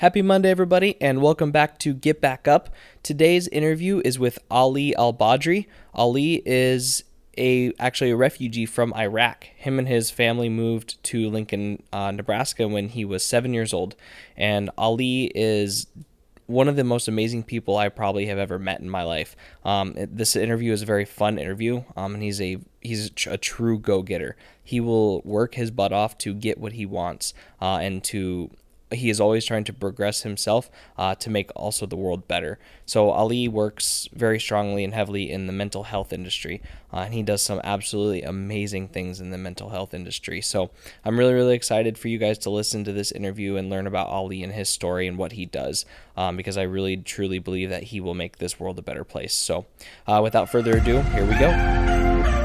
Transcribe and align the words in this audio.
Happy 0.00 0.22
Monday, 0.22 0.48
everybody, 0.48 0.96
and 0.98 1.20
welcome 1.20 1.50
back 1.50 1.78
to 1.80 1.92
Get 1.92 2.22
Back 2.22 2.48
Up. 2.48 2.70
Today's 3.02 3.48
interview 3.48 4.00
is 4.02 4.18
with 4.18 4.38
Ali 4.50 4.96
Al 4.96 5.12
Badri. 5.12 5.66
Ali 5.92 6.40
is 6.46 7.04
a 7.36 7.74
actually 7.78 8.10
a 8.10 8.16
refugee 8.16 8.64
from 8.64 8.94
Iraq. 8.94 9.44
Him 9.56 9.78
and 9.78 9.86
his 9.86 10.10
family 10.10 10.48
moved 10.48 11.04
to 11.04 11.28
Lincoln, 11.28 11.82
uh, 11.92 12.12
Nebraska 12.12 12.66
when 12.66 12.88
he 12.88 13.04
was 13.04 13.22
seven 13.22 13.52
years 13.52 13.74
old, 13.74 13.94
and 14.38 14.70
Ali 14.78 15.24
is 15.34 15.86
one 16.46 16.66
of 16.66 16.76
the 16.76 16.84
most 16.84 17.06
amazing 17.06 17.42
people 17.42 17.76
I 17.76 17.90
probably 17.90 18.24
have 18.24 18.38
ever 18.38 18.58
met 18.58 18.80
in 18.80 18.88
my 18.88 19.02
life. 19.02 19.36
Um, 19.66 19.94
this 19.96 20.34
interview 20.34 20.72
is 20.72 20.80
a 20.80 20.86
very 20.86 21.04
fun 21.04 21.38
interview, 21.38 21.84
um, 21.94 22.14
and 22.14 22.22
he's 22.22 22.40
a 22.40 22.56
he's 22.80 23.10
a, 23.26 23.36
true 23.36 23.78
go 23.78 24.00
getter. 24.00 24.34
He 24.64 24.80
will 24.80 25.20
work 25.26 25.56
his 25.56 25.70
butt 25.70 25.92
off 25.92 26.16
to 26.18 26.32
get 26.32 26.56
what 26.56 26.72
he 26.72 26.86
wants, 26.86 27.34
uh, 27.60 27.80
and 27.82 28.02
to 28.04 28.50
he 28.92 29.10
is 29.10 29.20
always 29.20 29.44
trying 29.44 29.64
to 29.64 29.72
progress 29.72 30.22
himself 30.22 30.70
uh, 30.98 31.14
to 31.16 31.30
make 31.30 31.50
also 31.54 31.86
the 31.86 31.96
world 31.96 32.26
better. 32.26 32.58
So 32.86 33.10
Ali 33.10 33.48
works 33.48 34.08
very 34.12 34.40
strongly 34.40 34.84
and 34.84 34.94
heavily 34.94 35.30
in 35.30 35.46
the 35.46 35.52
mental 35.52 35.84
health 35.84 36.12
industry, 36.12 36.60
uh, 36.92 36.98
and 36.98 37.14
he 37.14 37.22
does 37.22 37.42
some 37.42 37.60
absolutely 37.62 38.22
amazing 38.22 38.88
things 38.88 39.20
in 39.20 39.30
the 39.30 39.38
mental 39.38 39.70
health 39.70 39.94
industry. 39.94 40.40
So 40.40 40.70
I'm 41.04 41.18
really 41.18 41.34
really 41.34 41.54
excited 41.54 41.98
for 41.98 42.08
you 42.08 42.18
guys 42.18 42.38
to 42.38 42.50
listen 42.50 42.84
to 42.84 42.92
this 42.92 43.12
interview 43.12 43.56
and 43.56 43.70
learn 43.70 43.86
about 43.86 44.08
Ali 44.08 44.42
and 44.42 44.52
his 44.52 44.68
story 44.68 45.06
and 45.06 45.18
what 45.18 45.32
he 45.32 45.46
does, 45.46 45.84
um, 46.16 46.36
because 46.36 46.58
I 46.58 46.62
really 46.62 46.96
truly 46.96 47.38
believe 47.38 47.70
that 47.70 47.84
he 47.84 48.00
will 48.00 48.14
make 48.14 48.38
this 48.38 48.58
world 48.58 48.78
a 48.78 48.82
better 48.82 49.04
place. 49.04 49.34
So 49.34 49.66
uh, 50.06 50.20
without 50.22 50.50
further 50.50 50.76
ado, 50.76 51.00
here 51.00 51.24
we 51.24 51.38
go. 51.38 52.39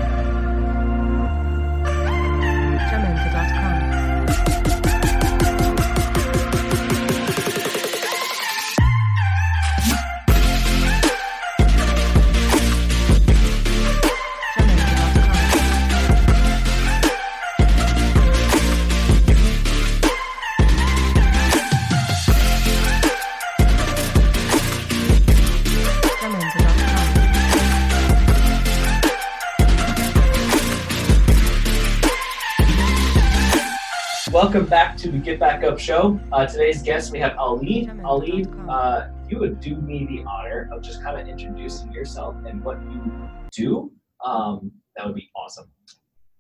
Welcome 34.56 34.70
back 34.70 34.96
to 35.00 35.12
the 35.12 35.18
Get 35.18 35.38
Back 35.38 35.66
Up 35.66 35.78
show. 35.78 36.18
Uh, 36.32 36.46
today's 36.46 36.82
guest, 36.82 37.12
we 37.12 37.20
have 37.20 37.38
Ali. 37.38 37.90
Ali, 38.06 38.48
uh, 38.70 39.08
you 39.28 39.38
would 39.38 39.60
do 39.60 39.76
me 39.76 40.06
the 40.06 40.24
honor 40.24 40.70
of 40.72 40.82
just 40.82 41.04
kind 41.04 41.20
of 41.20 41.28
introducing 41.28 41.92
yourself 41.92 42.38
and 42.48 42.64
what 42.64 42.82
you 42.84 43.30
do, 43.52 43.92
um, 44.24 44.72
that 44.96 45.06
would 45.06 45.16
be 45.16 45.30
awesome. 45.36 45.70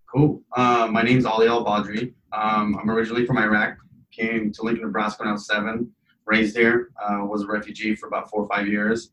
Cool. 0.09 0.41
Uh, 0.55 0.87
my 0.89 1.01
name's 1.01 1.25
Ali 1.25 1.49
Al 1.49 1.65
Badri. 1.65 2.13
Um, 2.31 2.77
I'm 2.81 2.89
originally 2.89 3.25
from 3.25 3.37
Iraq. 3.37 3.75
Came 4.13 4.49
to 4.53 4.61
Lincoln, 4.61 4.85
Nebraska 4.85 5.23
when 5.23 5.27
I 5.27 5.33
was 5.33 5.45
seven. 5.45 5.91
Raised 6.25 6.55
here. 6.55 6.91
Uh, 7.03 7.25
was 7.25 7.41
a 7.41 7.47
refugee 7.47 7.97
for 7.97 8.07
about 8.07 8.29
four 8.29 8.43
or 8.43 8.47
five 8.47 8.65
years. 8.65 9.11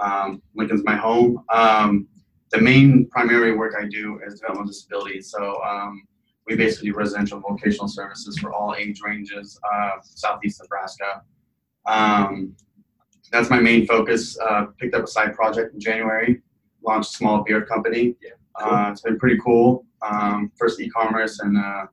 Um, 0.00 0.40
Lincoln's 0.54 0.82
my 0.82 0.96
home. 0.96 1.44
Um, 1.52 2.08
the 2.52 2.58
main 2.62 3.06
primary 3.10 3.54
work 3.54 3.74
I 3.78 3.86
do 3.86 4.18
is 4.26 4.40
developmental 4.40 4.68
disabilities. 4.68 5.30
So 5.30 5.62
um, 5.62 6.04
we 6.48 6.56
basically 6.56 6.90
do 6.90 6.96
residential 6.96 7.40
vocational 7.40 7.88
services 7.88 8.38
for 8.38 8.52
all 8.52 8.74
age 8.76 9.00
ranges, 9.04 9.58
uh, 9.72 9.90
southeast 10.02 10.60
Nebraska. 10.62 11.22
Um, 11.86 12.56
that's 13.32 13.50
my 13.50 13.60
main 13.60 13.86
focus. 13.86 14.36
Uh, 14.38 14.66
picked 14.78 14.94
up 14.94 15.04
a 15.04 15.06
side 15.06 15.34
project 15.34 15.74
in 15.74 15.80
January. 15.80 16.40
Launched 16.84 17.10
a 17.10 17.16
small 17.16 17.44
beer 17.44 17.64
company. 17.64 18.16
Uh, 18.60 18.88
it's 18.90 19.02
been 19.02 19.18
pretty 19.18 19.38
cool. 19.44 19.86
Um, 20.02 20.50
first 20.58 20.80
e-commerce, 20.80 21.40
and 21.40 21.56
uh, 21.56 21.86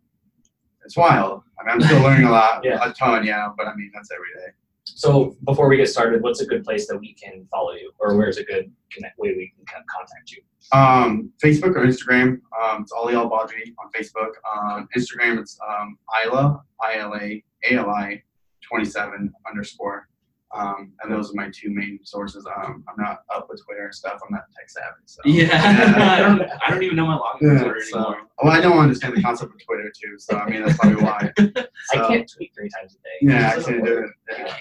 it's 0.86 0.98
wild. 0.98 1.44
I 1.60 1.64
mean, 1.66 1.74
I'm 1.74 1.82
still 1.82 2.02
learning 2.02 2.26
a 2.28 2.32
lot, 2.32 2.62
Yeah. 2.64 2.80
a 2.84 2.94
ton, 2.94 3.26
yeah. 3.26 3.50
But 3.58 3.68
I 3.68 3.76
mean, 3.76 3.92
that's 3.94 4.10
every 4.12 4.30
day. 4.34 4.54
So 4.86 5.36
before 5.44 5.68
we 5.68 5.76
get 5.78 5.90
started, 5.90 6.22
what's 6.24 6.40
a 6.42 6.46
good 6.46 6.64
place 6.64 6.88
that 6.88 6.98
we 6.98 7.14
can 7.14 7.46
follow 7.52 7.74
you, 7.74 7.92
or 8.00 8.16
where's 8.16 8.38
a 8.38 8.44
good 8.44 8.72
connect 8.92 9.20
way 9.20 9.30
we 9.36 9.54
can 9.68 9.84
contact 9.94 10.32
you? 10.32 10.42
Um, 10.72 11.32
Facebook 11.44 11.76
or 11.76 11.86
Instagram, 11.86 12.40
um, 12.62 12.82
it's 12.82 12.92
Ali 12.92 13.16
Al 13.16 13.30
Badri 13.30 13.74
on 13.80 13.92
Facebook. 13.96 14.32
On 14.56 14.88
Instagram, 14.98 15.40
it's 15.40 15.58
um, 15.68 15.98
Isla, 16.26 16.62
I 16.82 16.98
L 16.98 17.14
A 17.16 17.44
A 17.70 17.76
L 17.76 17.90
I 17.90 18.22
27 18.68 19.32
underscore. 19.50 20.08
Um, 20.56 20.94
and 21.04 21.12
those 21.12 21.30
are 21.32 21.34
my 21.36 21.50
two 21.54 21.70
main 21.70 22.00
sources. 22.04 22.46
Um, 22.46 22.84
I'm 22.88 22.96
not 23.04 23.20
up 23.36 23.48
with 23.50 23.62
Twitter 23.66 23.86
and 23.86 23.94
stuff. 23.94 24.20
I'm 24.26 24.34
not 24.34 24.44
tech 24.58 24.70
savvy. 24.70 24.96
So. 25.06 25.22
I 25.26 26.20
don't. 26.20 26.42
I 26.66 26.70
don't 26.72 26.84
even 26.84 26.96
know 26.96 27.06
my 27.06 27.18
login 27.18 27.42
Yeah, 27.58 27.64
Twitter 27.64 27.82
so, 27.90 27.98
anymore. 27.98 28.18
well, 28.42 28.54
I 28.54 28.62
don't 28.62 28.78
understand 28.78 29.18
the 29.18 29.22
concept 29.22 29.54
of 29.54 29.66
Twitter 29.66 29.92
too. 30.02 30.18
So 30.18 30.38
I 30.38 30.50
mean, 30.50 30.64
that's 30.66 30.78
probably 30.78 31.04
why. 31.04 31.32
I 31.38 32.08
can't 32.08 32.32
tweet 32.32 32.52
three 32.58 32.70
times 32.70 32.96
a 32.96 32.98
day. 32.98 33.34
Yeah, 33.34 33.50
I 33.58 33.62
can't 33.62 33.86
do 33.86 33.98
it. 34.00 34.10
Yeah. 34.38 34.58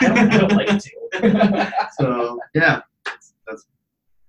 I 0.00 0.06
don't, 0.08 0.18
I 0.18 0.38
don't 0.38 0.52
like 0.52 0.78
to. 0.82 1.72
So 1.98 2.38
yeah, 2.54 2.60
that's, 2.62 2.76
that's 2.76 2.82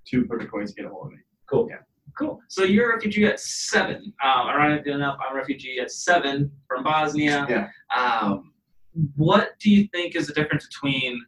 two 0.10 0.26
perfect 0.26 0.54
ways 0.54 0.70
to 0.74 0.82
get 0.82 0.86
a 0.86 0.90
hold 0.94 1.08
of 1.08 1.12
me. 1.14 1.20
cool. 1.50 1.68
Yeah. 1.70 1.78
Cool. 2.18 2.40
So 2.48 2.64
you're 2.64 2.92
a 2.92 2.96
refugee 2.96 3.26
at 3.26 3.40
seven. 3.42 4.14
Um, 4.24 4.48
ironically 4.48 4.94
enough, 4.94 5.18
I'm 5.28 5.36
a 5.36 5.38
refugee 5.38 5.80
at 5.82 5.92
seven 5.92 6.50
from 6.68 6.84
Bosnia. 6.84 7.46
Yeah. 7.50 7.68
Um, 7.96 8.54
what 9.18 9.50
do 9.60 9.70
you 9.70 9.88
think 9.94 10.16
is 10.16 10.28
the 10.28 10.34
difference 10.34 10.66
between 10.68 11.22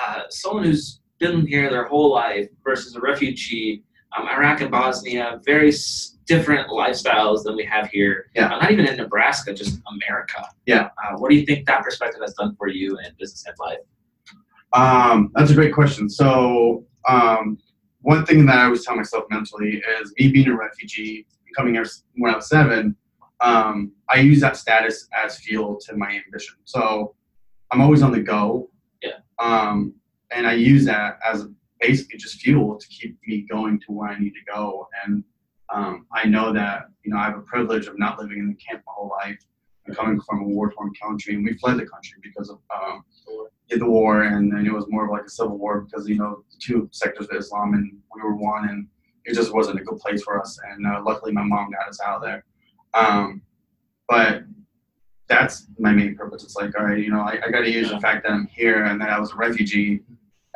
uh, 0.00 0.22
someone 0.30 0.64
who's 0.64 1.00
been 1.18 1.46
here 1.46 1.68
their 1.68 1.84
whole 1.84 2.10
life 2.10 2.48
versus 2.64 2.96
a 2.96 3.00
refugee? 3.00 3.84
Um, 4.16 4.26
Iraq 4.28 4.62
and 4.62 4.70
Bosnia, 4.70 5.40
very 5.44 5.68
s- 5.68 6.16
different 6.24 6.68
lifestyles 6.70 7.44
than 7.44 7.54
we 7.54 7.64
have 7.66 7.88
here. 7.90 8.30
Yeah. 8.34 8.46
Uh, 8.46 8.60
not 8.60 8.70
even 8.70 8.86
in 8.86 8.96
Nebraska, 8.96 9.52
just 9.52 9.78
America. 9.92 10.48
Yeah. 10.64 10.88
Uh, 11.04 11.18
what 11.18 11.28
do 11.30 11.36
you 11.36 11.44
think 11.44 11.66
that 11.66 11.82
perspective 11.82 12.22
has 12.22 12.32
done 12.34 12.56
for 12.56 12.68
you 12.68 12.96
in 13.04 13.12
business 13.18 13.44
and 13.46 13.54
life? 13.60 13.78
Um, 14.72 15.30
that's 15.34 15.50
a 15.50 15.54
great 15.54 15.74
question. 15.74 16.08
So 16.08 16.86
um, 17.08 17.58
one 18.02 18.24
thing 18.24 18.46
that 18.46 18.58
I 18.58 18.64
always 18.64 18.84
tell 18.84 18.96
myself 18.96 19.24
mentally 19.30 19.82
is 20.00 20.12
me 20.18 20.30
being 20.30 20.48
a 20.48 20.56
refugee, 20.56 21.26
coming 21.56 21.74
here 21.74 21.84
when 22.16 22.32
I 22.32 22.36
was 22.36 22.48
seven. 22.48 22.96
Um, 23.40 23.92
I 24.08 24.20
use 24.20 24.40
that 24.40 24.56
status 24.56 25.08
as 25.24 25.38
fuel 25.38 25.78
to 25.86 25.96
my 25.96 26.20
ambition. 26.24 26.56
So 26.64 27.14
I'm 27.70 27.80
always 27.80 28.02
on 28.02 28.12
the 28.12 28.20
go. 28.20 28.70
Yeah. 29.02 29.18
Um, 29.38 29.94
and 30.30 30.46
I 30.46 30.54
use 30.54 30.84
that 30.84 31.18
as 31.26 31.46
basically 31.80 32.18
just 32.18 32.40
fuel 32.40 32.78
to 32.78 32.86
keep 32.88 33.18
me 33.26 33.46
going 33.50 33.80
to 33.80 33.92
where 33.92 34.10
I 34.10 34.18
need 34.18 34.32
to 34.32 34.52
go. 34.52 34.88
And 35.04 35.24
um, 35.72 36.06
I 36.12 36.26
know 36.26 36.52
that 36.52 36.88
you 37.04 37.12
know 37.12 37.18
I 37.18 37.24
have 37.24 37.38
a 37.38 37.42
privilege 37.42 37.86
of 37.86 37.98
not 37.98 38.18
living 38.18 38.38
in 38.38 38.48
the 38.48 38.54
camp 38.54 38.82
my 38.86 38.92
whole 38.94 39.10
life 39.24 39.38
and 39.86 39.96
coming 39.96 40.20
from 40.20 40.42
a 40.42 40.44
war-torn 40.44 40.92
country, 41.00 41.34
and 41.34 41.44
we 41.44 41.54
fled 41.54 41.78
the 41.78 41.86
country 41.86 42.18
because 42.22 42.50
of 42.50 42.58
um, 42.74 43.04
the 43.78 43.86
war, 43.86 44.22
and 44.22 44.52
then 44.52 44.66
it 44.66 44.72
was 44.72 44.86
more 44.88 45.04
of 45.04 45.10
like 45.10 45.26
a 45.26 45.30
civil 45.30 45.56
war 45.58 45.82
because 45.82 46.08
you 46.08 46.16
know 46.16 46.44
the 46.50 46.56
two 46.60 46.88
sectors 46.92 47.28
of 47.30 47.36
Islam, 47.36 47.74
and 47.74 47.96
we 48.14 48.22
were 48.22 48.34
one, 48.34 48.68
and 48.68 48.86
it 49.24 49.34
just 49.34 49.54
wasn't 49.54 49.78
a 49.80 49.84
good 49.84 49.98
place 49.98 50.22
for 50.22 50.40
us. 50.40 50.58
And 50.70 50.86
uh, 50.86 51.02
luckily, 51.04 51.32
my 51.32 51.42
mom 51.44 51.70
got 51.70 51.88
us 51.88 52.00
out 52.04 52.16
of 52.16 52.22
there. 52.22 52.44
Um, 52.94 53.42
but 54.08 54.42
that's 55.28 55.66
my 55.78 55.92
main 55.92 56.16
purpose. 56.16 56.42
It's 56.42 56.56
like, 56.56 56.76
all 56.76 56.86
right, 56.86 56.98
you 56.98 57.10
know, 57.10 57.20
I, 57.20 57.38
I 57.46 57.50
got 57.50 57.60
to 57.60 57.70
use 57.70 57.90
the 57.90 58.00
fact 58.00 58.24
that 58.24 58.32
I'm 58.32 58.48
here 58.48 58.84
and 58.86 59.00
that 59.00 59.10
I 59.10 59.20
was 59.20 59.32
a 59.32 59.36
refugee, 59.36 60.00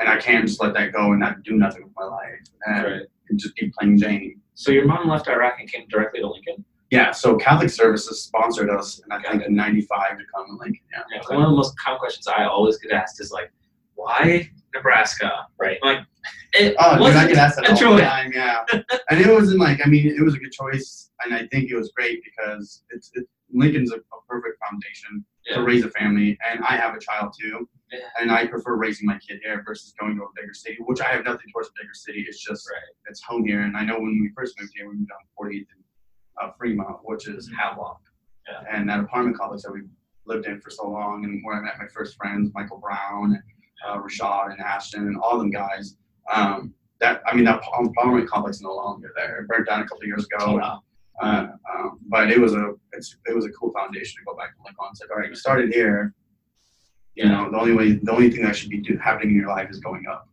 and 0.00 0.08
I 0.08 0.19
can't 0.19 0.47
just 0.48 0.60
let 0.60 0.74
that 0.74 0.92
go 0.92 1.12
and 1.12 1.20
not 1.20 1.42
do 1.44 1.53
nothing 1.53 1.84
with 1.84 1.92
my 1.97 2.04
life 2.04 2.41
and, 2.66 2.84
Right. 2.84 3.03
and 3.28 3.38
just 3.38 3.54
keep 3.56 3.72
playing 3.74 3.98
Jane. 3.98 4.41
So 4.54 4.72
your 4.72 4.86
mom 4.86 5.08
left 5.08 5.28
Iraq 5.28 5.60
and 5.60 5.70
came 5.70 5.86
directly 5.88 6.20
to 6.20 6.28
Lincoln. 6.28 6.64
Yeah, 6.94 7.10
so 7.12 7.37
Catholic 7.37 7.71
Services 7.71 8.22
sponsored 8.22 8.71
us, 8.71 9.00
and 9.03 9.12
I 9.12 9.21
Got 9.21 9.31
think 9.32 9.43
it. 9.43 9.49
in 9.49 9.55
'95 9.56 10.19
to 10.19 10.25
come 10.34 10.47
to 10.47 10.53
Lincoln. 10.62 10.84
Yeah. 10.93 11.03
Yeah, 11.10 11.34
One 11.37 11.44
of 11.44 11.50
the 11.50 11.56
most 11.56 11.75
common 11.78 11.99
questions 11.99 12.27
I 12.28 12.44
always 12.44 12.78
get 12.78 12.93
asked 12.93 13.21
is 13.21 13.33
like, 13.33 13.51
why 13.95 14.48
Nebraska? 14.74 15.30
Right. 15.59 15.78
Like, 15.83 16.01
it 16.54 16.77
Oh, 16.78 16.98
dude, 16.98 17.16
I 17.16 17.27
get 17.27 17.36
asked 17.36 17.57
that 17.57 17.68
all 17.83 17.97
the 17.97 18.03
time. 18.03 18.33
Yeah, 18.33 18.65
and 19.10 19.21
it 19.21 19.28
wasn't 19.28 19.60
like 19.60 19.80
I 19.84 19.89
mean, 19.89 20.07
it 20.07 20.22
was 20.22 20.34
a 20.34 20.39
good 20.39 20.53
choice, 20.53 21.10
and 21.24 21.34
I 21.34 21.47
think 21.48 21.71
it 21.71 21.74
was 21.77 21.91
great 21.97 22.21
because 22.24 22.84
it's 22.91 23.10
it, 23.15 23.27
Lincoln's 23.53 23.92
a, 23.92 23.97
a 23.97 24.18
perfect 24.28 24.57
foundation 24.68 25.24
Yeah. 25.47 25.57
to 25.57 25.63
raise 25.65 25.84
a 25.84 25.91
family, 25.91 26.39
and 26.48 26.65
I 26.65 26.77
have 26.77 26.95
a 26.95 27.01
child 27.01 27.34
too, 27.41 27.68
Yeah. 27.92 27.98
and 28.21 28.30
I 28.33 28.47
prefer 28.47 28.77
raising 28.77 29.07
my 29.07 29.18
kid 29.18 29.41
here 29.45 29.63
versus 29.66 29.92
going 30.01 30.16
to 30.16 30.22
a 30.22 30.28
bigger 30.34 30.54
city, 30.54 30.78
which 30.86 31.01
I 31.01 31.09
have 31.15 31.24
nothing 31.24 31.48
towards 31.53 31.68
a 31.68 31.72
bigger 31.80 31.95
city. 31.95 32.24
It's 32.28 32.42
just 32.42 32.68
Right. 32.71 32.83
it's 33.10 33.22
home 33.22 33.45
here, 33.47 33.63
and 33.63 33.77
I 33.77 33.84
know 33.84 33.97
when 33.98 34.18
we 34.22 34.30
first 34.36 34.59
moved 34.60 34.72
here, 34.77 34.89
we 34.89 34.95
moved 34.97 35.10
on 35.13 35.22
40th 35.47 35.66
and 35.74 35.84
Fremont, 36.65 36.99
which 37.03 37.28
is 37.28 37.51
Havelock, 37.59 38.01
Yeah. 38.49 38.63
and 38.71 38.89
that 38.89 39.01
apartment 39.01 39.37
complex 39.37 39.63
that 39.65 39.72
we 39.72 39.83
lived 40.27 40.47
in 40.47 40.61
for 40.61 40.71
so 40.71 40.89
long, 40.89 41.25
and 41.25 41.45
where 41.45 41.57
I 41.57 41.61
met 41.61 41.78
my 41.78 41.87
first 41.89 42.16
friends, 42.16 42.51
Michael 42.55 42.78
Brown, 42.78 43.34
and 43.34 43.43
uh, 43.87 43.99
Rashad, 44.01 44.53
and 44.53 44.61
Ashton, 44.61 45.07
and 45.09 45.16
all 45.19 45.39
them 45.39 45.51
guys. 45.51 45.97
Um, 46.33 46.72
that 47.01 47.22
I 47.27 47.34
mean, 47.34 47.45
that 47.45 47.59
apartment 47.59 48.28
complex 48.31 48.57
is 48.57 48.63
no 48.63 48.75
longer 48.75 49.13
there. 49.15 49.41
It 49.41 49.49
burnt 49.49 49.66
down 49.66 49.81
a 49.81 49.84
couple 49.84 49.99
of 49.99 50.07
years 50.07 50.27
ago. 50.27 50.57
Wow. 50.57 50.83
Uh, 51.21 51.47
um, 51.72 51.99
but 52.09 52.31
it 52.31 52.41
was 52.41 52.55
a 52.55 52.72
it's, 52.93 53.16
it 53.27 53.34
was 53.34 53.45
a 53.45 53.51
cool 53.51 53.72
foundation 53.72 54.21
to 54.21 54.25
go 54.25 54.34
back 54.34 54.51
and 54.57 54.65
look 54.65 54.75
on. 54.81 54.89
It's 54.93 55.01
like, 55.03 55.11
all 55.11 55.19
right, 55.19 55.28
you 55.28 55.37
started 55.37 55.72
here. 55.72 56.15
You 57.15 57.27
know, 57.27 57.51
the 57.51 57.59
only 57.59 57.75
way, 57.75 57.93
the 57.93 58.11
only 58.11 58.31
thing 58.31 58.43
that 58.43 58.57
should 58.57 58.71
be 58.71 58.78
do, 58.81 58.97
happening 58.97 59.31
in 59.31 59.37
your 59.37 59.49
life 59.49 59.71
is 59.71 59.78
going 59.78 60.05
up 60.11 60.28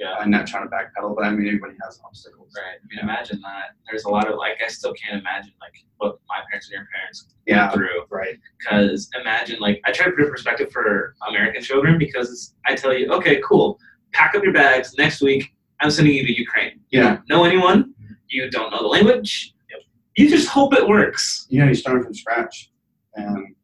Yeah. 0.00 0.16
and 0.20 0.30
not 0.30 0.46
trying 0.46 0.64
to 0.68 0.70
backpedal. 0.74 1.14
But 1.14 1.24
I 1.26 1.30
mean, 1.30 1.46
everybody 1.46 1.74
has 1.84 2.00
obstacles. 2.04 2.52
Right. 2.56 2.78
I 2.82 2.86
mean, 2.88 2.98
imagine 3.02 3.40
that. 3.42 3.66
There's 3.88 4.04
a 4.04 4.08
lot 4.08 4.28
of 4.30 4.36
like, 4.38 4.56
I 4.64 4.68
still 4.68 4.94
can't 4.94 5.20
imagine 5.20 5.52
like 5.60 5.74
what 5.98 6.18
my 6.28 6.40
parents 6.48 6.68
and 6.68 6.78
your 6.78 6.88
parents 6.94 7.28
Yeah. 7.46 7.64
went 7.64 7.74
through. 7.74 8.04
Right. 8.10 8.36
Because 8.58 9.10
imagine 9.20 9.60
like, 9.60 9.80
I 9.84 9.92
try 9.92 10.06
to 10.06 10.12
put 10.12 10.24
in 10.24 10.30
perspective 10.30 10.72
for 10.72 11.14
American 11.28 11.62
children 11.62 11.98
because 11.98 12.54
I 12.66 12.74
tell 12.74 12.94
you, 12.96 13.12
okay, 13.12 13.40
cool, 13.46 13.78
pack 14.12 14.34
up 14.34 14.42
your 14.42 14.54
bags. 14.54 14.94
Next 14.96 15.20
week, 15.20 15.54
I'm 15.82 15.90
sending 15.90 16.14
you 16.14 16.24
to 16.26 16.32
Ukraine. 16.44 16.80
You 16.90 17.00
Yeah. 17.02 17.18
know 17.28 17.44
anyone. 17.44 17.94
You 18.28 18.50
don't 18.50 18.70
know 18.70 18.80
the 18.80 18.88
language. 18.88 19.52
Yep. 19.70 19.80
You 20.16 20.30
just 20.30 20.48
hope 20.48 20.72
it 20.74 20.86
works. 20.88 21.46
You 21.50 21.58
know, 21.60 21.66
you're 21.66 21.74
starting 21.74 22.02
from 22.04 22.14
scratch, 22.14 22.70
and 23.14 23.54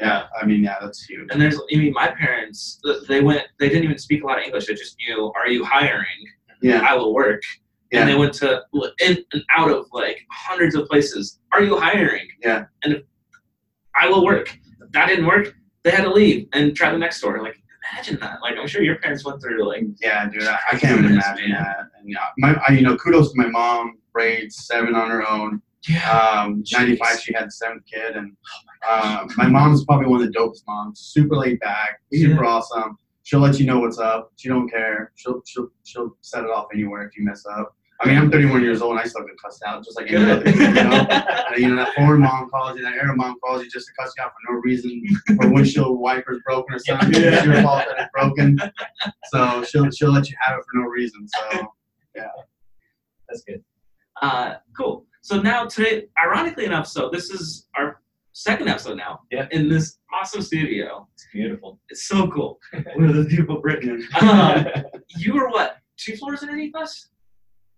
yeah, 0.00 0.26
I 0.40 0.44
mean, 0.44 0.62
yeah, 0.62 0.76
that's 0.80 1.04
huge. 1.04 1.28
And 1.30 1.40
there's, 1.40 1.56
I 1.56 1.76
mean, 1.76 1.92
my 1.92 2.08
parents, 2.08 2.80
they 3.08 3.20
went, 3.20 3.42
they 3.58 3.68
didn't 3.68 3.84
even 3.84 3.98
speak 3.98 4.22
a 4.22 4.26
lot 4.26 4.38
of 4.38 4.44
English. 4.44 4.66
They 4.66 4.74
just 4.74 4.96
knew, 4.98 5.32
are 5.34 5.48
you 5.48 5.64
hiring? 5.64 6.06
Yeah, 6.62 6.86
I 6.88 6.94
will 6.94 7.14
work. 7.14 7.42
Yeah. 7.92 8.00
And 8.00 8.08
they 8.08 8.14
went 8.14 8.34
to 8.34 8.62
in 9.00 9.18
and 9.32 9.42
out 9.56 9.70
of 9.70 9.86
like 9.92 10.18
hundreds 10.30 10.74
of 10.74 10.88
places. 10.88 11.38
Are 11.52 11.62
you 11.62 11.78
hiring? 11.78 12.26
Yeah. 12.42 12.64
And 12.82 13.02
I 13.98 14.08
will 14.08 14.24
work. 14.24 14.58
If 14.80 14.90
that 14.92 15.06
didn't 15.06 15.26
work, 15.26 15.54
they 15.84 15.92
had 15.92 16.02
to 16.02 16.10
leave 16.10 16.48
and 16.52 16.74
try 16.74 16.90
the 16.90 16.98
next 16.98 17.18
store. 17.18 17.40
Like 17.42 17.56
imagine 17.92 18.18
that. 18.20 18.42
Like 18.42 18.56
I'm 18.58 18.66
sure 18.66 18.82
your 18.82 18.96
parents 18.96 19.24
went 19.24 19.40
through 19.40 19.68
like 19.68 19.84
yeah, 20.00 20.28
dude, 20.28 20.42
I, 20.42 20.58
I 20.72 20.76
can't 20.76 20.98
even 20.98 21.12
imagine 21.12 21.50
man. 21.50 21.62
that. 21.62 21.78
And 21.98 22.10
yeah, 22.10 22.26
my, 22.38 22.60
I, 22.68 22.72
you 22.72 22.82
know, 22.82 22.96
kudos 22.96 23.32
to 23.32 23.38
my 23.38 23.46
mom. 23.46 23.98
Raised 24.14 24.56
seven 24.60 24.94
on 24.94 25.10
her 25.10 25.28
own. 25.28 25.60
Um, 26.10 26.62
95, 26.72 27.20
she 27.20 27.32
had 27.34 27.46
the 27.46 27.50
seventh 27.50 27.84
kid, 27.86 28.16
and 28.16 28.36
uh, 28.88 29.26
my 29.36 29.46
mom's 29.46 29.84
probably 29.84 30.06
one 30.06 30.20
of 30.22 30.26
the 30.32 30.38
dopest 30.38 30.62
moms. 30.66 31.00
Super 31.00 31.36
laid 31.36 31.60
back, 31.60 32.00
super 32.12 32.44
awesome. 32.44 32.98
She'll 33.22 33.40
let 33.40 33.58
you 33.58 33.66
know 33.66 33.80
what's 33.80 33.98
up. 33.98 34.32
She 34.36 34.48
don't 34.48 34.68
care. 34.68 35.12
She'll 35.16 35.42
she'll 35.46 35.68
she'll 35.84 36.16
set 36.20 36.44
it 36.44 36.50
off 36.50 36.66
anywhere 36.72 37.02
if 37.06 37.16
you 37.16 37.24
mess 37.24 37.44
up. 37.46 37.74
I 38.00 38.06
mean, 38.08 38.18
I'm 38.18 38.30
31 38.30 38.62
years 38.62 38.82
old 38.82 38.92
and 38.92 39.00
I 39.00 39.04
still 39.04 39.24
get 39.24 39.34
cussed 39.42 39.62
out 39.66 39.82
just 39.82 39.98
like 39.98 40.10
any 40.12 40.30
other 40.30 40.48
you 40.50 40.56
know. 40.72 41.06
And, 41.56 41.62
you 41.62 41.68
know 41.70 41.76
that 41.76 41.94
foreign 41.94 42.20
mom 42.20 42.50
calls 42.50 42.76
you, 42.76 42.82
that 42.82 42.92
Arab 42.92 43.16
mom 43.16 43.36
calls 43.42 43.62
you 43.64 43.70
just 43.70 43.86
to 43.86 43.92
cuss 43.98 44.12
you 44.18 44.22
out 44.22 44.32
for 44.32 44.52
no 44.52 44.60
reason, 44.60 45.02
or 45.40 45.50
windshield 45.52 45.98
wipers 45.98 46.40
broken 46.44 46.74
or 46.74 46.78
something. 46.78 47.12
Yeah. 47.14 47.36
It's 47.36 47.46
your 47.46 47.62
fault 47.62 47.84
that 47.88 47.98
it's 47.98 48.10
broken. 48.12 48.58
So 49.32 49.64
she'll 49.64 49.90
she'll 49.90 50.12
let 50.12 50.28
you 50.28 50.36
have 50.40 50.58
it 50.58 50.64
for 50.70 50.78
no 50.80 50.86
reason. 50.86 51.26
So 51.28 51.66
yeah, 52.14 52.28
That's 53.28 53.42
good. 53.42 53.64
uh, 54.22 54.54
cool. 54.76 55.06
So 55.26 55.42
now 55.42 55.64
today, 55.64 56.04
ironically 56.24 56.66
enough, 56.66 56.86
so 56.86 57.10
this 57.12 57.30
is 57.30 57.66
our 57.76 58.00
second 58.32 58.68
episode 58.68 58.96
now. 58.96 59.22
Yeah. 59.32 59.48
In 59.50 59.68
this 59.68 59.98
awesome 60.14 60.40
studio. 60.40 61.08
It's 61.14 61.26
beautiful. 61.32 61.80
It's 61.88 62.06
so 62.06 62.28
cool. 62.30 62.60
Look 62.72 62.86
at 63.10 63.12
this 63.16 63.26
beautiful 63.26 63.60
brick. 63.60 63.84
Um, 64.22 64.66
you 65.18 65.34
were 65.34 65.48
what? 65.48 65.78
Two 65.96 66.14
floors 66.16 66.42
underneath 66.42 66.76
us? 66.76 67.08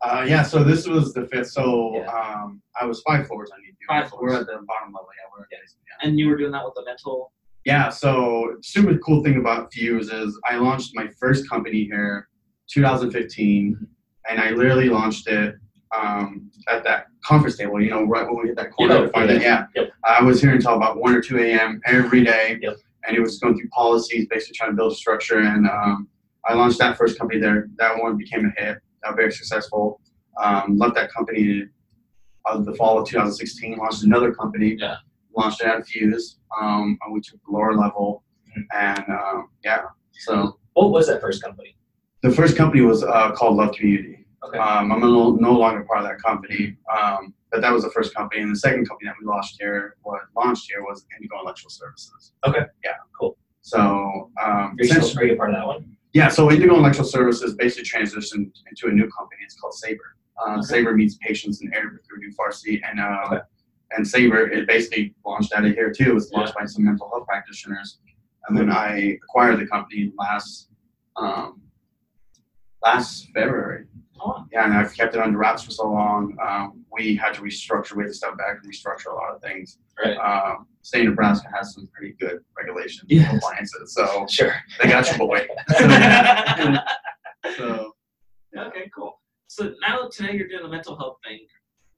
Uh, 0.03 0.27
yeah, 0.29 0.43
so 0.43 0.63
this 0.63 0.87
was 0.87 1.15
the 1.15 1.27
fifth. 1.29 1.49
So 1.53 1.95
Yeah. 1.97 2.11
um, 2.11 2.61
I 2.79 2.85
was 2.85 3.01
five 3.01 3.27
floors 3.27 3.49
underneath 3.51 3.77
you. 3.81 3.87
Five 3.89 4.11
floors. 4.11 4.31
We're 4.35 4.41
at 4.41 4.47
the 4.47 4.53
bottom 4.67 4.93
level. 4.93 5.09
Yeah, 5.17 5.31
we're 5.35 5.45
at 5.45 5.49
Yeah. 5.51 5.59
yeah. 6.03 6.07
And 6.07 6.19
you 6.19 6.29
were 6.29 6.37
doing 6.37 6.53
that 6.53 6.63
with 6.67 6.75
the 6.75 6.85
mental 6.85 7.33
Yeah, 7.65 7.89
so 7.89 8.57
super 8.63 8.99
cool 8.99 9.25
thing 9.25 9.39
about 9.39 9.73
Fuse 9.73 10.11
is 10.13 10.39
I 10.47 10.57
launched 10.57 10.91
my 10.95 11.09
first 11.19 11.49
company 11.49 11.85
here, 11.85 12.29
2015, 12.71 13.87
and 14.29 14.39
I 14.39 14.51
literally 14.51 14.91
launched 14.91 15.29
it 15.29 15.55
um, 15.97 16.51
at 16.69 16.85
that 16.85 17.07
conference 17.25 17.57
table. 17.57 17.81
You 17.83 17.91
know, 17.91 18.05
right 18.05 18.27
when 18.27 18.43
we 18.43 18.49
hit 18.49 18.57
that 18.57 18.73
corner 18.73 19.09
find. 19.11 19.31
Yeah, 19.43 19.67
Yep. 19.75 19.91
I 20.05 20.23
was 20.23 20.41
here 20.41 20.53
until 20.53 20.75
about 20.75 20.99
one 20.99 21.15
or 21.15 21.21
two 21.21 21.39
a.m. 21.39 21.81
every 21.87 22.25
day, 22.25 22.59
Yep. 22.61 22.77
and 23.07 23.17
it 23.17 23.21
was 23.21 23.39
going 23.39 23.59
through 23.59 23.69
policies, 23.71 24.27
basically 24.29 24.55
trying 24.57 24.71
to 24.71 24.77
build 24.77 24.93
a 24.93 24.95
structure. 24.95 25.39
And 25.41 25.67
um, 25.69 26.09
I 26.47 26.55
launched 26.55 26.79
that 26.79 26.97
first 26.97 27.19
company 27.19 27.41
there. 27.41 27.69
That 27.79 28.01
one 28.01 28.17
became 28.17 28.45
a 28.57 28.61
hit. 28.61 28.79
Uh, 29.05 29.13
very 29.15 29.33
successful. 29.33 30.01
Um, 30.43 30.77
left 30.79 30.95
that 30.97 31.13
company 31.13 31.65
uh, 32.47 32.59
the 32.59 32.75
fall 32.75 32.99
of 33.01 33.09
2016. 33.09 33.77
Launched 33.77 34.03
another 34.05 34.33
company. 34.33 34.77
Yeah. 34.79 34.97
Launched 35.37 35.61
it 35.61 35.67
at 35.67 35.87
Fuse. 35.87 36.39
Um, 36.61 36.99
we 37.13 37.21
took 37.21 37.41
the 37.45 37.53
lower 37.53 37.75
level, 37.77 38.25
and 38.75 39.05
um, 39.09 39.49
yeah. 39.65 39.83
So 40.13 40.59
What 40.73 40.91
was 40.91 41.07
that 41.09 41.21
first 41.21 41.43
company? 41.43 41.77
the 42.23 42.31
first 42.33 42.57
company 42.57 42.83
was 42.83 43.05
uh, 43.05 43.31
called 43.33 43.57
Love 43.57 43.73
Community. 43.77 44.18
Okay. 44.45 44.59
Um, 44.59 44.93
I'm 44.93 45.01
no, 45.01 45.33
no 45.33 45.53
longer 45.53 45.83
part 45.85 46.01
of 46.01 46.05
that 46.09 46.23
company, 46.23 46.77
um, 46.97 47.35
but 47.51 47.61
that 47.61 47.73
was 47.73 47.83
the 47.83 47.91
first 47.91 48.15
company. 48.15 48.41
And 48.43 48.53
the 48.53 48.59
second 48.59 48.89
company 48.89 49.09
that 49.09 49.17
we 49.21 49.27
launched 49.27 49.57
here, 49.59 49.97
what 50.03 50.21
launched 50.37 50.71
here, 50.71 50.83
was 50.83 51.05
Indigo 51.17 51.41
Electrical 51.43 51.71
Services. 51.71 52.33
Okay. 52.47 52.61
Yeah. 52.85 52.93
Cool. 53.19 53.37
So 53.63 54.31
um, 54.43 54.77
You're 54.79 55.03
still 55.03 55.21
are 55.21 55.25
you 55.27 55.33
a 55.35 55.37
part 55.37 55.51
of 55.51 55.57
that 55.57 55.67
one? 55.67 55.97
yeah, 56.13 56.29
so 56.29 56.51
Indigo 56.51 56.77
Electrical 56.77 57.05
Services 57.11 57.55
basically 57.55 57.85
transitioned 57.85 58.53
into 58.71 58.87
a 58.87 58.91
new 58.93 59.09
company. 59.11 59.43
It's 59.45 59.57
called 59.59 59.75
Sabre. 59.75 60.15
Uh, 60.41 60.53
Okay. 60.59 60.63
Sabre 60.63 60.95
means 60.95 61.19
patience 61.19 61.61
in 61.63 61.75
Arabic, 61.75 62.01
Urdu, 62.15 62.31
Farsi, 62.39 62.81
and 62.89 63.01
uh, 63.01 63.25
Okay. 63.27 63.41
and 63.91 64.07
Sabre 64.07 64.49
it 64.49 64.69
basically 64.69 65.15
launched 65.27 65.53
out 65.53 65.65
of 65.65 65.73
here 65.75 65.91
too. 65.91 66.11
It 66.11 66.15
was 66.15 66.31
launched 66.33 66.55
by 66.55 66.65
some 66.65 66.85
mental 66.85 67.09
health 67.11 67.27
practitioners, 67.27 67.99
and 68.47 68.57
then 68.57 68.71
I 68.71 69.19
acquired 69.23 69.59
the 69.59 69.67
company 69.67 70.13
last 70.17 70.69
um, 71.17 71.61
last 72.85 73.29
February. 73.35 73.87
Yeah, 74.53 74.65
and 74.65 74.75
I've 74.75 74.95
kept 74.95 75.15
it 75.15 75.21
under 75.21 75.39
wraps 75.39 75.63
for 75.63 75.71
so 75.71 75.91
long. 75.91 76.37
Um, 76.47 76.85
we 76.93 77.15
had 77.17 77.35
to 77.35 77.43
restructure. 77.43 77.93
We 77.97 78.03
had 78.05 78.09
to 78.09 78.15
step 78.15 78.37
back 78.39 78.59
and 78.63 78.73
restructure 78.73 79.13
a 79.13 79.15
lot 79.15 79.35
of 79.35 79.43
things. 79.43 79.79
Right. 80.03 80.17
Um, 80.17 80.67
state 80.83 81.03
of 81.07 81.11
Nebraska 81.11 81.49
has 81.55 81.75
some 81.75 81.87
pretty 81.95 82.15
good 82.21 82.39
regulations 82.57 83.05
Yes. 83.09 83.23
and 83.31 83.41
compliances, 83.41 83.95
so 83.95 84.27
Sure. 84.29 84.55
they 84.83 84.89
got 84.89 85.07
your 85.09 85.19
boy. 85.19 85.47
so 87.57 87.93
yeah. 88.55 88.65
Okay, 88.67 88.91
cool. 88.95 89.21
So 89.49 89.75
now 89.87 90.09
today 90.11 90.35
you're 90.37 90.49
doing 90.49 90.63
the 90.63 90.69
mental 90.69 90.97
health 90.97 91.19
thing. 91.27 91.41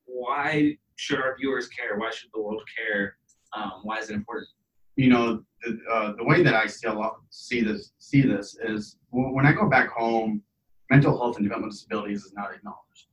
Why 0.04 0.76
should 0.96 1.18
our 1.20 1.36
viewers 1.38 1.68
care? 1.68 1.96
Why 1.98 2.10
should 2.10 2.30
the 2.34 2.40
world 2.40 2.62
care? 2.76 3.16
Um, 3.56 3.80
why 3.82 3.98
is 3.98 4.10
it 4.10 4.14
important? 4.14 4.48
you 4.96 5.08
know 5.08 5.42
the, 5.62 5.78
uh, 5.90 6.12
the 6.16 6.24
way 6.24 6.42
that 6.42 6.54
I 6.54 6.66
see 6.66 6.86
a 6.88 6.92
lot, 6.92 7.14
see 7.30 7.62
this 7.62 7.92
see 7.98 8.22
this 8.22 8.58
is 8.62 8.96
when 9.10 9.46
I 9.46 9.52
go 9.52 9.68
back 9.68 9.88
home, 9.90 10.42
mental 10.90 11.16
health 11.16 11.36
and 11.36 11.44
developmental 11.44 11.70
disabilities 11.70 12.24
is 12.24 12.32
not 12.34 12.52
acknowledged, 12.52 13.06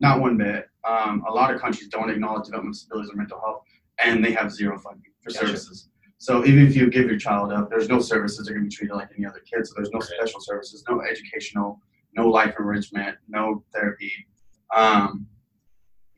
not 0.00 0.20
one 0.20 0.36
bit. 0.36 0.68
Um, 0.88 1.22
a 1.28 1.32
lot 1.32 1.54
of 1.54 1.60
countries 1.60 1.88
don't 1.88 2.10
acknowledge 2.10 2.46
developmental 2.46 2.72
disabilities 2.72 3.10
or 3.12 3.16
mental 3.16 3.40
health, 3.40 3.62
and 4.02 4.24
they 4.24 4.32
have 4.32 4.50
zero 4.50 4.78
funding 4.78 5.12
for 5.22 5.30
Gotcha. 5.30 5.46
services. 5.46 5.88
So 6.18 6.44
even 6.44 6.66
if 6.66 6.74
you 6.74 6.90
give 6.90 7.06
your 7.06 7.18
child 7.18 7.52
up, 7.52 7.70
there's 7.70 7.88
no 7.88 8.00
services. 8.00 8.46
They're 8.46 8.54
going 8.54 8.68
to 8.68 8.70
be 8.70 8.74
treated 8.74 8.94
like 8.94 9.08
any 9.16 9.26
other 9.26 9.40
kid. 9.40 9.66
So 9.66 9.74
there's 9.76 9.90
no 9.90 10.00
Right. 10.00 10.08
special 10.18 10.40
services, 10.40 10.84
no 10.88 11.02
educational, 11.02 11.80
no 12.14 12.28
life 12.28 12.54
enrichment, 12.58 13.16
no 13.28 13.64
therapy. 13.72 14.12
Um, 14.74 15.26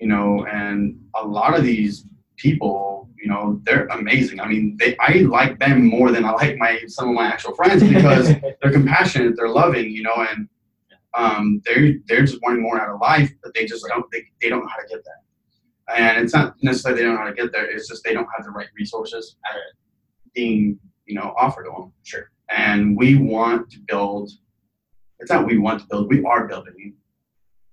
you 0.00 0.09
know, 0.09 0.44
and 0.47 0.99
a 1.14 1.25
lot 1.25 1.56
of 1.56 1.64
these 1.64 2.06
people, 2.37 3.09
you 3.16 3.28
know, 3.28 3.61
they're 3.64 3.87
amazing. 3.87 4.40
I 4.40 4.49
mean, 4.49 4.76
they 4.76 4.97
I 4.99 5.18
like 5.18 5.61
them 5.61 5.87
more 5.87 6.11
than 6.11 6.25
I 6.25 6.32
like 6.32 6.56
my 6.59 6.80
some 6.88 7.09
of 7.11 7.14
my 7.14 7.26
actual 7.26 7.54
friends 7.54 7.82
because 7.85 8.28
they're 8.61 8.73
compassionate, 8.73 9.37
they're 9.37 9.49
loving, 9.49 9.90
you 9.90 10.02
know, 10.02 10.26
and 10.30 10.49
um, 11.14 11.61
they're 11.64 11.95
they're 12.07 12.25
just 12.25 12.40
wanting 12.42 12.62
more 12.62 12.81
out 12.81 12.88
of 12.95 13.00
life, 13.00 13.31
but 13.42 13.52
they 13.54 13.66
just 13.66 13.85
don't 13.88 14.04
they, 14.12 14.25
they 14.40 14.49
don't 14.49 14.61
know 14.61 14.69
how 14.69 14.81
to 14.83 14.88
get 14.88 15.04
that. 15.04 15.97
And 15.97 16.25
it's 16.25 16.33
not 16.33 16.54
necessarily 16.62 17.00
they 17.00 17.07
don't 17.07 17.16
know 17.16 17.23
how 17.23 17.28
to 17.28 17.35
get 17.35 17.52
there; 17.52 17.66
it's 17.71 17.88
just 17.88 18.02
they 18.04 18.14
don't 18.14 18.28
have 18.37 18.45
the 18.45 18.50
right 18.50 18.69
resources 18.78 19.37
being 20.35 20.78
you 21.07 21.14
know 21.14 21.35
offered 21.38 21.64
to 21.64 21.71
them. 21.71 21.92
Sure. 22.02 22.31
And 22.50 22.97
we 22.97 23.16
want 23.16 23.71
to 23.71 23.78
build. 23.87 24.31
It's 25.19 25.31
not 25.31 25.47
we 25.47 25.59
want 25.59 25.81
to 25.81 25.87
build; 25.88 26.09
we 26.09 26.25
are 26.25 26.47
building 26.49 26.95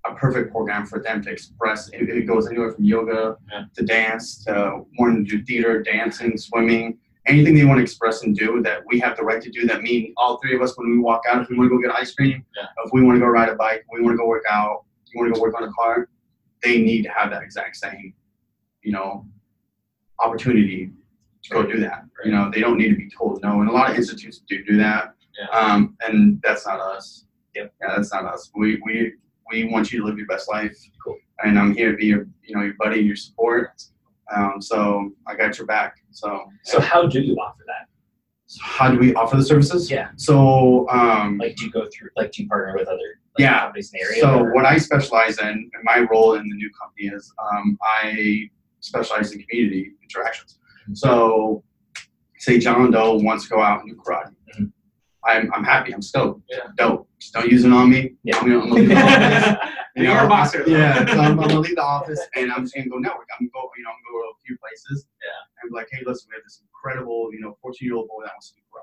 a 0.06 0.14
perfect 0.16 0.52
program 0.52 0.86
for 0.86 1.00
them 1.02 1.22
to 1.24 1.30
express. 1.30 1.90
It, 1.90 2.10
it 2.10 2.26
goes 2.26 2.48
anywhere 2.48 2.72
from 2.72 2.84
yoga 2.86 3.36
Yeah. 3.52 3.64
to 3.76 3.86
dance 3.86 4.44
to 4.46 4.82
wanting 4.98 5.26
to 5.26 5.38
do 5.38 5.44
theater, 5.44 5.82
dancing, 5.82 6.38
swimming, 6.38 6.98
anything 7.30 7.54
they 7.56 7.66
want 7.66 7.78
to 7.78 7.84
express 7.84 8.24
and 8.24 8.36
do 8.36 8.62
that 8.64 8.82
we 8.88 9.00
have 9.00 9.16
the 9.18 9.24
right 9.24 9.42
to 9.42 9.50
do. 9.50 9.66
That 9.68 9.82
mean 9.82 10.14
all 10.18 10.38
three 10.42 10.56
of 10.56 10.62
us 10.62 10.78
when 10.78 10.90
we 10.92 10.98
walk 10.98 11.22
out, 11.30 11.42
if 11.42 11.50
we 11.50 11.58
want 11.58 11.70
to 11.72 11.76
go 11.78 11.82
get 11.82 11.92
ice 11.96 12.14
cream, 12.14 12.44
Yeah. 12.58 12.66
if 12.86 12.92
we 12.94 13.04
want 13.04 13.16
to 13.18 13.20
go 13.20 13.28
ride 13.28 13.50
a 13.50 13.56
bike, 13.56 13.86
we 13.94 14.02
want 14.02 14.14
to 14.14 14.18
go 14.18 14.28
work 14.28 14.44
out, 14.50 14.86
you 15.08 15.20
want 15.20 15.34
to 15.34 15.38
go 15.38 15.42
work 15.42 15.56
on 15.56 15.64
a 15.68 15.72
car, 15.72 16.10
they 16.64 16.82
need 16.82 17.04
to 17.04 17.10
have 17.10 17.30
that 17.32 17.42
exact 17.44 17.76
same, 17.78 18.14
you 18.82 18.92
know, 18.92 19.26
opportunity 20.20 20.92
to 21.44 21.50
go 21.50 21.64
do 21.66 21.80
that. 21.80 22.04
You 22.26 22.32
know, 22.32 22.52
they 22.54 22.60
don't 22.62 22.78
need 22.78 22.90
to 22.90 22.96
be 22.96 23.10
told 23.10 23.42
no, 23.42 23.62
and 23.62 23.70
a 23.70 23.72
lot 23.72 23.90
of 23.90 23.96
institutes 23.96 24.42
do 24.50 24.64
do 24.66 24.78
that. 24.78 25.14
Yeah. 25.40 25.58
Um, 25.58 25.96
and 26.06 26.42
that's 26.44 26.66
not 26.68 26.80
us. 26.82 27.26
Yep. 27.56 27.74
Yeah, 27.82 27.94
that's 27.96 28.12
not 28.14 28.26
us. 28.26 28.52
We 28.56 28.82
we 28.86 29.14
we 29.50 29.66
want 29.66 29.92
you 29.92 30.00
to 30.02 30.06
live 30.06 30.18
your 30.18 30.28
best 30.28 30.50
life. 30.50 30.76
Cool. 31.04 31.18
And 31.44 31.58
I'm 31.58 31.74
here 31.74 31.92
to 31.92 31.98
be 31.98 32.08
your 32.08 32.28
you 32.44 32.56
know 32.56 32.62
your 32.64 32.74
buddy, 32.78 33.00
your 33.00 33.16
support. 33.16 33.82
Um, 34.36 34.62
so 34.62 35.12
I 35.28 35.36
got 35.36 35.58
your 35.58 35.68
back. 35.68 35.98
So 36.12 36.46
So 36.64 36.80
how 36.80 37.06
do 37.08 37.22
you 37.22 37.36
offer 37.36 37.64
that? 37.68 37.88
so 38.48 38.60
how 38.64 38.90
do 38.92 38.98
we 38.98 39.14
offer 39.14 39.38
the 39.38 39.44
services? 39.44 39.92
Yeah. 39.92 40.10
So 40.16 40.90
um, 40.90 41.38
Like, 41.38 41.56
do 41.56 41.66
you 41.66 41.72
go 41.72 41.88
through? 41.94 42.10
Like, 42.18 42.32
do 42.32 42.44
you 42.44 42.50
partner 42.50 42.74
with 42.78 42.88
other 42.88 42.98
like, 42.98 43.40
Yeah. 43.40 43.60
companies 43.60 43.92
in 43.94 44.00
the 44.00 44.06
area? 44.06 44.22
So 44.22 44.40
or- 44.40 44.54
what 44.54 44.66
I 44.66 44.78
specialize 44.78 45.38
in, 45.40 45.48
and 45.48 45.84
my 45.84 46.00
role 46.12 46.34
in 46.36 46.48
the 46.50 46.56
new 46.56 46.72
company 46.80 47.08
is 47.16 47.32
um, 47.52 47.78
I 47.82 48.50
specialize 48.80 49.32
in 49.34 49.44
community 49.44 49.92
interactions. 50.02 50.58
Mhm. 50.90 50.98
So 50.98 51.64
say 52.38 52.58
John 52.60 52.90
Doe 52.92 53.16
wants 53.18 53.44
to 53.46 53.50
go 53.50 53.62
out 53.62 53.82
and 53.82 53.90
do 53.90 53.96
karate. 53.98 54.34
Mhm. 54.58 54.72
I'm 55.26 55.52
I'm 55.54 55.64
happy. 55.64 55.94
I'm 55.94 56.02
stoked. 56.02 56.42
Yeah. 56.50 56.68
Dope. 56.78 57.09
Just 57.20 57.34
don't 57.34 57.50
use 57.52 57.66
it 57.66 57.72
on 57.72 57.90
me. 57.90 58.16
Yeah. 58.24 58.38
I'm 58.38 58.48
gonna, 58.48 58.60
I'm 58.62 58.70
gonna 58.70 58.82
leave 58.82 58.90
the 58.90 58.96
office. 59.60 59.76
You 59.96 60.12
are 60.12 60.26
a 60.26 60.30
boxer. 60.30 60.64
though. 60.64 60.72
Yeah, 60.72 61.06
so 61.06 61.20
I'm, 61.20 61.40
I'm 61.40 61.48
gonna 61.48 61.60
leave 61.60 61.76
the 61.76 61.84
office 61.84 62.20
and 62.36 62.52
I'm 62.52 62.64
just 62.64 62.76
gonna 62.76 62.88
go 62.88 62.98
network. 62.98 63.28
I'm 63.38 63.46
gonna 63.46 63.52
go, 63.54 63.70
you 63.78 63.84
know, 63.84 63.90
I'm 63.92 64.00
gonna 64.08 64.16
go 64.16 64.22
to 64.24 64.32
a 64.32 64.40
few 64.46 64.58
places. 64.58 65.08
Yeah. 65.22 65.62
And 65.62 65.72
be 65.72 65.76
like, 65.76 65.90
hey, 65.92 66.00
listen, 66.06 66.30
we 66.32 66.36
have 66.36 66.44
this 66.44 66.62
incredible, 66.64 67.30
you 67.34 67.42
know, 67.42 67.58
14 67.62 67.86
year 67.86 67.96
old 67.96 68.08
boy 68.08 68.24
that 68.24 68.32
wants 68.34 68.50
to 68.52 68.56
be 68.56 68.62
pro, 68.72 68.82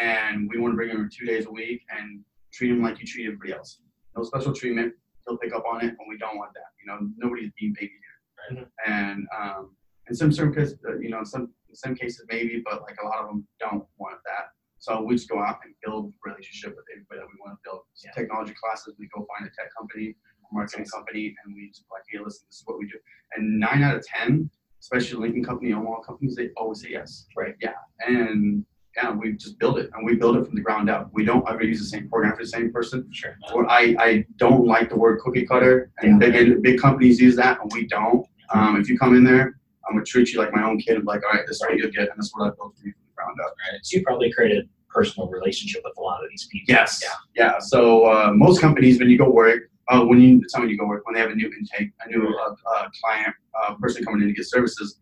and 0.00 0.48
we 0.48 0.58
want 0.58 0.72
to 0.72 0.76
bring 0.76 0.90
him 0.90 1.10
two 1.12 1.26
days 1.26 1.46
a 1.46 1.50
week 1.50 1.82
and 1.98 2.22
treat 2.52 2.70
him 2.70 2.82
like 2.82 3.00
you 3.00 3.06
treat 3.06 3.26
everybody 3.26 3.52
else. 3.52 3.80
No 4.16 4.22
special 4.22 4.52
treatment. 4.52 4.94
He'll 5.26 5.36
pick 5.38 5.52
up 5.52 5.64
on 5.70 5.80
it, 5.80 5.88
and 5.98 6.06
we 6.08 6.16
don't 6.16 6.36
want 6.38 6.54
that. 6.54 6.70
You 6.80 6.86
know, 6.86 7.10
nobody's 7.16 7.50
being 7.58 7.74
baby 7.74 7.92
here. 7.92 8.58
Right. 8.58 8.66
And 8.86 9.26
um, 9.36 9.74
in 10.08 10.14
some 10.14 10.32
certain 10.32 10.54
cases, 10.54 10.78
uh, 10.88 10.98
you 10.98 11.10
know, 11.10 11.18
in 11.18 11.26
some 11.26 11.50
in 11.68 11.74
some 11.74 11.94
cases 11.94 12.24
maybe, 12.30 12.62
but 12.64 12.82
like 12.82 12.96
a 13.02 13.06
lot 13.06 13.18
of 13.18 13.26
them 13.26 13.46
don't 13.60 13.84
want 13.98 14.18
that. 14.24 14.52
So 14.78 15.02
we 15.02 15.14
just 15.14 15.28
go 15.28 15.40
out 15.42 15.58
and 15.64 15.74
build 15.84 16.12
relationship 16.24 16.76
with 16.76 16.84
everybody 16.92 17.20
that 17.20 17.26
we 17.26 17.38
want 17.44 17.58
to 17.58 17.60
build. 17.64 17.82
Yeah. 18.04 18.12
Technology 18.12 18.54
classes, 18.62 18.94
we 18.98 19.08
go 19.14 19.26
find 19.26 19.48
a 19.48 19.50
tech 19.50 19.70
company, 19.76 20.14
a 20.50 20.54
marketing 20.54 20.86
company, 20.86 21.34
and 21.44 21.54
we 21.54 21.68
just 21.68 21.84
like, 21.90 22.02
hey, 22.08 22.18
listen, 22.18 22.46
this 22.48 22.58
is 22.58 22.62
what 22.64 22.78
we 22.78 22.86
do. 22.86 22.98
And 23.36 23.58
nine 23.58 23.82
out 23.82 23.96
of 23.96 24.06
ten, 24.06 24.48
especially 24.80 25.18
Lincoln 25.18 25.44
Company, 25.44 25.72
Omaha 25.72 26.02
companies, 26.02 26.36
they 26.36 26.50
always 26.56 26.82
say 26.82 26.90
yes. 26.90 27.26
Right. 27.36 27.54
Yeah. 27.60 27.74
And 28.06 28.64
yeah, 28.96 29.10
we 29.10 29.32
just 29.32 29.58
build 29.58 29.78
it, 29.78 29.90
and 29.94 30.06
we 30.06 30.14
build 30.16 30.36
it 30.36 30.46
from 30.46 30.54
the 30.54 30.60
ground 30.60 30.88
up. 30.90 31.10
We 31.12 31.24
don't 31.24 31.48
ever 31.48 31.62
use 31.62 31.78
the 31.78 31.86
same 31.86 32.08
program 32.08 32.34
for 32.36 32.42
the 32.42 32.48
same 32.48 32.72
person. 32.72 33.08
Sure. 33.12 33.36
Or 33.52 33.70
I, 33.70 33.94
I 33.98 34.24
don't 34.36 34.66
like 34.66 34.88
the 34.88 34.96
word 34.96 35.20
cookie 35.20 35.46
cutter, 35.46 35.90
and 35.98 36.18
big 36.18 36.62
big 36.62 36.80
companies 36.80 37.20
use 37.20 37.36
that, 37.36 37.60
and 37.60 37.70
we 37.72 37.86
don't. 37.86 38.26
Um, 38.54 38.80
if 38.80 38.88
you 38.88 38.98
come 38.98 39.14
in 39.14 39.24
there, 39.24 39.60
I'm 39.86 39.94
gonna 39.94 40.04
treat 40.04 40.32
you 40.32 40.38
like 40.38 40.52
my 40.52 40.64
own 40.64 40.78
kid. 40.78 40.96
I'm 40.96 41.04
like, 41.04 41.22
all 41.24 41.36
right, 41.36 41.46
this 41.46 41.56
is 41.56 41.60
what 41.60 41.76
you 41.76 41.90
get, 41.92 42.08
and 42.08 42.18
this 42.18 42.26
is 42.26 42.32
what 42.34 42.46
I 42.46 42.54
built 42.56 42.76
for 42.76 42.86
you 42.86 42.94
ground 43.18 43.38
up. 43.44 43.54
Right. 43.72 43.80
So 43.82 43.98
you 43.98 44.04
probably 44.04 44.32
created 44.32 44.64
a 44.64 44.92
personal 44.92 45.28
relationship 45.28 45.82
with 45.84 45.94
a 45.98 46.00
lot 46.00 46.22
of 46.22 46.30
these 46.30 46.46
people. 46.50 46.74
Yes. 46.74 47.02
Yeah. 47.02 47.44
Yeah. 47.44 47.58
So 47.58 48.06
uh, 48.06 48.32
most 48.34 48.60
companies, 48.60 48.98
when 48.98 49.10
you 49.10 49.18
go 49.18 49.30
work, 49.30 49.70
uh, 49.88 50.04
when 50.04 50.20
you 50.20 50.42
tell 50.50 50.62
me 50.62 50.70
you 50.70 50.78
go 50.78 50.86
work, 50.86 51.04
when 51.06 51.14
they 51.14 51.20
have 51.20 51.30
a 51.30 51.34
new 51.34 51.50
intake, 51.58 51.90
a 52.04 52.08
new 52.08 52.26
uh, 52.26 52.54
uh, 52.74 52.88
client, 53.02 53.34
uh, 53.60 53.74
person 53.74 54.04
coming 54.04 54.22
in 54.22 54.28
to 54.28 54.34
get 54.34 54.46
services, 54.46 55.00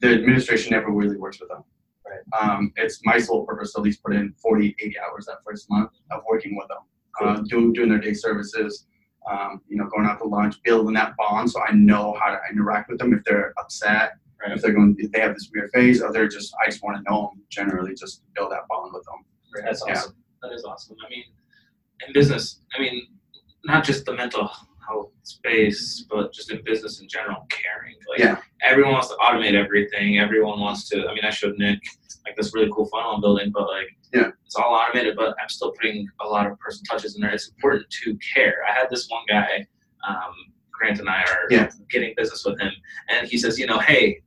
the 0.00 0.08
administration 0.08 0.72
never 0.72 0.90
really 0.90 1.16
works 1.16 1.40
with 1.40 1.48
them. 1.48 1.62
Right. 2.06 2.42
Um, 2.42 2.72
it's 2.76 3.00
my 3.04 3.18
sole 3.18 3.46
purpose 3.46 3.72
to 3.74 3.78
at 3.78 3.84
least 3.84 4.02
put 4.02 4.14
in 4.14 4.32
40, 4.42 4.74
80 4.80 4.94
hours 4.98 5.26
that 5.26 5.36
first 5.46 5.70
month 5.70 5.90
of 6.10 6.22
working 6.28 6.56
with 6.56 6.66
them, 6.68 6.78
uh, 7.20 7.42
doing 7.48 7.72
doing 7.72 7.88
their 7.88 7.98
day 7.98 8.14
services. 8.14 8.86
Um, 9.30 9.60
you 9.68 9.76
know, 9.76 9.84
going 9.84 10.06
out 10.06 10.18
to 10.22 10.24
lunch, 10.26 10.56
building 10.64 10.94
that 10.94 11.14
bond, 11.18 11.50
so 11.50 11.60
I 11.60 11.72
know 11.72 12.16
how 12.18 12.30
to 12.30 12.38
interact 12.50 12.88
with 12.88 12.98
them 12.98 13.12
if 13.12 13.22
they're 13.22 13.52
upset, 13.58 14.14
Right. 14.42 14.52
if 14.56 14.62
they're 14.62 14.72
going, 14.72 14.96
if 14.98 15.10
they 15.12 15.20
have 15.20 15.34
this 15.34 15.50
weird 15.54 15.70
phase, 15.72 16.00
or 16.02 16.12
they're 16.12 16.28
just, 16.28 16.54
I 16.64 16.70
just 16.70 16.82
want 16.82 16.96
to 16.96 17.10
know 17.10 17.30
them. 17.34 17.42
Generally, 17.50 17.94
just 17.94 18.22
build 18.34 18.50
that 18.52 18.62
bond 18.68 18.92
with 18.94 19.04
them. 19.04 19.24
That's 19.64 19.82
Yeah. 19.86 19.94
awesome. 19.94 20.14
That 20.42 20.52
is 20.52 20.64
awesome. 20.64 20.96
I 21.06 21.10
mean, 21.10 21.24
in 22.06 22.12
business, 22.14 22.60
I 22.74 22.80
mean, 22.80 23.06
not 23.64 23.84
just 23.84 24.06
the 24.06 24.14
mental 24.14 24.50
health 24.88 25.12
space, 25.24 26.06
but 26.10 26.32
just 26.32 26.50
in 26.50 26.62
business 26.64 27.00
in 27.00 27.08
general, 27.08 27.46
caring. 27.50 27.96
Like 28.08 28.20
Yeah. 28.20 28.40
everyone 28.62 28.92
wants 28.94 29.08
to 29.08 29.16
automate 29.16 29.54
everything. 29.54 30.18
Everyone 30.18 30.58
wants 30.60 30.88
to. 30.88 31.06
I 31.08 31.14
mean, 31.14 31.24
I 31.24 31.30
showed 31.30 31.58
Nick 31.58 31.80
like 32.26 32.36
this 32.36 32.54
really 32.54 32.70
cool 32.72 32.86
funnel 32.86 33.12
I'm 33.16 33.20
building, 33.20 33.50
but 33.52 33.68
like 33.68 33.88
Yeah. 34.14 34.30
it's 34.46 34.56
all 34.56 34.72
automated. 34.74 35.16
But 35.16 35.36
I'm 35.40 35.48
still 35.50 35.72
putting 35.72 36.08
a 36.20 36.26
lot 36.26 36.46
of 36.46 36.58
personal 36.58 36.84
touches 36.90 37.14
in 37.14 37.20
there. 37.20 37.30
It's 37.32 37.48
important 37.48 37.88
to 38.04 38.16
care. 38.34 38.56
I 38.66 38.72
had 38.72 38.88
this 38.88 39.06
one 39.10 39.24
guy. 39.28 39.66
Um, 40.08 40.32
Grant 40.72 40.98
and 40.98 41.10
I 41.10 41.22
are 41.24 41.46
Yeah. 41.50 41.70
getting 41.90 42.14
business 42.16 42.42
with 42.46 42.58
him, 42.58 42.72
and 43.10 43.28
he 43.28 43.36
says, 43.36 43.58
you 43.58 43.66
know, 43.66 43.78
hey, 43.80 44.22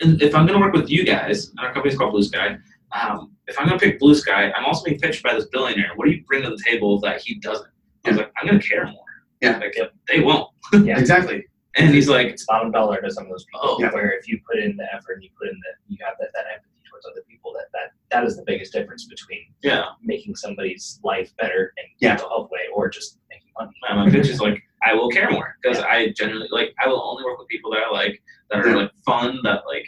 and 0.00 0.20
if 0.22 0.34
I'm 0.34 0.46
going 0.46 0.58
to 0.58 0.64
work 0.64 0.74
with 0.74 0.90
you 0.90 1.04
guys, 1.04 1.50
and 1.50 1.60
our 1.60 1.72
company's 1.72 1.98
called 1.98 2.12
Blue 2.12 2.22
Sky, 2.22 2.58
um, 2.92 3.32
if 3.46 3.58
I'm 3.58 3.66
going 3.68 3.78
to 3.78 3.84
pick 3.84 3.98
Blue 3.98 4.14
Sky, 4.14 4.50
I'm 4.52 4.64
also 4.64 4.84
being 4.84 4.98
pitched 4.98 5.22
by 5.22 5.34
this 5.34 5.46
billionaire. 5.46 5.92
What 5.96 6.06
do 6.06 6.12
you 6.12 6.24
bring 6.24 6.42
to 6.42 6.50
the 6.50 6.62
table 6.66 7.00
that 7.00 7.20
he 7.20 7.36
doesn't? 7.36 7.68
I 8.04 8.10
was 8.10 8.18
like, 8.18 8.32
I'm 8.40 8.46
going 8.46 8.60
to 8.60 8.68
care 8.68 8.84
more. 8.86 9.04
Yeah. 9.40 9.58
Like, 9.58 9.76
they 10.08 10.20
won't. 10.20 10.50
Yeah. 10.72 10.98
Exactly. 10.98 11.44
And 11.78 11.94
he's 11.94 12.08
like, 12.08 12.28
It's 12.28 12.44
bottom 12.46 12.72
dollar 12.72 13.00
to 13.02 13.10
some 13.10 13.24
of 13.24 13.30
those 13.30 13.44
people. 13.44 13.60
Oh. 13.62 13.76
Yeah. 13.80 13.90
Where 13.92 14.12
if 14.12 14.26
you 14.28 14.40
put 14.48 14.58
in 14.58 14.76
the 14.76 14.84
effort 14.94 15.14
and 15.14 15.22
you 15.22 15.30
put 15.38 15.48
in 15.48 15.54
the, 15.54 15.94
you 15.94 15.98
have 16.04 16.14
that, 16.20 16.30
that 16.34 16.44
empathy 16.52 16.70
towards 16.90 17.06
other 17.06 17.22
people, 17.28 17.52
that, 17.52 17.66
that 17.72 17.90
that 18.10 18.26
is 18.26 18.36
the 18.36 18.42
biggest 18.46 18.72
difference 18.72 19.04
between 19.06 19.40
yeah. 19.62 19.84
making 20.02 20.36
somebody's 20.36 20.98
life 21.04 21.32
better 21.36 21.72
in 21.76 21.84
Yeah. 22.00 22.10
mental 22.10 22.28
health 22.28 22.50
way 22.50 22.60
or 22.74 22.88
just 22.88 23.18
making 23.28 23.48
money. 23.58 23.72
My, 23.82 24.04
my 24.04 24.10
pitch 24.10 24.28
is 24.28 24.40
like, 24.40 24.62
I 24.86 24.94
will 24.94 25.08
care 25.08 25.30
more 25.30 25.56
because 25.62 25.78
I 25.80 26.10
generally 26.10 26.48
like, 26.50 26.72
I 26.82 26.86
will 26.86 27.02
only 27.02 27.24
work 27.24 27.38
with 27.38 27.48
people 27.48 27.70
that 27.72 27.80
I 27.88 27.90
like, 27.90 28.22
that 28.50 28.64
are 28.64 28.76
like 28.76 28.90
fun, 29.04 29.40
that 29.42 29.62
like, 29.66 29.86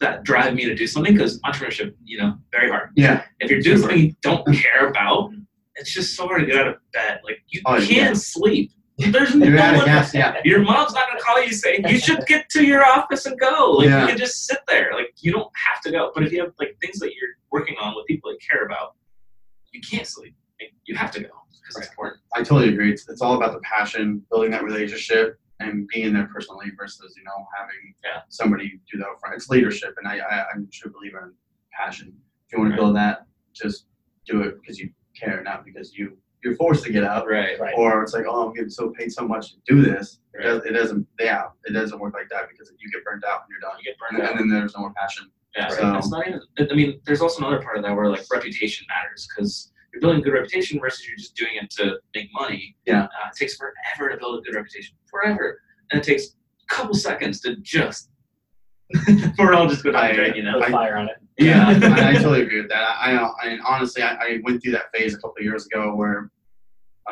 that 0.00 0.22
drive 0.24 0.54
me 0.54 0.64
to 0.64 0.74
do 0.74 0.86
something 0.86 1.12
because 1.12 1.40
entrepreneurship, 1.42 1.94
you 2.04 2.18
know, 2.18 2.34
very 2.52 2.68
hard. 2.70 2.90
Yeah. 2.96 3.24
If 3.40 3.50
you're 3.50 3.60
doing 3.60 3.78
Super. 3.78 3.88
something 3.90 4.04
you 4.06 4.14
don't 4.22 4.46
care 4.56 4.88
about, 4.88 5.30
it's 5.76 5.92
just 5.92 6.16
so 6.16 6.26
hard 6.26 6.40
to 6.40 6.46
get 6.46 6.56
out 6.56 6.68
of 6.68 6.74
bed. 6.92 7.20
Like 7.24 7.38
you 7.48 7.60
Oh, 7.66 7.76
can't 7.78 7.90
yeah. 7.90 8.12
sleep. 8.14 8.72
There's 8.98 9.34
no 9.34 9.46
one 9.46 9.84
gas. 9.84 10.12
Yeah. 10.12 10.36
Your 10.44 10.60
mom's 10.62 10.92
not 10.94 11.06
gonna 11.08 11.20
call 11.20 11.40
you 11.44 11.52
saying 11.52 11.84
you 11.88 11.98
should 12.00 12.26
get 12.26 12.48
to 12.50 12.64
your 12.64 12.84
office 12.84 13.26
and 13.26 13.38
go. 13.38 13.72
Like 13.78 13.86
Yeah. 13.86 14.02
you 14.02 14.08
can 14.08 14.18
just 14.18 14.46
sit 14.46 14.58
there. 14.66 14.90
Like 14.94 15.12
you 15.18 15.30
don't 15.30 15.50
have 15.72 15.80
to 15.82 15.92
go. 15.92 16.10
But 16.14 16.24
if 16.24 16.32
you 16.32 16.40
have 16.40 16.52
like 16.58 16.76
things 16.80 16.98
that 16.98 17.12
you're 17.14 17.30
working 17.52 17.76
on 17.80 17.94
with 17.94 18.06
people 18.06 18.30
that 18.30 18.38
you 18.42 18.48
care 18.50 18.64
about, 18.66 18.96
you 19.72 19.80
can't 19.88 20.06
sleep. 20.06 20.34
Like, 20.60 20.72
you 20.86 20.96
have 20.96 21.12
to 21.12 21.20
go 21.20 21.28
because 21.68 21.82
it's 21.82 21.90
important. 21.92 22.20
I 22.34 22.38
totally 22.42 22.68
agree. 22.72 22.92
It's, 22.92 23.08
it's 23.08 23.20
all 23.20 23.34
about 23.36 23.52
the 23.52 23.60
passion, 23.60 24.24
building 24.30 24.50
that 24.52 24.64
relationship, 24.64 25.38
and 25.60 25.86
being 25.88 26.12
there 26.14 26.28
personally 26.32 26.66
versus 26.76 27.14
you 27.16 27.24
know 27.24 27.46
having 27.56 27.94
Yeah. 28.04 28.22
somebody 28.28 28.80
do 28.90 28.98
that 28.98 29.06
for. 29.20 29.32
It's 29.32 29.48
leadership, 29.48 29.94
and 29.98 30.06
I, 30.08 30.18
I 30.18 30.44
I'm 30.54 30.64
a 30.64 30.66
true 30.72 30.92
believer 30.92 31.24
in 31.24 31.32
passion. 31.72 32.12
If 32.46 32.52
you 32.52 32.58
want 32.60 32.70
Right. 32.70 32.76
to 32.76 32.82
build 32.82 32.96
that, 32.96 33.26
just 33.54 33.86
do 34.26 34.42
it 34.42 34.60
because 34.60 34.78
you 34.78 34.90
care, 35.18 35.42
not 35.42 35.64
because 35.64 35.94
you 35.96 36.16
you're 36.44 36.54
forced 36.54 36.84
to 36.84 36.92
get 36.92 37.02
out, 37.02 37.26
Right. 37.26 37.58
Right. 37.58 37.74
or 37.76 38.02
it's 38.02 38.14
like 38.14 38.24
oh 38.28 38.46
I'm 38.48 38.54
getting 38.54 38.70
so 38.70 38.90
paid 38.90 39.12
so 39.12 39.26
much 39.26 39.50
to 39.52 39.56
do 39.66 39.82
this. 39.82 40.20
It, 40.34 40.38
Right. 40.38 40.44
does, 40.44 40.64
it 40.64 40.72
doesn't. 40.72 41.06
Yeah, 41.18 41.46
it 41.64 41.72
doesn't 41.72 41.98
work 41.98 42.14
like 42.14 42.28
that 42.30 42.48
because 42.48 42.72
you 42.78 42.90
get 42.92 43.04
burnt 43.04 43.24
out 43.24 43.40
and 43.42 43.48
you're 43.50 43.60
done, 43.60 43.76
You 43.80 43.84
get 43.84 43.96
and, 44.10 44.18
burned 44.18 44.22
out. 44.28 44.40
and 44.40 44.50
then 44.52 44.60
there's 44.60 44.74
no 44.74 44.80
more 44.82 44.92
passion. 44.94 45.30
Yeah, 45.56 45.68
So- 45.68 45.96
it's 45.96 46.10
not 46.10 46.28
even. 46.28 46.40
I 46.70 46.74
mean, 46.74 47.00
there's 47.04 47.20
also 47.20 47.38
another 47.44 47.60
part 47.62 47.76
of 47.78 47.82
that 47.82 47.96
where 47.96 48.08
like 48.08 48.24
reputation 48.32 48.86
matters 48.88 49.26
because 49.28 49.72
you're 49.98 50.08
building 50.08 50.20
a 50.20 50.24
good 50.24 50.34
reputation 50.34 50.78
versus 50.80 51.06
you're 51.06 51.16
just 51.16 51.34
doing 51.34 51.52
it 51.60 51.70
to 51.70 51.98
make 52.14 52.28
money. 52.32 52.76
Yeah. 52.86 53.04
uh, 53.04 53.08
it 53.32 53.36
takes 53.36 53.56
forever 53.56 54.10
to 54.10 54.16
build 54.16 54.38
a 54.38 54.42
good 54.42 54.54
reputation, 54.54 54.96
forever, 55.06 55.60
and 55.90 56.00
it 56.00 56.04
takes 56.04 56.26
a 56.28 56.74
couple 56.74 56.94
seconds 56.94 57.40
to 57.42 57.56
just. 57.56 58.10
We're 59.38 59.52
all 59.54 59.68
just 59.68 59.82
going 59.82 59.94
to 59.94 60.00
I- 60.00 60.12
drain, 60.14 60.34
you 60.34 60.42
know. 60.44 60.54
Put 60.54 60.68
I- 60.68 60.70
fire 60.70 60.96
on 60.96 61.08
it. 61.08 61.16
Yeah, 61.38 61.68
I, 61.68 62.10
I 62.10 62.12
totally 62.14 62.42
agree 62.42 62.60
with 62.60 62.70
that. 62.70 62.82
I, 62.82 63.12
I 63.16 63.46
and 63.46 63.60
honestly, 63.66 64.02
I, 64.02 64.14
I 64.14 64.38
went 64.42 64.60
through 64.62 64.72
that 64.72 64.90
phase 64.92 65.14
a 65.14 65.18
couple 65.18 65.34
of 65.38 65.44
years 65.44 65.66
ago 65.66 65.94
where 65.94 66.32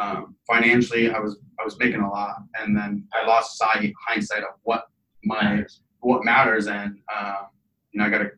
um, 0.00 0.34
financially 0.48 1.10
I 1.10 1.18
was 1.20 1.38
I 1.60 1.64
was 1.64 1.78
making 1.78 2.00
a 2.00 2.10
lot, 2.10 2.38
and 2.58 2.76
then 2.76 3.06
I 3.14 3.24
lost 3.24 3.56
sight 3.56 3.92
hindsight 4.08 4.42
of 4.42 4.58
what 4.62 4.86
my 5.24 5.64
what 6.00 6.24
matters, 6.24 6.66
and 6.66 6.98
um, 7.16 7.46
you 7.92 8.00
know 8.00 8.06
I 8.06 8.10
got 8.10 8.22
a 8.22 8.30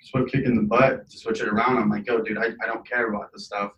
swift 0.00 0.32
kick 0.32 0.46
in 0.46 0.56
the 0.56 0.62
butt 0.62 1.08
to 1.08 1.18
switch 1.18 1.40
it 1.40 1.46
around. 1.48 1.78
I'm 1.78 1.90
like, 1.90 2.06
yo, 2.08 2.20
dude, 2.22 2.38
I, 2.38 2.46
I 2.62 2.66
don't 2.66 2.84
care 2.88 3.08
about 3.08 3.30
this 3.32 3.44
stuff, 3.44 3.72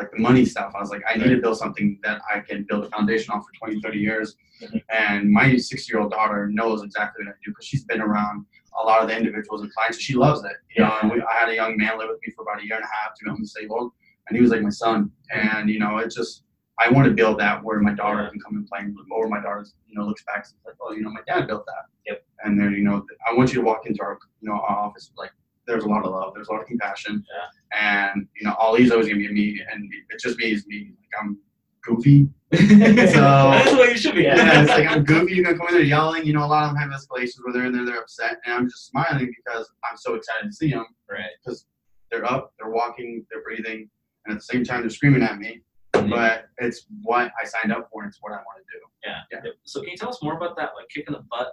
like 0.00 0.10
the 0.12 0.18
money 0.18 0.44
stuff. 0.44 0.72
I 0.74 0.80
was 0.80 0.90
like, 0.90 1.02
I 1.08 1.16
need 1.16 1.28
to 1.28 1.40
build 1.40 1.58
something 1.58 1.98
that 2.02 2.20
I 2.32 2.40
can 2.40 2.64
build 2.68 2.84
a 2.84 2.88
foundation 2.88 3.32
on 3.32 3.42
for 3.42 3.50
20, 3.58 3.80
30 3.80 3.98
years. 3.98 4.36
Mhm. 4.62 4.82
And 4.90 5.30
my 5.30 5.56
six 5.56 5.88
year 5.90 6.00
old 6.00 6.10
daughter 6.10 6.48
knows 6.48 6.82
exactly 6.82 7.24
what 7.24 7.32
I 7.32 7.36
do 7.44 7.50
because 7.50 7.66
she's 7.66 7.84
been 7.84 8.00
around 8.00 8.46
a 8.80 8.84
lot 8.84 9.02
of 9.02 9.08
the 9.08 9.16
individuals 9.16 9.62
and 9.62 9.72
clients, 9.74 9.96
and 9.98 10.02
she 10.02 10.14
loves 10.14 10.42
it. 10.44 10.56
You 10.76 10.84
know, 10.84 10.96
and 11.02 11.10
we, 11.10 11.20
I 11.20 11.34
had 11.34 11.48
a 11.48 11.54
young 11.54 11.76
man 11.76 11.98
live 11.98 12.08
with 12.08 12.20
me 12.26 12.32
for 12.34 12.42
about 12.42 12.62
a 12.62 12.66
year 12.66 12.76
and 12.76 12.84
a 12.84 12.88
half 12.88 13.14
to 13.16 13.24
become 13.24 13.40
disabled, 13.40 13.92
and 14.28 14.36
he 14.36 14.42
was 14.42 14.50
like 14.50 14.62
my 14.62 14.70
son. 14.70 15.10
And 15.32 15.68
you 15.68 15.78
know, 15.78 15.98
it 15.98 16.10
just 16.10 16.44
I 16.78 16.88
want 16.88 17.06
to 17.08 17.14
build 17.14 17.38
that 17.40 17.62
where 17.62 17.78
my 17.80 17.92
daughter 17.92 18.28
can 18.30 18.40
come 18.40 18.56
and 18.56 18.66
play, 18.66 18.80
and 18.80 18.96
or 19.10 19.28
my 19.28 19.40
daughter, 19.40 19.66
you 19.86 19.98
know, 19.98 20.06
looks 20.06 20.24
back 20.24 20.46
and 20.46 20.54
like, 20.64 20.76
oh, 20.80 20.92
you 20.92 21.02
know, 21.02 21.10
my 21.10 21.20
dad 21.26 21.46
built 21.46 21.66
that. 21.66 21.84
Yep. 22.06 22.24
And 22.44 22.58
then 22.58 22.72
you 22.72 22.84
know, 22.84 23.04
I 23.28 23.34
want 23.34 23.52
you 23.52 23.60
to 23.60 23.66
walk 23.66 23.86
into 23.86 24.02
our, 24.02 24.18
you 24.40 24.48
know, 24.48 24.54
our 24.54 24.78
office 24.78 25.10
like 25.16 25.32
there's 25.70 25.84
a 25.84 25.88
lot 25.88 26.04
of 26.04 26.10
love, 26.12 26.32
there's 26.34 26.48
a 26.48 26.52
lot 26.52 26.60
of 26.60 26.66
compassion, 26.66 27.24
yeah. 27.32 28.10
and 28.12 28.26
you 28.38 28.46
know, 28.46 28.54
Ali's 28.58 28.90
always 28.90 29.06
gonna 29.08 29.18
be 29.20 29.32
me, 29.32 29.60
and 29.72 29.90
it 30.10 30.20
just 30.20 30.38
me 30.38 30.52
is 30.52 30.66
me. 30.66 30.92
Like 30.98 31.22
I'm 31.22 31.38
goofy, 31.82 32.28
That's 32.50 33.70
the 33.70 33.76
way 33.80 33.90
you 33.92 33.96
should 33.96 34.16
be. 34.16 34.22
yeah, 34.24 34.62
it's 34.62 34.70
like 34.70 34.88
I'm 34.88 35.04
goofy. 35.04 35.34
You're 35.34 35.44
gonna 35.44 35.56
come 35.56 35.68
in 35.68 35.74
there 35.74 35.82
yelling. 35.84 36.26
You 36.26 36.32
know, 36.32 36.44
a 36.44 36.50
lot 36.50 36.64
of 36.64 36.70
them 36.70 36.78
have 36.78 36.90
escalations 36.90 37.38
where 37.44 37.52
they're 37.52 37.66
in 37.66 37.72
there, 37.72 37.84
they're 37.86 38.00
upset, 38.00 38.38
and 38.44 38.52
I'm 38.54 38.68
just 38.68 38.88
smiling 38.88 39.32
because 39.36 39.70
I'm 39.88 39.96
so 39.96 40.14
excited 40.14 40.46
to 40.48 40.52
see 40.52 40.70
them. 40.70 40.86
Right. 41.08 41.30
Because 41.44 41.66
they're 42.10 42.24
up, 42.24 42.52
they're 42.58 42.72
walking, 42.72 43.24
they're 43.30 43.42
breathing, 43.44 43.88
and 44.26 44.32
at 44.34 44.38
the 44.38 44.44
same 44.44 44.64
time 44.64 44.80
they're 44.80 44.90
screaming 44.90 45.22
at 45.22 45.38
me. 45.38 45.60
Mhm. 45.94 46.10
But 46.10 46.46
it's 46.58 46.86
what 47.02 47.30
I 47.40 47.46
signed 47.46 47.72
up 47.72 47.88
for, 47.92 48.02
and 48.02 48.10
it's 48.10 48.18
what 48.20 48.32
I 48.32 48.36
want 48.38 48.58
to 48.58 48.64
do. 48.78 48.84
Yeah. 49.04 49.20
Yeah. 49.30 49.50
So 49.62 49.80
can 49.82 49.90
you 49.90 49.96
tell 49.96 50.08
us 50.08 50.18
more 50.20 50.36
about 50.36 50.56
that, 50.56 50.70
like 50.76 50.88
kicking 50.88 51.12
the 51.14 51.24
butt, 51.30 51.52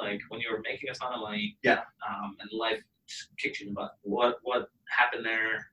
like 0.00 0.20
when 0.30 0.40
you 0.40 0.50
were 0.50 0.62
making 0.64 0.88
a 0.88 0.94
ton 0.94 1.12
of 1.12 1.20
money? 1.20 1.58
Yeah. 1.62 1.80
Um, 2.08 2.36
and 2.40 2.48
life 2.52 2.82
kicked 3.38 3.60
you 3.60 3.68
in 3.68 3.74
the 3.74 3.80
butt. 3.80 3.92
What 4.02 4.38
what 4.42 4.70
happened 4.96 5.24
there? 5.24 5.66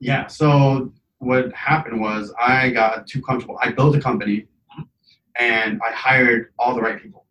Yeah. 0.00 0.26
So 0.26 0.92
what 1.18 1.52
happened 1.52 2.00
was 2.00 2.32
I 2.40 2.70
got 2.70 3.06
too 3.06 3.22
comfortable. 3.22 3.58
I 3.62 3.70
built 3.70 3.96
a 3.96 4.00
company, 4.00 4.46
and 5.38 5.80
I 5.86 5.92
hired 5.92 6.52
all 6.58 6.74
the 6.74 6.80
right 6.80 7.00
people 7.00 7.26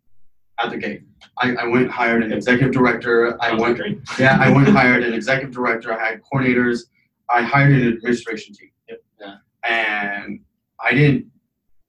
at 0.62 0.70
the 0.70 0.78
gate. 0.78 1.02
I, 1.38 1.54
I 1.54 1.64
went 1.66 1.84
and 1.84 1.90
hired 1.90 2.22
an 2.22 2.32
executive 2.32 2.72
director. 2.72 3.40
I 3.42 3.54
went 3.54 3.76
great. 3.76 4.00
Yeah, 4.18 4.38
I 4.40 4.50
went 4.50 4.68
and 4.68 4.76
hired 4.76 5.02
an 5.02 5.12
executive 5.12 5.54
director. 5.54 5.92
I 5.92 6.10
had 6.10 6.20
coordinators. 6.22 6.84
I 7.30 7.42
hired 7.42 7.72
an 7.72 7.88
administration 7.88 8.54
team. 8.54 8.70
Yep. 8.88 8.98
Yeah. 9.20 9.34
And 9.64 10.40
I 10.82 10.92
didn't. 10.92 11.26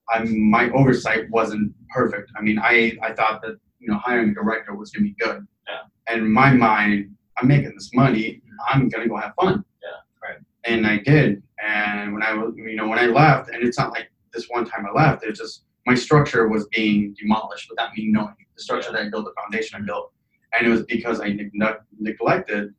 I 0.10 0.24
my 0.26 0.70
oversight 0.72 1.30
wasn't 1.30 1.74
perfect. 1.90 2.32
I 2.38 2.42
mean, 2.42 2.60
I 2.60 2.98
I 3.02 3.14
thought 3.14 3.42
that 3.42 3.58
you 3.80 3.88
know 3.90 3.98
hiring 3.98 4.30
a 4.30 4.34
director 4.34 4.76
was 4.76 4.92
gonna 4.92 5.06
be 5.06 5.16
good. 5.20 5.46
Yeah. 5.68 6.14
And 6.14 6.32
my 6.32 6.54
mind, 6.54 7.16
I'm 7.38 7.48
making 7.48 7.74
this 7.76 7.92
money. 7.94 8.42
Mm-hmm. 8.46 8.56
I'm 8.70 8.90
gonna 8.90 9.08
go 9.08 9.18
have 9.18 9.34
fun. 9.40 9.64
Yeah, 9.82 9.90
right. 10.22 10.38
And 10.66 10.86
I 10.86 10.98
did. 10.98 11.44
And 11.64 12.14
when 12.14 12.24
I 12.24 12.34
was, 12.34 12.54
you 12.56 12.76
know, 12.76 12.88
when 12.88 13.00
I 13.00 13.08
left, 13.08 13.50
and 13.50 13.64
it's 13.64 13.78
not 13.78 13.92
like 13.92 14.12
this 14.34 14.48
one 14.50 14.66
time 14.66 14.86
I 14.86 14.92
left. 14.92 15.24
It's 15.24 15.40
just 15.40 15.64
my 15.86 15.96
structure 15.96 16.48
was 16.48 16.68
being 16.68 17.16
demolished 17.20 17.70
without 17.70 17.94
me 17.96 18.08
knowing 18.08 18.36
the 18.56 18.62
structure 18.62 18.92
that 18.92 19.02
I 19.02 19.10
built, 19.10 19.26
the 19.26 19.34
foundation 19.42 19.82
I 19.82 19.86
built, 19.86 20.12
and 20.54 20.68
it 20.68 20.70
was 20.70 20.84
because 20.84 21.20
I 21.22 21.30
neg- 21.30 21.52
neglected 22.00 22.74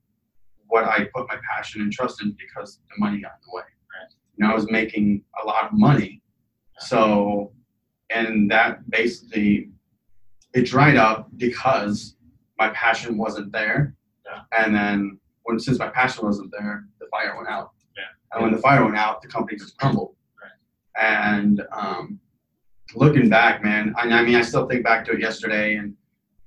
what 0.67 0.85
I 0.85 1.05
put 1.15 1.29
my 1.29 1.37
passion 1.55 1.83
and 1.83 1.93
trust 1.93 2.23
in 2.23 2.37
because 2.39 2.81
the 2.89 2.95
money 2.99 3.21
got 3.21 3.33
in 3.33 3.51
the 3.51 3.57
way. 3.57 3.63
Right. 3.63 4.13
You 4.37 4.45
know, 4.47 4.53
I 4.53 4.55
was 4.55 4.71
making 4.71 5.23
a 5.43 5.47
lot 5.47 5.65
of 5.67 5.73
money, 5.73 6.23
so 6.79 7.53
and 8.11 8.51
that 8.51 8.89
basically 8.91 9.71
it 10.55 10.63
dried 10.63 10.97
up 10.97 11.29
because 11.37 12.17
my 12.59 12.69
passion 12.71 13.19
wasn't 13.19 13.53
there. 13.53 13.95
Yeah. 14.27 14.41
And 14.57 14.75
then 14.75 15.19
when 15.45 15.59
since 15.59 15.79
my 15.79 15.89
passion 15.89 16.25
wasn't 16.25 16.51
there, 16.59 16.87
the 17.01 17.07
fire 17.11 17.37
went 17.37 17.49
out. 17.49 17.71
Yeah. 17.97 18.03
And 18.33 18.43
when 18.43 18.53
the 18.53 18.59
fire 18.59 18.85
went 18.85 18.97
out, 18.97 19.23
the 19.23 19.29
company 19.29 19.59
just 19.59 19.77
crumbled. 19.79 20.15
Right. 20.41 21.03
And 21.05 21.63
um, 21.73 22.19
looking 22.95 23.29
back, 23.29 23.63
man, 23.63 23.95
I, 23.97 24.09
I 24.09 24.23
mean, 24.25 24.37
I 24.37 24.43
still 24.43 24.67
think 24.67 24.85
back 24.85 25.05
to 25.07 25.13
it 25.13 25.21
yesterday 25.21 25.77
and 25.77 25.95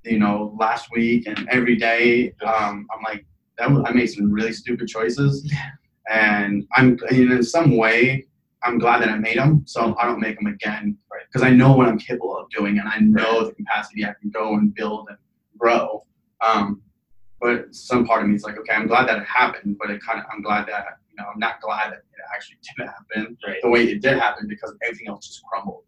you 0.04 0.18
know 0.18 0.54
last 0.58 0.90
week 0.92 1.26
and 1.26 1.46
every 1.50 1.76
day. 1.76 2.32
Um, 2.44 2.86
I'm 2.94 3.02
like, 3.04 3.26
that 3.58 3.70
was, 3.70 3.82
I 3.86 3.92
made 3.92 4.06
some 4.06 4.30
really 4.30 4.52
stupid 4.52 4.88
choices, 4.88 5.52
and 6.10 6.66
I'm 6.74 6.98
and 7.10 7.32
in 7.32 7.42
some 7.42 7.76
way. 7.76 8.24
I'm 8.64 8.80
glad 8.80 9.02
that 9.02 9.08
I 9.08 9.16
made 9.16 9.38
them, 9.38 9.62
so 9.66 9.94
I 10.00 10.04
don't 10.04 10.18
make 10.18 10.36
them 10.36 10.48
again, 10.48 10.98
Right. 11.12 11.22
because 11.30 11.46
I 11.46 11.50
know 11.50 11.76
what 11.76 11.86
I'm 11.86 11.96
capable 11.96 12.36
of 12.36 12.50
doing, 12.50 12.80
and 12.80 12.88
I 12.88 12.98
know 12.98 13.44
the 13.44 13.54
capacity 13.54 14.04
I 14.04 14.14
can 14.20 14.30
go 14.30 14.54
and 14.54 14.74
build 14.74 15.06
and 15.10 15.16
grow. 15.56 16.04
Um, 16.44 16.82
but 17.40 17.74
some 17.74 18.06
part 18.06 18.22
of 18.22 18.28
me 18.28 18.34
is 18.34 18.42
like, 18.44 18.58
okay, 18.58 18.72
I'm 18.72 18.86
glad 18.86 19.08
that 19.08 19.18
it 19.18 19.24
happened, 19.26 19.76
but 19.78 19.90
it 19.90 20.00
kind 20.02 20.18
of, 20.20 20.26
I'm 20.32 20.42
glad 20.42 20.66
that 20.68 20.84
you 21.10 21.16
know, 21.22 21.30
I'm 21.32 21.38
not 21.38 21.60
glad 21.60 21.92
that 21.92 21.98
it 21.98 22.24
actually 22.34 22.58
did 22.76 22.86
happen 22.86 23.36
Right. 23.46 23.56
the 23.62 23.68
way 23.70 23.84
it 23.84 24.00
did 24.02 24.18
happen 24.18 24.46
because 24.48 24.74
everything 24.82 25.08
else 25.08 25.26
just 25.26 25.42
crumbled. 25.44 25.84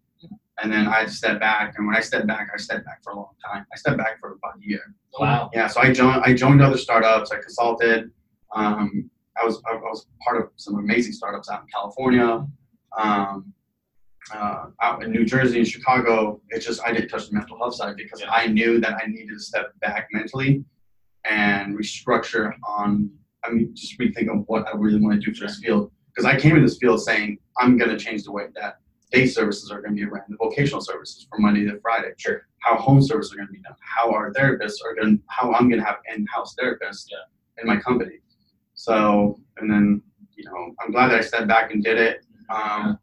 And 0.63 0.71
then 0.71 0.87
I 0.89 1.07
stepped 1.07 1.41
back, 1.41 1.75
and 1.79 1.87
when 1.87 1.97
I 1.97 2.01
stepped 2.01 2.27
back, 2.27 2.49
I 2.53 2.59
stepped 2.59 2.85
back 2.85 3.03
for 3.03 3.13
a 3.15 3.17
long 3.17 3.31
time. 3.43 3.65
I 3.73 3.77
stepped 3.77 3.97
back 3.97 4.21
for 4.21 4.33
about 4.33 4.59
a 4.63 4.69
year. 4.69 4.95
Wow. 5.19 5.51
Yeah, 5.55 5.67
so 5.69 5.81
I 5.81 5.91
joined. 5.91 6.21
I 6.23 6.35
joined 6.35 6.61
other 6.61 6.77
startups. 6.77 7.31
I 7.33 7.37
consulted. 7.37 8.11
Um, 8.55 9.09
I 9.41 9.47
was 9.47 9.63
I 9.71 9.77
was 9.77 10.07
part 10.23 10.37
of 10.39 10.51
some 10.57 10.75
amazing 10.75 11.15
startups 11.15 11.49
out 11.49 11.63
in 11.63 11.67
California, 11.73 12.47
um, 12.99 13.55
uh, 14.35 14.67
out 14.83 15.03
in 15.03 15.13
New 15.13 15.25
Jersey 15.25 15.61
and 15.61 15.67
Chicago. 15.67 16.43
It's 16.51 16.67
just 16.67 16.83
I 16.85 16.93
didn't 16.93 17.09
touch 17.09 17.29
the 17.31 17.37
mental 17.37 17.57
health 17.57 17.77
side 17.77 17.97
because 17.97 18.21
Yeah. 18.21 18.31
I 18.31 18.47
knew 18.47 18.81
that 18.81 18.93
I 19.03 19.07
needed 19.07 19.31
to 19.33 19.41
step 19.41 19.73
back 19.81 20.09
mentally 20.13 20.63
and 21.25 21.79
restructure 21.79 22.53
on. 22.67 23.11
I 23.45 23.51
mean, 23.51 23.75
just 23.75 23.99
rethink 23.99 24.29
of 24.31 24.45
what 24.49 24.67
I 24.69 24.77
really 24.77 25.01
want 25.01 25.21
to 25.21 25.27
do 25.31 25.35
for 25.35 25.47
this 25.47 25.59
field 25.59 25.91
because 26.15 26.27
I 26.27 26.39
came 26.39 26.57
in 26.57 26.63
this 26.63 26.77
field 26.79 27.03
saying 27.03 27.39
I'm 27.59 27.79
going 27.79 27.91
to 27.91 27.97
change 27.99 28.25
the 28.25 28.33
way 28.33 28.45
that 28.55 28.77
day 29.11 29.27
services 29.27 29.71
are 29.71 29.81
going 29.81 29.97
to 29.97 30.01
be 30.01 30.05
ran, 30.09 30.23
the 30.29 30.37
vocational 30.37 30.81
services 30.83 31.27
from 31.31 31.43
Monday 31.43 31.65
to 31.65 31.81
Friday 31.81 32.11
Sure. 32.19 32.43
how 32.61 32.77
home 32.77 33.01
services 33.03 33.33
are 33.33 33.37
going 33.37 33.49
to 33.49 33.53
be 33.53 33.61
done, 33.61 33.75
how 33.81 34.11
our 34.13 34.33
therapists 34.33 34.77
are 34.85 34.95
going, 34.95 35.17
to, 35.19 35.23
how 35.29 35.53
I'm 35.55 35.69
going 35.69 35.81
to 35.81 35.87
have 35.87 35.97
in-house 36.15 36.55
therapists 36.61 37.07
Yeah. 37.11 37.19
in 37.63 37.67
my 37.67 37.77
company. 37.77 38.19
So, 38.75 39.41
and 39.57 39.71
then 39.71 40.03
you 40.37 40.45
know, 40.45 40.75
I'm 40.81 40.91
glad 40.91 41.09
that 41.09 41.19
I 41.19 41.21
stepped 41.23 41.49
back 41.49 41.73
and 41.73 41.83
did 41.85 41.99
it. 41.99 42.25
Um, 42.51 42.99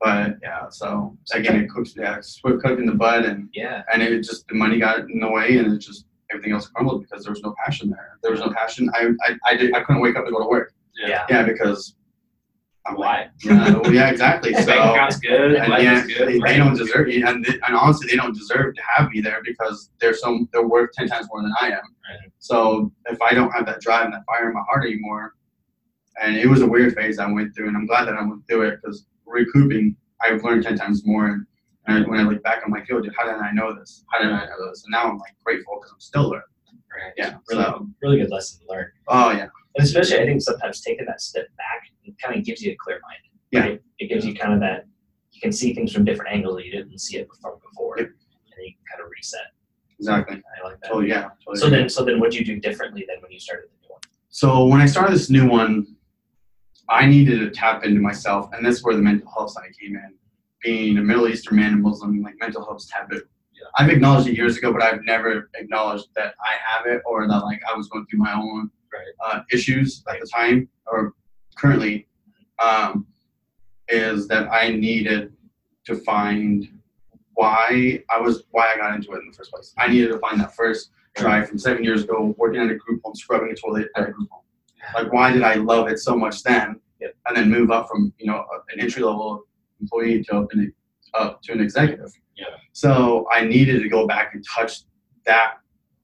but 0.00 0.36
yeah, 0.42 0.68
so 0.70 1.16
again, 1.32 1.56
it 1.60 1.68
cooked, 1.70 1.92
yeah, 1.96 2.16
it's 2.16 2.40
cooked 2.40 2.64
in 2.66 2.86
the 2.86 2.94
bud, 2.94 3.24
and 3.24 3.48
Yeah. 3.52 3.82
and 3.92 4.02
it 4.02 4.22
just 4.22 4.46
the 4.48 4.54
money 4.54 4.78
got 4.78 5.00
in 5.00 5.20
the 5.20 5.28
way, 5.30 5.58
and 5.58 5.72
it 5.72 5.78
just 5.78 6.06
everything 6.30 6.52
else 6.52 6.68
crumbled 6.68 7.02
because 7.02 7.24
there 7.24 7.32
was 7.32 7.42
no 7.42 7.54
passion 7.64 7.90
there. 7.90 8.18
There 8.22 8.30
was 8.30 8.40
no 8.40 8.50
passion. 8.50 8.90
I 8.94 9.08
I, 9.26 9.36
I, 9.46 9.56
did, 9.56 9.74
I 9.74 9.82
couldn't 9.82 10.02
wake 10.02 10.16
up 10.16 10.24
and 10.24 10.32
go 10.34 10.42
to 10.42 10.48
work. 10.48 10.72
Yeah. 10.94 11.24
Yeah, 11.30 11.42
because 11.44 11.94
I'm 12.86 12.96
like, 12.96 13.30
Why? 13.44 13.54
yeah, 13.54 13.78
well, 13.78 13.92
yeah, 13.92 14.08
exactly. 14.10 14.52
Bank 14.52 14.64
So 14.66 14.72
account's 14.92 15.18
good. 15.18 15.54
and 15.54 15.70
life 15.70 15.82
yeah, 15.82 16.00
is 16.00 16.06
good. 16.06 16.28
they, 16.28 16.38
right? 16.38 16.52
they 16.52 16.58
don't 16.58 16.76
deserve 16.76 17.08
it, 17.08 17.22
and, 17.22 17.44
they, 17.44 17.54
and 17.66 17.76
honestly, 17.76 18.08
they 18.10 18.16
don't 18.16 18.34
deserve 18.34 18.74
to 18.74 18.82
have 18.96 19.10
me 19.10 19.20
there 19.20 19.40
because 19.44 19.90
they're 20.00 20.14
so 20.14 20.46
they're 20.52 20.66
worth 20.66 20.90
ten 20.92 21.06
times 21.06 21.26
more 21.30 21.42
than 21.42 21.52
I 21.60 21.66
am. 21.68 21.72
Right. 21.72 22.32
So 22.38 22.90
if 23.06 23.20
I 23.20 23.32
don't 23.34 23.50
have 23.52 23.66
that 23.66 23.80
drive 23.80 24.06
and 24.06 24.14
that 24.14 24.22
fire 24.26 24.48
in 24.48 24.54
my 24.54 24.62
heart 24.68 24.84
anymore, 24.86 25.34
and 26.22 26.36
it 26.36 26.46
was 26.46 26.62
a 26.62 26.66
weird 26.66 26.94
phase 26.94 27.18
I 27.18 27.30
went 27.30 27.54
through, 27.54 27.68
and 27.68 27.76
I'm 27.76 27.86
glad 27.86 28.06
that 28.06 28.14
I 28.14 28.22
went 28.22 28.46
through 28.48 28.68
it 28.68 28.80
because 28.82 29.06
recouping, 29.26 29.94
I've 30.22 30.42
learned 30.42 30.62
ten 30.64 30.76
times 30.76 31.02
more. 31.04 31.26
And, 31.26 31.46
and 31.88 32.06
when 32.06 32.20
I 32.20 32.22
look 32.22 32.42
back, 32.42 32.62
I'm 32.64 32.70
like, 32.72 32.88
yo, 32.88 33.00
dude, 33.00 33.14
how 33.16 33.24
did 33.24 33.34
I 33.40 33.50
know 33.52 33.74
this? 33.74 34.04
How 34.12 34.18
did 34.22 34.30
I 34.32 34.44
know 34.46 34.68
this? 34.68 34.84
And 34.84 34.92
now 34.92 35.04
I'm 35.10 35.18
like 35.18 35.34
grateful 35.44 35.76
because 35.78 35.92
I'm 35.92 36.00
still 36.00 36.28
learning. 36.28 36.42
Right. 36.94 37.12
Yeah. 37.16 37.36
Really, 37.50 37.62
So, 37.64 37.88
really 38.02 38.18
good 38.18 38.30
lesson 38.30 38.60
to 38.60 38.72
learn. 38.72 38.86
oh 39.08 39.30
yeah. 39.30 39.48
And 39.76 39.84
especially, 39.84 40.18
I 40.20 40.24
think 40.24 40.42
sometimes 40.42 40.80
taking 40.80 41.06
that 41.06 41.20
step 41.20 41.46
back, 41.56 41.82
it 42.04 42.14
kind 42.22 42.36
of 42.38 42.44
gives 42.44 42.62
you 42.62 42.72
a 42.72 42.76
clear 42.76 42.98
mind. 43.02 43.20
Yeah. 43.52 43.60
Right? 43.60 43.82
It 43.98 44.08
gives 44.08 44.24
you 44.26 44.34
kind 44.34 44.52
of 44.54 44.60
that, 44.60 44.86
you 45.32 45.40
can 45.40 45.52
see 45.52 45.72
things 45.74 45.92
from 45.92 46.04
different 46.04 46.32
angles 46.34 46.56
that 46.56 46.64
you 46.66 46.72
didn't 46.72 46.98
see 46.98 47.18
it 47.18 47.28
from 47.40 47.54
before. 47.68 47.96
Yep. 47.98 48.06
And 48.06 48.14
then 48.56 48.64
you 48.64 48.72
can 48.72 48.84
kind 48.90 49.04
of 49.04 49.10
reset. 49.10 49.40
Exactly. 49.98 50.36
I 50.60 50.66
like 50.66 50.80
that. 50.80 50.88
Totally. 50.88 51.08
Yeah. 51.10 51.28
Totally. 51.44 51.56
So 51.58 51.70
then, 51.70 51.88
so 51.88 52.04
then, 52.04 52.18
what 52.20 52.30
did 52.32 52.40
you 52.40 52.44
do 52.54 52.60
differently 52.60 53.04
than 53.08 53.20
when 53.22 53.30
you 53.30 53.38
started 53.38 53.66
the 53.70 53.86
new 53.86 53.92
one? 53.92 54.00
So 54.30 54.64
when 54.66 54.80
I 54.80 54.86
started 54.86 55.14
this 55.14 55.30
new 55.30 55.48
one, 55.48 55.86
I 56.88 57.06
needed 57.06 57.38
to 57.40 57.50
tap 57.50 57.84
into 57.84 58.00
myself, 58.00 58.48
and 58.54 58.64
that's 58.64 58.82
where 58.82 58.94
the 58.96 59.02
mental 59.02 59.30
health 59.30 59.50
side 59.52 59.70
came 59.80 59.94
in. 59.94 60.14
Being 60.62 60.98
a 60.98 61.02
Middle 61.02 61.28
Eastern 61.28 61.56
man 61.56 61.72
and 61.74 61.82
Muslim, 61.82 62.22
like 62.22 62.34
mental 62.40 62.64
health 62.64 62.78
is 62.82 62.86
taboo. 62.86 63.22
Yeah. 63.52 63.62
I've 63.78 63.90
acknowledged 63.90 64.28
it 64.28 64.36
years 64.36 64.56
ago, 64.56 64.72
but 64.72 64.82
I've 64.82 65.02
never 65.04 65.50
acknowledged 65.54 66.08
that 66.16 66.34
I 66.44 66.54
have 66.66 66.86
it 66.86 67.02
or 67.06 67.26
that 67.28 67.38
like 67.44 67.60
I 67.72 67.76
was 67.76 67.88
going 67.88 68.06
through 68.06 68.20
my 68.20 68.32
own 68.34 68.70
Right. 68.92 69.06
uh, 69.24 69.40
issues 69.52 70.02
at 70.08 70.18
the 70.20 70.26
time 70.26 70.68
or 70.86 71.14
currently. 71.56 72.08
Um, 72.58 73.06
is 73.88 74.26
that 74.28 74.48
I 74.52 74.70
needed 74.70 75.32
to 75.86 75.96
find 75.96 76.68
why 77.34 78.02
I 78.10 78.20
was 78.20 78.44
why 78.50 78.72
I 78.72 78.76
got 78.76 78.94
into 78.94 79.12
it 79.12 79.20
in 79.20 79.30
the 79.30 79.36
first 79.36 79.50
place. 79.52 79.72
I 79.78 79.88
needed 79.88 80.08
to 80.08 80.18
find 80.18 80.40
that 80.40 80.54
first 80.56 80.90
try 81.16 81.44
from 81.44 81.58
seven 81.58 81.84
years 81.84 82.04
ago, 82.04 82.34
working 82.36 82.60
at 82.60 82.70
a 82.70 82.74
group 82.74 83.00
home, 83.04 83.14
scrubbing 83.14 83.50
a 83.50 83.54
toilet 83.54 83.88
at 83.96 84.08
a 84.08 84.12
group 84.12 84.28
home. 84.30 84.42
Like, 84.94 85.12
why 85.12 85.32
did 85.32 85.42
I 85.42 85.54
love 85.54 85.88
it 85.88 85.98
so 85.98 86.16
much 86.16 86.42
then, 86.42 86.80
and 87.00 87.36
then 87.36 87.50
move 87.50 87.70
up 87.70 87.88
from 87.88 88.12
you 88.18 88.26
know 88.26 88.44
an 88.72 88.80
entry 88.80 89.02
level 89.02 89.44
employee 89.80 90.22
to 90.24 90.36
up, 90.36 90.52
an, 90.52 90.72
up 91.14 91.42
to 91.42 91.52
an 91.52 91.60
executive? 91.60 92.10
Yeah. 92.36 92.46
So 92.72 93.26
I 93.32 93.44
needed 93.44 93.82
to 93.82 93.88
go 93.88 94.06
back 94.06 94.34
and 94.34 94.44
touch 94.46 94.82
that, 95.26 95.54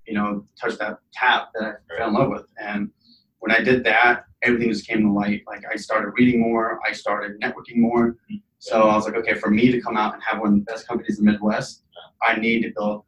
you 0.06 0.14
know, 0.14 0.46
touch 0.60 0.78
that 0.78 0.98
tap 1.12 1.50
that 1.54 1.62
I 1.64 1.96
fell 1.98 2.08
in 2.08 2.14
love 2.14 2.30
with, 2.30 2.46
and 2.60 2.90
when 3.38 3.52
I 3.52 3.60
did 3.60 3.84
that, 3.84 4.24
everything 4.42 4.70
just 4.70 4.86
came 4.86 5.02
to 5.02 5.12
light. 5.12 5.42
Like 5.46 5.64
I 5.70 5.76
started 5.76 6.12
reading 6.16 6.40
more, 6.40 6.80
I 6.88 6.92
started 6.92 7.38
networking 7.40 7.76
more. 7.76 8.16
So 8.58 8.88
I 8.88 8.94
was 8.94 9.04
like, 9.04 9.16
okay, 9.16 9.34
for 9.34 9.50
me 9.50 9.70
to 9.70 9.80
come 9.82 9.98
out 9.98 10.14
and 10.14 10.22
have 10.22 10.40
one 10.40 10.54
of 10.54 10.54
the 10.54 10.64
best 10.64 10.88
companies 10.88 11.18
in 11.18 11.26
the 11.26 11.32
Midwest, 11.32 11.84
I 12.22 12.36
need 12.36 12.62
to 12.62 12.72
build 12.74 13.04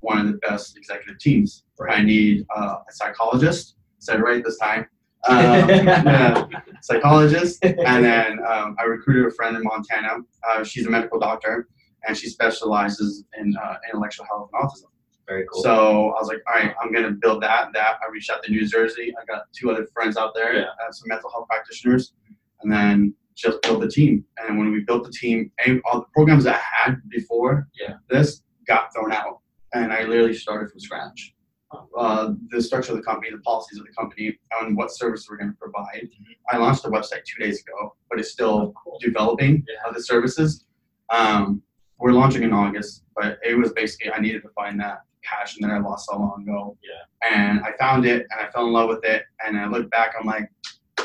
one 0.00 0.18
of 0.18 0.26
the 0.26 0.38
best 0.38 0.76
executive 0.76 1.18
teams. 1.20 1.64
Right. 1.78 2.00
I 2.00 2.02
need 2.02 2.44
uh, 2.56 2.78
a 2.88 2.92
psychologist. 2.92 3.76
Said 3.98 4.20
right 4.20 4.42
this 4.44 4.58
time. 4.58 4.86
Um, 5.28 6.50
psychologist, 6.82 7.64
and 7.64 8.04
then 8.04 8.38
um, 8.46 8.76
I 8.78 8.84
recruited 8.84 9.26
a 9.26 9.34
friend 9.34 9.56
in 9.56 9.62
Montana. 9.64 10.18
Uh, 10.48 10.62
she's 10.64 10.86
a 10.86 10.90
medical 10.90 11.18
doctor, 11.18 11.68
and 12.06 12.16
she 12.16 12.28
specializes 12.28 13.24
in 13.38 13.54
uh, 13.56 13.74
intellectual 13.92 14.26
health 14.26 14.50
and 14.52 14.62
autism. 14.62 14.90
Very 15.26 15.44
cool. 15.52 15.62
So 15.62 16.10
I 16.10 16.20
was 16.20 16.28
like, 16.28 16.38
all 16.46 16.60
right, 16.62 16.74
I'm 16.80 16.92
gonna 16.92 17.10
build 17.10 17.42
that. 17.42 17.72
That 17.72 17.96
I 18.06 18.10
reached 18.12 18.30
out 18.30 18.42
to 18.44 18.50
New 18.50 18.66
Jersey. 18.66 19.12
I 19.20 19.24
got 19.24 19.44
two 19.52 19.70
other 19.70 19.86
friends 19.92 20.16
out 20.16 20.34
there, 20.34 20.54
Yeah. 20.54 20.64
uh, 20.64 20.92
some 20.92 21.08
mental 21.08 21.30
health 21.30 21.48
practitioners, 21.48 22.12
and 22.62 22.70
then 22.72 23.12
just 23.34 23.60
build 23.62 23.82
the 23.82 23.88
team. 23.88 24.24
And 24.38 24.56
when 24.58 24.70
we 24.70 24.80
built 24.80 25.04
the 25.04 25.10
team, 25.12 25.50
all 25.84 26.00
the 26.00 26.06
programs 26.14 26.44
that 26.44 26.54
I 26.54 26.90
had 26.90 26.96
before 27.08 27.66
Yeah. 27.80 27.94
this 28.08 28.42
got 28.68 28.92
thrown 28.94 29.12
out, 29.12 29.40
and 29.74 29.92
I 29.92 30.04
literally 30.04 30.34
started 30.34 30.70
from 30.70 30.78
scratch. 30.80 31.34
Uh, 31.98 32.32
the 32.50 32.62
structure 32.62 32.92
of 32.92 32.98
the 32.98 33.02
company, 33.02 33.30
the 33.30 33.38
policies 33.38 33.78
of 33.78 33.86
the 33.86 33.92
company, 33.92 34.38
and 34.60 34.76
what 34.76 34.90
services 34.94 35.26
we're 35.28 35.36
going 35.36 35.50
to 35.50 35.56
provide. 35.56 36.08
I 36.50 36.58
launched 36.58 36.82
the 36.84 36.90
website 36.90 37.24
two 37.24 37.42
days 37.42 37.60
ago, 37.60 37.96
but 38.08 38.20
it's 38.20 38.30
still 38.30 38.72
developing 39.00 39.64
Yeah. 39.68 39.90
the 39.92 40.02
services. 40.02 40.64
Um, 41.10 41.62
we're 41.98 42.12
launching 42.12 42.42
in 42.44 42.52
August, 42.52 43.04
but 43.16 43.38
it 43.42 43.54
was 43.56 43.72
basically 43.72 44.12
I 44.12 44.20
needed 44.20 44.42
to 44.42 44.48
find 44.50 44.78
that 44.80 45.00
passion 45.24 45.62
that 45.62 45.72
I 45.72 45.78
lost 45.78 46.06
so 46.08 46.16
long 46.18 46.42
ago. 46.42 46.76
Yeah. 46.84 47.28
And 47.36 47.60
I 47.60 47.72
found 47.78 48.06
it, 48.06 48.26
and 48.30 48.40
I 48.46 48.50
fell 48.52 48.66
in 48.66 48.72
love 48.72 48.88
with 48.88 49.04
it. 49.04 49.24
And 49.44 49.58
I 49.58 49.66
look 49.66 49.90
back, 49.90 50.14
I'm 50.20 50.26
like, 50.26 50.48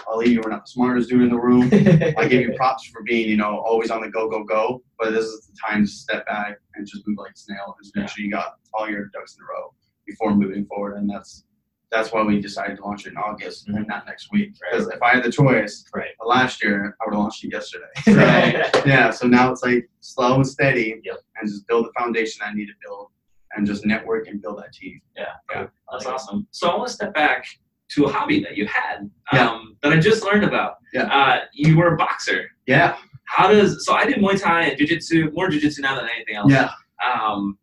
Ali, 0.07 0.29
you 0.29 0.41
were 0.41 0.49
not 0.49 0.65
the 0.65 0.71
smartest 0.71 1.09
dude 1.09 1.23
in 1.23 1.29
the 1.29 1.39
room. 1.39 1.63
I 2.17 2.27
give 2.27 2.41
you 2.41 2.53
props 2.55 2.85
for 2.87 3.01
being, 3.03 3.29
you 3.29 3.37
know, 3.37 3.59
always 3.59 3.89
on 3.89 4.01
the 4.01 4.09
go, 4.09 4.29
go, 4.29 4.43
go. 4.43 4.83
But 4.99 5.11
this 5.11 5.25
is 5.25 5.47
the 5.47 5.55
time 5.65 5.85
to 5.85 5.91
step 5.91 6.25
back 6.27 6.57
and 6.75 6.85
just 6.85 7.07
move 7.07 7.17
like 7.17 7.31
a 7.31 7.37
snail 7.37 7.75
and 7.77 7.83
just 7.83 7.95
make 7.95 8.03
Yeah. 8.03 8.07
sure 8.09 8.25
you 8.25 8.31
got 8.31 8.57
all 8.73 8.87
your 8.89 9.05
ducks 9.07 9.35
in 9.37 9.43
a 9.43 9.45
row 9.47 9.73
before 10.11 10.35
moving 10.35 10.65
forward. 10.65 10.97
And 10.97 11.09
that's 11.09 11.45
that's 11.91 12.13
why 12.13 12.23
we 12.23 12.39
decided 12.39 12.77
to 12.77 12.83
launch 12.85 13.05
it 13.05 13.09
in 13.09 13.17
August 13.17 13.67
Mhm. 13.67 13.75
and 13.77 13.87
not 13.87 14.05
next 14.05 14.31
week. 14.31 14.51
Right. 14.61 14.71
Because 14.71 14.87
if 14.95 15.01
I 15.01 15.09
had 15.15 15.23
the 15.23 15.31
choice, 15.31 15.83
Right. 15.93 16.11
last 16.25 16.63
year 16.63 16.95
I 17.01 17.05
would 17.05 17.13
have 17.15 17.19
launched 17.19 17.43
it 17.43 17.51
yesterday. 17.51 17.91
So, 18.05 18.15
Right. 18.15 18.85
yeah, 18.85 19.09
so 19.09 19.27
now 19.27 19.51
it's 19.51 19.61
like 19.61 19.89
slow 19.99 20.35
and 20.35 20.47
steady, 20.47 21.01
Yep. 21.03 21.17
and 21.35 21.49
just 21.49 21.67
build 21.67 21.83
the 21.87 21.91
foundation 21.99 22.39
I 22.47 22.53
need 22.53 22.67
to 22.67 22.73
build, 22.81 23.07
and 23.53 23.67
just 23.67 23.85
network 23.85 24.27
and 24.29 24.41
build 24.41 24.59
that 24.59 24.71
team. 24.71 25.01
Yeah. 25.17 25.33
Yeah. 25.53 25.67
That's 25.91 26.05
awesome. 26.05 26.47
So 26.51 26.69
I 26.69 26.77
want 26.77 26.87
to 26.87 26.93
step 26.93 27.13
back 27.13 27.45
to 27.95 28.05
a 28.05 28.09
hobby 28.09 28.41
that 28.45 28.55
you 28.55 28.65
had 28.67 28.99
um, 29.01 29.09
Yeah. 29.33 29.59
that 29.83 29.91
I 29.91 29.99
just 29.99 30.23
learned 30.23 30.45
about. 30.45 30.75
Yeah. 30.93 31.07
Uh, 31.17 31.41
you 31.53 31.77
were 31.77 31.93
a 31.95 31.97
boxer. 31.97 32.49
Yeah, 32.67 32.95
How 33.25 33.49
does 33.51 33.85
so 33.85 33.93
I 33.93 34.05
did 34.05 34.15
Muay 34.23 34.41
Thai 34.41 34.61
and 34.67 34.77
Jiu 34.77 34.87
Jitsu, 34.87 35.29
more 35.33 35.49
Jiu 35.49 35.59
Jitsu 35.59 35.81
now 35.81 35.95
than 35.99 36.07
anything 36.15 36.35
else. 36.37 36.49
yeah, 36.53 36.69
Um, 37.05 37.57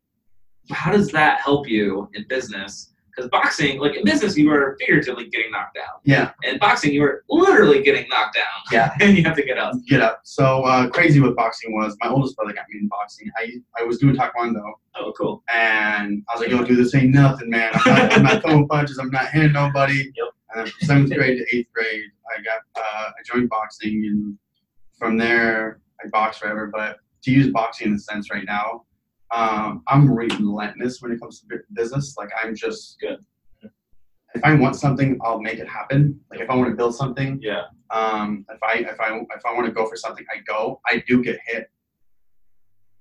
how 0.70 0.90
does 0.92 1.08
that 1.12 1.40
help 1.40 1.68
you 1.68 2.08
in 2.14 2.24
business? 2.28 2.92
Because 3.14 3.30
boxing, 3.30 3.80
like 3.80 3.96
in 3.96 4.04
business, 4.04 4.36
you 4.36 4.48
were 4.48 4.76
figuratively 4.78 5.28
getting 5.28 5.50
knocked 5.50 5.74
down. 5.74 5.86
yeah. 6.04 6.30
In 6.44 6.56
boxing, 6.58 6.92
you 6.92 7.00
were 7.00 7.24
literally 7.28 7.82
getting 7.82 8.08
knocked 8.08 8.36
down. 8.36 8.44
Yeah. 8.70 8.94
and 9.00 9.16
you 9.16 9.24
have 9.24 9.34
to 9.36 9.42
get 9.42 9.58
up. 9.58 9.74
Get 9.88 10.00
up. 10.00 10.20
So 10.22 10.62
uh, 10.62 10.88
crazy 10.88 11.18
with 11.18 11.34
boxing 11.34 11.72
was 11.74 11.96
my 12.00 12.08
oldest 12.10 12.36
brother 12.36 12.52
got 12.52 12.66
me 12.70 12.78
in 12.80 12.86
boxing. 12.88 13.28
I 13.36 13.54
I 13.76 13.82
was 13.84 13.98
doing 13.98 14.14
taekwondo, 14.14 14.62
Oh, 14.94 15.12
cool. 15.18 15.42
and 15.52 16.22
I 16.28 16.32
was 16.34 16.40
like, 16.42 16.50
"Yo, 16.50 16.62
dude, 16.62 16.78
this 16.78 16.94
ain't 16.94 17.10
nothing, 17.12 17.50
man. 17.50 17.72
I'm 17.74 17.92
not, 17.94 18.12
I'm 18.12 18.22
not 18.22 18.42
throwing 18.42 18.68
punches. 18.68 18.98
I'm 18.98 19.10
not 19.10 19.30
hitting 19.30 19.52
nobody." 19.52 20.12
Yep. 20.16 20.28
And 20.54 20.60
then 20.64 20.72
from 20.72 20.86
seventh 20.86 21.12
grade 21.12 21.38
to 21.38 21.56
eighth 21.56 21.68
grade, 21.74 22.04
I 22.36 22.40
got 22.42 22.60
uh, 22.76 23.08
I 23.10 23.22
joined 23.26 23.48
boxing, 23.50 24.04
and 24.10 24.38
from 24.98 25.18
there 25.18 25.80
I 26.02 26.08
boxed 26.08 26.38
forever. 26.40 26.70
But 26.72 26.98
to 27.24 27.30
use 27.32 27.48
boxing 27.52 27.88
in 27.88 27.92
the 27.94 27.98
sense 27.98 28.30
right 28.30 28.44
now, 28.46 28.84
um, 29.34 29.82
I'm 29.88 30.10
relentless 30.10 31.00
when 31.02 31.12
it 31.12 31.20
comes 31.20 31.40
to 31.40 31.58
business. 31.72 32.14
Like 32.16 32.30
I'm 32.42 32.54
just 32.54 32.98
Good. 33.00 33.18
If 34.34 34.44
I 34.44 34.54
want 34.54 34.76
something, 34.76 35.18
I'll 35.24 35.40
make 35.40 35.58
it 35.58 35.66
happen. 35.68 36.20
Like 36.30 36.40
if 36.40 36.50
I 36.50 36.54
want 36.54 36.68
to 36.70 36.76
build 36.76 36.94
something, 36.94 37.38
Yeah. 37.42 37.62
um, 37.90 38.44
if 38.50 38.58
I 38.62 38.74
if 38.80 39.00
I 39.00 39.16
if 39.16 39.46
I 39.46 39.54
want 39.54 39.66
to 39.66 39.72
go 39.72 39.86
for 39.88 39.96
something, 39.96 40.24
I 40.34 40.40
go. 40.46 40.80
I 40.86 41.02
do 41.08 41.22
get 41.22 41.38
hit, 41.46 41.70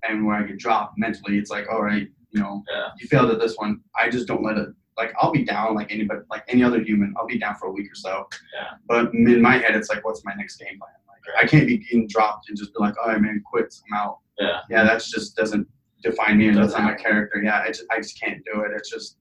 and 0.07 0.25
where 0.25 0.37
I 0.37 0.43
get 0.43 0.57
dropped 0.57 0.97
mentally, 0.97 1.37
it's 1.37 1.51
like, 1.51 1.67
all 1.69 1.81
right, 1.83 2.07
you 2.31 2.39
know, 2.39 2.63
Yeah. 2.71 2.87
you 2.99 3.07
failed 3.07 3.29
at 3.31 3.39
this 3.39 3.55
one. 3.57 3.81
I 3.99 4.09
just 4.09 4.27
don't 4.27 4.41
let 4.43 4.57
it. 4.57 4.69
Like 4.97 5.13
I'll 5.19 5.31
be 5.31 5.43
down 5.43 5.75
like 5.75 5.91
anybody, 5.91 6.21
like 6.31 6.43
any 6.47 6.63
other 6.63 6.81
human. 6.81 7.13
I'll 7.17 7.27
be 7.27 7.37
down 7.37 7.55
for 7.55 7.67
a 7.67 7.71
week 7.71 7.91
or 7.91 7.95
so. 7.95 8.27
Yeah. 8.55 8.77
But 8.87 9.13
in 9.13 9.41
my 9.41 9.57
head, 9.57 9.75
it's 9.75 9.89
like, 9.89 10.03
what's 10.05 10.23
my 10.25 10.33
next 10.35 10.57
game 10.57 10.79
plan? 10.79 10.91
Like 11.09 11.43
I 11.43 11.45
can't 11.45 11.67
be 11.67 11.77
getting 11.77 12.07
dropped 12.07 12.47
and 12.49 12.57
just 12.57 12.73
be 12.73 12.79
like, 12.79 12.95
all 13.03 13.09
right, 13.11 13.21
man, 13.21 13.43
quits. 13.45 13.83
I'm 13.91 13.97
out. 13.99 14.19
Yeah. 14.39 14.61
Yeah, 14.69 14.83
that's 14.85 15.11
just 15.11 15.35
doesn't 15.35 15.67
define 16.03 16.37
me 16.37 16.47
and 16.49 16.57
that's 16.57 16.73
Doesn't 16.73 16.85
my 16.85 16.93
character. 16.95 17.41
Yeah, 17.43 17.59
I 17.61 17.67
just 17.67 17.85
I 17.91 17.97
just 17.97 18.19
can't 18.19 18.43
do 18.45 18.61
it. 18.61 18.71
It's 18.75 18.89
just, 18.89 19.17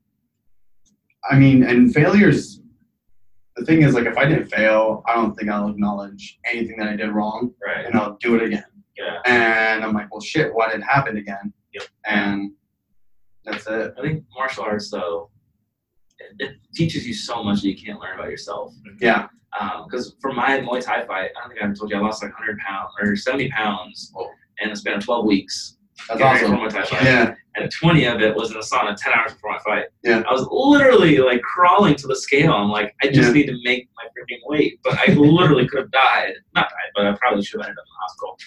I 1.30 1.38
mean, 1.38 1.62
and 1.62 1.92
failures. 1.92 2.60
The 3.56 3.64
thing 3.64 3.82
is, 3.82 3.94
like, 3.94 4.04
if 4.04 4.18
I 4.18 4.26
didn't 4.26 4.48
fail, 4.50 5.02
I 5.06 5.14
don't 5.14 5.34
think 5.34 5.48
I'll 5.50 5.68
acknowledge 5.70 6.38
anything 6.44 6.76
that 6.78 6.88
I 6.88 6.96
did 6.96 7.08
wrong, 7.10 7.54
Right. 7.66 7.86
and 7.86 7.94
I'll 7.94 8.18
do 8.20 8.34
it 8.36 8.42
again. 8.42 8.64
Yeah. 8.98 9.18
And 9.24 9.82
I'm 9.82 9.94
like, 9.94 10.12
well, 10.12 10.20
shit, 10.20 10.54
why 10.54 10.70
did 10.70 10.80
it 10.80 10.84
happen 10.84 11.16
again? 11.16 11.54
Yep. 11.72 11.82
And 12.04 12.52
that's 13.46 13.66
it. 13.66 13.94
I 13.98 14.02
think 14.02 14.24
martial 14.34 14.64
arts 14.64 14.90
though, 14.90 15.30
it, 16.18 16.34
it 16.38 16.56
teaches 16.74 17.06
you 17.06 17.14
so 17.14 17.42
much 17.42 17.62
that 17.62 17.68
you 17.68 17.76
can't 17.82 17.98
learn 17.98 18.18
about 18.18 18.30
yourself. 18.30 18.74
Yeah. 19.00 19.28
Um, 19.58 19.84
because 19.88 20.16
for 20.20 20.32
my 20.32 20.58
Muay 20.60 20.82
Thai 20.84 21.06
fight, 21.06 21.30
I 21.36 21.40
don't 21.40 21.48
think 21.50 21.62
I 21.62 21.64
ever 21.64 21.74
told 21.74 21.90
you 21.90 21.96
I 21.96 22.00
lost 22.00 22.22
like 22.22 22.32
100 22.32 22.58
pounds 22.58 22.90
or 23.00 23.16
70 23.16 23.48
pounds 23.50 24.10
Whoa. 24.14 24.28
in 24.60 24.70
a 24.70 24.76
span 24.76 24.98
of 24.98 25.04
12 25.04 25.24
weeks. 25.24 25.75
That's 26.08 26.20
awesome. 26.20 26.70
fight. 26.70 27.02
Yeah. 27.02 27.34
And 27.56 27.70
20 27.70 28.04
of 28.04 28.20
it 28.20 28.34
was 28.36 28.50
in 28.50 28.58
the 28.58 28.60
sauna 28.64 28.94
10 28.96 29.12
hours 29.14 29.32
before 29.32 29.52
my 29.52 29.58
fight. 29.60 29.84
Yeah. 30.04 30.22
I 30.28 30.32
was 30.32 30.46
literally 30.50 31.18
like 31.18 31.40
crawling 31.42 31.94
to 31.96 32.06
the 32.06 32.14
scale. 32.16 32.52
I'm 32.52 32.68
like, 32.70 32.94
I 33.02 33.06
just 33.08 33.28
Yeah. 33.28 33.32
need 33.32 33.46
to 33.46 33.56
make 33.64 33.88
my 33.96 34.04
freaking 34.04 34.38
weight. 34.44 34.78
But 34.84 34.98
I 34.98 35.12
literally 35.14 35.66
could 35.66 35.78
have 35.80 35.90
died. 35.90 36.34
Not 36.54 36.68
died, 36.68 36.90
but 36.94 37.06
I 37.06 37.12
probably 37.14 37.42
should 37.42 37.62
have 37.62 37.70
ended 37.70 37.78
up 37.78 37.86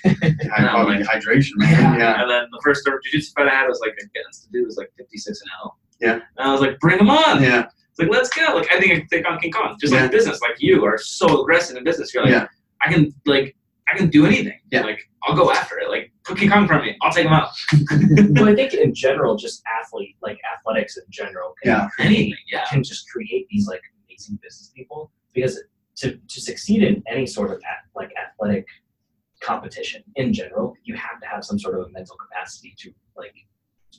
in 0.05 0.13
the 0.13 0.21
hospital. 0.21 0.51
High 0.55 0.69
quality 0.71 1.03
hydration, 1.03 1.51
man. 1.55 1.99
Yeah. 1.99 2.21
And 2.21 2.29
then 2.29 2.43
the 2.51 2.61
first 2.63 2.87
ever 2.87 3.01
jiu-jitsu 3.03 3.31
fight 3.35 3.47
I 3.47 3.55
had 3.55 3.67
was 3.67 3.79
like 3.79 3.93
against 3.93 4.43
the 4.51 4.57
dude 4.59 4.67
was 4.67 4.77
like 4.77 4.91
56 4.97 5.41
and 5.41 5.49
0. 5.63 5.75
Yeah. 6.01 6.13
And 6.37 6.47
I 6.47 6.51
was 6.51 6.61
like, 6.61 6.79
bring 6.79 6.99
him 6.99 7.09
on. 7.09 7.41
Yeah. 7.41 7.65
It's 7.89 7.97
like, 7.99 8.09
let's 8.09 8.29
go. 8.29 8.53
Like, 8.55 8.71
I 8.71 8.79
think 8.79 8.93
I 8.93 9.07
take 9.13 9.27
on 9.29 9.39
King 9.39 9.51
Kong. 9.51 9.75
Just 9.81 9.91
Yeah. 9.93 10.03
like 10.03 10.11
business, 10.11 10.39
like 10.41 10.55
you 10.59 10.85
are 10.85 10.97
so 10.99 11.41
aggressive 11.41 11.75
in 11.77 11.83
business. 11.83 12.13
You're 12.13 12.23
like, 12.23 12.31
Yeah. 12.31 12.47
I 12.85 12.93
can, 12.93 13.13
like, 13.25 13.55
I 13.91 13.97
can 13.97 14.09
do 14.09 14.25
anything. 14.25 14.59
Yeah. 14.71 14.81
Like, 14.81 14.99
I'll 15.23 15.35
go 15.35 15.51
after 15.51 15.79
it. 15.79 15.89
Like, 15.89 16.11
put 16.23 16.37
King 16.37 16.49
Kong 16.49 16.61
in 16.63 16.67
front 16.67 16.81
of 16.83 16.85
me. 16.87 16.97
I'll 17.01 17.11
take 17.11 17.25
him 17.25 17.33
out. 17.33 17.49
well, 18.35 18.49
I 18.49 18.55
think 18.55 18.73
in 18.73 18.93
general, 18.93 19.35
just 19.35 19.61
athlete, 19.81 20.15
like 20.21 20.37
athletics 20.57 20.97
in 20.97 21.03
general, 21.09 21.53
can 21.63 21.71
Yeah. 21.71 21.87
create, 21.89 22.07
Anything. 22.07 22.33
Yeah. 22.51 22.65
can 22.69 22.83
just 22.83 23.09
create 23.09 23.47
these 23.49 23.67
like 23.67 23.81
amazing 24.07 24.39
business 24.41 24.71
people. 24.75 25.11
Because 25.33 25.61
to, 25.97 26.17
to 26.17 26.41
succeed 26.41 26.83
in 26.83 27.03
any 27.07 27.25
sort 27.25 27.51
of 27.51 27.57
at, 27.57 27.83
like 27.95 28.11
athletic 28.17 28.65
competition 29.41 30.03
in 30.15 30.33
general, 30.33 30.73
you 30.83 30.95
have 30.95 31.19
to 31.21 31.27
have 31.27 31.43
some 31.43 31.57
sort 31.59 31.79
of 31.79 31.87
a 31.87 31.89
mental 31.89 32.15
capacity 32.17 32.75
to 32.79 32.91
like 33.17 33.33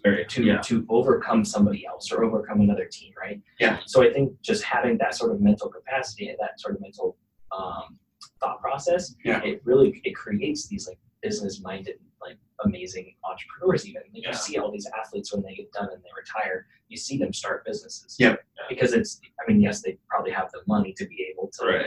Very, 0.02 0.24
to 0.26 0.44
yeah. 0.44 0.58
to 0.58 0.86
overcome 0.88 1.44
somebody 1.44 1.86
else 1.86 2.10
or 2.12 2.24
overcome 2.24 2.60
another 2.60 2.86
team, 2.90 3.12
right? 3.20 3.40
Yeah. 3.58 3.78
So 3.86 4.02
I 4.02 4.12
think 4.12 4.32
just 4.42 4.62
having 4.64 4.98
that 4.98 5.14
sort 5.14 5.32
of 5.32 5.40
mental 5.40 5.68
capacity 5.68 6.28
and 6.28 6.38
that 6.40 6.60
sort 6.60 6.74
of 6.74 6.80
mental 6.80 7.16
um, 7.56 7.98
thought 8.40 8.60
process, 8.60 9.14
Yeah. 9.24 9.42
it 9.44 9.60
really 9.64 10.00
it 10.04 10.14
creates 10.16 10.66
these 10.68 10.88
like 10.88 10.98
business 11.22 11.60
minded 11.60 11.96
like 12.20 12.36
amazing 12.64 13.14
entrepreneurs. 13.24 13.86
Even 13.88 14.02
like, 14.12 14.22
Yeah. 14.22 14.28
you 14.30 14.34
see 14.34 14.58
all 14.58 14.70
these 14.70 14.86
athletes 14.98 15.32
when 15.32 15.42
they 15.42 15.54
get 15.54 15.70
done 15.72 15.88
and 15.92 16.02
they 16.02 16.08
retire, 16.16 16.66
you 16.88 16.96
see 16.96 17.16
them 17.18 17.32
start 17.32 17.64
businesses. 17.64 18.16
Yep. 18.18 18.42
Because 18.68 18.92
it's 18.94 19.20
I 19.40 19.50
mean 19.50 19.60
yes 19.60 19.82
they 19.82 19.98
probably 20.08 20.32
have 20.32 20.50
the 20.52 20.62
money 20.66 20.92
to 20.94 21.06
be 21.06 21.26
able 21.30 21.50
to 21.58 21.66
Right. 21.66 21.86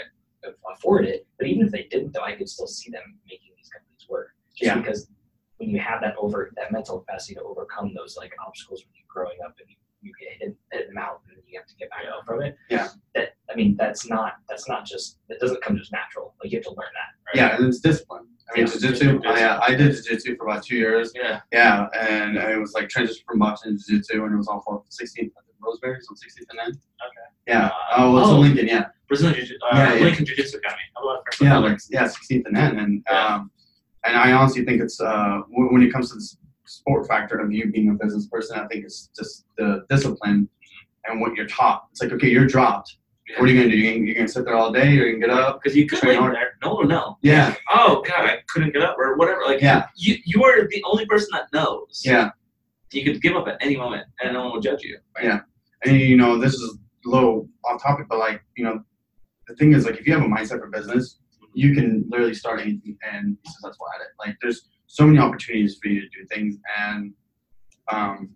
afford 0.71 1.05
it, 1.05 1.25
but 1.37 1.47
even 1.47 1.65
if 1.65 1.71
they 1.71 1.83
didn't 1.83 2.13
though, 2.13 2.23
I 2.23 2.35
could 2.35 2.49
still 2.49 2.67
see 2.67 2.91
them 2.91 3.19
making 3.27 3.53
these 3.57 3.69
companies 3.69 4.07
work. 4.09 4.35
Just 4.55 4.61
Yeah. 4.67 4.77
because 4.79 5.09
when 5.57 5.69
you 5.69 5.79
have 5.79 6.01
that 6.01 6.15
over 6.17 6.51
that 6.55 6.71
mental 6.71 6.99
capacity 6.99 7.35
to 7.35 7.41
overcome 7.43 7.93
those 7.93 8.17
like 8.17 8.33
obstacles 8.45 8.83
when 8.85 8.93
you're 8.95 9.05
growing 9.07 9.37
up 9.45 9.55
and 9.59 9.69
you, 9.69 9.75
you 10.03 10.11
get 10.19 10.29
hit, 10.47 10.55
hit 10.71 10.87
them 10.89 10.97
out 10.97 11.21
and 11.29 11.37
you 11.47 11.57
have 11.59 11.67
to 11.67 11.75
get 11.75 11.89
back 11.89 12.01
up 12.15 12.25
from 12.25 12.41
it. 12.43 12.55
Yeah. 12.69 12.89
That 13.15 13.35
I 13.49 13.55
mean 13.55 13.75
that's 13.77 14.07
not 14.07 14.33
that's 14.49 14.67
not 14.67 14.85
just 14.85 15.17
it 15.29 15.39
doesn't 15.39 15.61
come 15.63 15.77
just 15.77 15.91
natural. 15.91 16.35
Like 16.43 16.51
you 16.51 16.57
have 16.59 16.65
to 16.65 16.69
learn 16.71 16.87
that. 16.93 17.11
Right? 17.27 17.35
Yeah, 17.51 17.55
and 17.57 17.67
it's 17.67 17.79
discipline. 17.79 18.27
I 18.53 18.57
mean, 18.59 18.67
Yeah. 18.67 18.73
jiu-jitsu, 18.73 19.21
I, 19.25 19.43
uh, 19.43 19.59
I 19.65 19.73
did 19.75 19.93
jiu-jitsu 19.95 20.35
for 20.37 20.45
about 20.47 20.63
two 20.63 20.75
years. 20.75 21.11
Yeah. 21.15 21.39
Yeah, 21.53 21.87
and 21.97 22.35
it 22.37 22.59
was 22.59 22.73
like 22.73 22.89
transition 22.89 23.23
from 23.27 23.39
boxing 23.39 23.77
to 23.77 23.83
jiu-jitsu, 23.83 24.23
and 24.25 24.33
it 24.33 24.37
was 24.37 24.47
all 24.49 24.61
for 24.61 24.83
16th, 24.89 25.31
Roseberry's 25.61 26.07
on 26.09 26.15
16th 26.17 26.45
and 26.51 26.59
N. 26.59 26.67
Okay. 26.67 26.77
Yeah. 27.47 27.69
Oh, 27.95 28.17
it's 28.17 28.27
Oh. 28.27 28.35
in 28.35 28.41
Lincoln, 28.41 28.67
yeah. 28.67 28.87
Brazilian 29.07 29.45
Jiu 29.45 29.57
uh, 29.71 29.75
Yeah, 29.77 29.93
yeah. 29.93 30.03
Lincoln 30.03 30.25
Jiu 30.25 30.35
Jitsu 30.35 30.57
Academy. 30.57 30.81
I 30.95 30.99
have 30.99 31.03
a 31.03 31.07
lot 31.07 31.19
of 31.19 31.33
friends 31.33 31.41
Yeah, 31.41 31.57
like, 31.59 31.79
yeah, 31.89 32.07
16th 32.07 32.45
and 32.47 32.57
N. 32.57 32.79
And, 32.79 33.07
um, 33.09 33.51
and 34.03 34.17
I 34.17 34.33
honestly 34.33 34.65
think 34.65 34.81
it's, 34.81 34.99
uh, 34.99 35.39
when 35.49 35.71
when 35.73 35.81
it 35.81 35.91
comes 35.93 36.09
to 36.09 36.15
the 36.15 36.21
s- 36.21 36.37
sport 36.73 37.07
factor 37.07 37.37
of 37.39 37.51
you 37.51 37.71
being 37.71 37.89
a 37.89 37.93
business 37.93 38.27
person, 38.27 38.59
I 38.59 38.67
think 38.67 38.85
it's 38.85 39.09
just 39.15 39.45
the 39.57 39.85
discipline 39.89 40.49
and 41.05 41.21
what 41.21 41.35
you're 41.35 41.47
taught. 41.47 41.87
It's 41.91 42.01
like, 42.01 42.11
okay, 42.11 42.29
you're 42.29 42.47
dropped. 42.47 42.97
Yeah. 43.29 43.39
What 43.39 43.49
are 43.49 43.53
you 43.53 43.59
going 43.59 43.69
to 43.69 43.75
do? 43.75 43.81
You 43.81 43.91
gonna, 43.93 44.05
you 44.05 44.13
going 44.15 44.27
to 44.27 44.31
sit 44.31 44.45
there 44.45 44.55
all 44.55 44.71
day? 44.71 44.87
Or 44.87 45.05
You're 45.05 45.11
going 45.11 45.21
to 45.21 45.27
get 45.27 45.35
up? 45.37 45.61
Because 45.61 45.77
you 45.77 45.87
could 45.87 45.99
Train 45.99 46.13
lay 46.13 46.19
hard. 46.19 46.35
there, 46.35 46.57
no 46.61 46.73
one 46.73 46.83
will 46.83 46.89
know. 46.89 47.17
Yeah, 47.21 47.55
Oh 47.69 48.03
God, 48.05 48.25
I 48.25 48.39
couldn't 48.49 48.73
get 48.73 48.83
up 48.83 48.97
or 48.97 49.15
whatever. 49.17 49.41
Like 49.45 49.61
yeah, 49.61 49.85
you, 49.95 50.15
you 50.25 50.43
are 50.43 50.67
the 50.67 50.83
only 50.85 51.05
person 51.05 51.29
that 51.31 51.45
knows. 51.53 52.01
yeah. 52.03 52.31
You 52.91 53.03
could 53.03 53.23
give 53.23 53.35
up 53.35 53.47
at 53.47 53.57
any 53.59 53.75
moment, 53.75 54.05
and 54.21 54.33
no 54.33 54.43
one 54.43 54.53
will 54.53 54.61
judge 54.61 54.83
you. 54.83 54.99
Yeah. 55.21 55.39
And 55.85 55.99
you 55.99 56.15
know 56.15 56.37
this 56.37 56.53
is 56.53 56.77
a 57.05 57.09
little 57.09 57.49
off 57.65 57.81
topic 57.81 58.07
but 58.09 58.19
like 58.19 58.41
you 58.55 58.63
know 58.63 58.81
the 59.47 59.55
thing 59.55 59.73
is 59.73 59.85
like 59.85 59.97
if 59.97 60.07
you 60.07 60.13
have 60.13 60.23
a 60.23 60.25
mindset 60.25 60.59
for 60.59 60.67
business 60.67 61.19
mm-hmm. 61.35 61.51
you 61.53 61.73
can 61.75 62.05
literally 62.09 62.33
start 62.33 62.61
anything 62.61 62.97
and 63.11 63.41
be 63.41 63.49
successful 63.49 63.85
at 63.95 64.01
it 64.01 64.07
like 64.19 64.35
there's 64.41 64.69
so 64.87 65.05
many 65.05 65.19
opportunities 65.19 65.77
for 65.81 65.87
you 65.89 66.01
to 66.01 66.07
do 66.09 66.25
things 66.25 66.57
and 66.79 67.13
um 67.91 68.29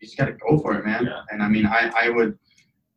you 0.00 0.06
just 0.06 0.16
gotta 0.16 0.32
go 0.32 0.58
for 0.58 0.74
it 0.74 0.84
man 0.84 1.04
Yeah. 1.06 1.20
and 1.30 1.42
i 1.42 1.48
mean 1.48 1.66
i 1.66 1.90
i 1.96 2.08
would 2.08 2.38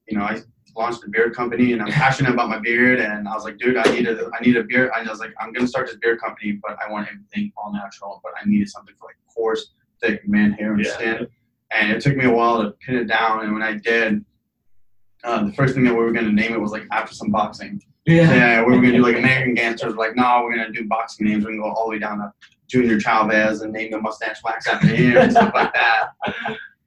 you 0.08 0.18
know 0.18 0.24
i 0.24 0.40
launched 0.76 1.04
a 1.04 1.10
beard 1.10 1.36
company 1.36 1.74
and 1.74 1.82
i'm 1.82 1.90
passionate 1.92 2.34
about 2.34 2.50
my 2.50 2.60
beard 2.60 3.00
and 3.00 3.28
i 3.28 3.34
was 3.34 3.44
like 3.44 3.58
dude 3.58 3.78
i 3.78 3.84
need 3.92 4.08
a 4.08 4.30
i 4.34 4.44
need 4.44 4.58
a 4.58 4.64
beard 4.64 4.90
i 4.96 5.04
was 5.04 5.20
like 5.20 5.34
i'm 5.40 5.52
gonna 5.54 5.68
start 5.68 5.88
this 5.88 5.98
beard 5.98 6.20
company 6.20 6.60
but 6.64 6.78
i 6.86 6.92
want 6.92 7.08
everything 7.08 7.52
all 7.58 7.72
natural 7.74 8.20
but 8.24 8.34
i 8.42 8.48
needed 8.48 8.70
something 8.70 8.96
for 9.00 9.06
like 9.08 9.16
coarse 9.34 9.74
thick 10.02 10.28
man 10.28 10.52
hair 10.54 10.74
and 10.74 10.84
Yeah. 10.86 10.92
skin 10.94 11.28
and 11.76 11.92
it 11.92 12.02
took 12.02 12.16
me 12.16 12.26
a 12.26 12.32
while 12.32 12.62
to 12.62 12.70
pin 12.86 12.98
it 12.98 13.06
down. 13.06 13.44
And 13.44 13.52
when 13.52 13.64
I 13.64 13.74
did, 13.74 14.24
uh, 15.24 15.46
the 15.46 15.52
first 15.54 15.74
thing 15.74 15.84
that 15.86 15.94
we 15.94 16.00
were 16.02 16.12
going 16.12 16.26
to 16.28 16.32
name 16.32 16.54
it 16.54 16.62
was 16.62 16.72
like 16.72 16.86
after 16.92 17.16
some 17.16 17.32
boxing. 17.32 17.82
Yeah, 18.06 18.60
we 18.64 18.72
were 18.76 18.82
going 18.82 18.92
to 18.92 18.98
do 18.98 19.04
like 19.04 19.16
American 19.24 19.54
Gangsters. 19.54 19.96
Like, 19.96 20.16
no, 20.16 20.42
we're 20.44 20.56
going 20.56 20.72
to 20.72 20.74
do 20.74 20.88
boxing 20.88 21.28
names. 21.28 21.46
We're 21.46 21.52
gonna 21.52 21.64
go 21.64 21.70
all 21.72 21.86
the 21.86 21.92
way 21.92 22.00
down 22.00 22.18
to 22.20 22.34
Junior 22.68 23.00
Chavez 23.00 23.62
and 23.62 23.72
name 23.72 23.92
the 23.92 24.02
mustache 24.02 24.42
wax 24.44 24.68
after 24.68 24.88
him 24.88 25.18
and 25.18 25.32
stuff 25.32 25.54
like 25.54 25.74
that. 25.74 26.10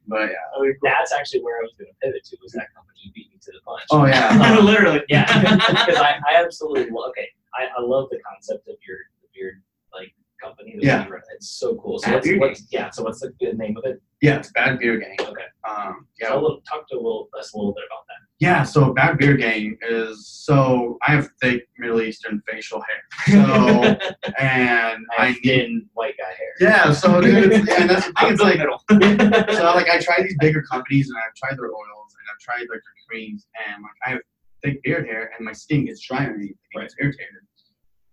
But 0.07 0.29
yeah, 0.29 0.71
That's 0.83 1.11
actually 1.13 1.41
where 1.41 1.59
I 1.59 1.63
was 1.63 1.73
going 1.77 1.89
to 1.91 1.95
pivot 2.01 2.23
to 2.25 2.37
was 2.41 2.51
that 2.53 2.73
company 2.73 3.11
beat 3.13 3.29
me 3.31 3.39
to 3.41 3.51
the 3.51 3.59
punch. 3.65 3.83
oh 3.91 4.05
yeah, 4.05 4.59
Literally. 4.61 5.01
yeah, 5.09 5.25
because 5.57 5.97
I, 5.97 6.19
I 6.29 6.41
absolutely 6.43 6.89
love. 6.91 7.09
Okay, 7.09 7.27
I, 7.53 7.65
I 7.77 7.81
love 7.81 8.07
the 8.11 8.19
concept 8.29 8.67
of 8.69 8.75
your 8.87 8.97
the 9.21 9.27
beard 9.33 9.61
like 9.93 10.13
company. 10.43 10.75
that 10.75 10.83
Yeah. 10.83 11.07
it's 11.35 11.49
so 11.59 11.75
cool. 11.75 11.99
So 11.99 12.07
Bad 12.07 12.15
what's, 12.15 12.29
what's 12.39 12.67
yeah? 12.71 12.89
So 12.89 13.03
what's 13.03 13.19
the 13.21 13.31
name 13.53 13.75
of 13.77 13.85
it? 13.85 14.01
yeah, 14.21 14.37
it's 14.39 14.51
Bad 14.51 14.79
Beard 14.79 15.01
Gang. 15.01 15.15
Okay, 15.27 15.43
Um, 15.67 16.07
yeah. 16.19 16.33
little- 16.33 16.61
talk 16.69 16.87
to 16.89 16.95
a 16.95 16.97
little, 16.97 17.29
us 17.37 17.53
a 17.53 17.57
little 17.57 17.73
bit 17.73 17.83
about 17.89 18.05
that. 18.07 18.13
Yeah, 18.39 18.61
so 18.63 18.93
Bad 18.93 19.17
Beard 19.17 19.39
Gang 19.39 19.77
is 19.81 20.27
so 20.27 20.97
I 21.07 21.11
have 21.11 21.29
thick 21.41 21.67
Middle 21.79 22.01
Eastern 22.01 22.41
facial 22.47 22.81
hair. 22.81 23.03
So 23.25 23.83
and 24.39 25.03
I 25.17 25.27
I 25.27 25.33
thin 25.43 25.87
white 25.93 26.15
guy 26.17 26.33
hair. 26.37 26.53
Yeah, 26.59 26.91
so 26.93 27.19
dude, 27.19 27.51
it's, 27.51 27.69
and 27.79 27.89
that's 27.89 28.05
the 28.05 28.13
thing, 28.13 28.31
it's 28.33 28.41
like 28.41 28.59
so 29.57 29.63
like 29.73 29.89
I 29.89 29.99
tried 29.99 30.23
these 30.23 30.35
bigger 30.39 30.61
companies 30.61 31.09
and 31.09 31.17
I've 31.17 31.33
tried 31.35 31.57
their 31.57 31.65
oils 31.67 32.15
and 32.19 32.27
I've 32.31 32.39
tried 32.39 32.59
like 32.61 32.67
their 32.69 32.97
creams 33.09 33.47
and 33.67 33.81
like 33.81 33.91
I 34.05 34.09
have 34.11 34.19
thick 34.63 34.81
beard 34.83 35.07
hair 35.07 35.31
and 35.37 35.45
my 35.45 35.53
skin 35.53 35.85
gets 35.85 36.01
dry 36.07 36.25
underneath 36.25 36.51
it 36.51 36.79
gets 36.79 36.95
irritated. 37.01 37.41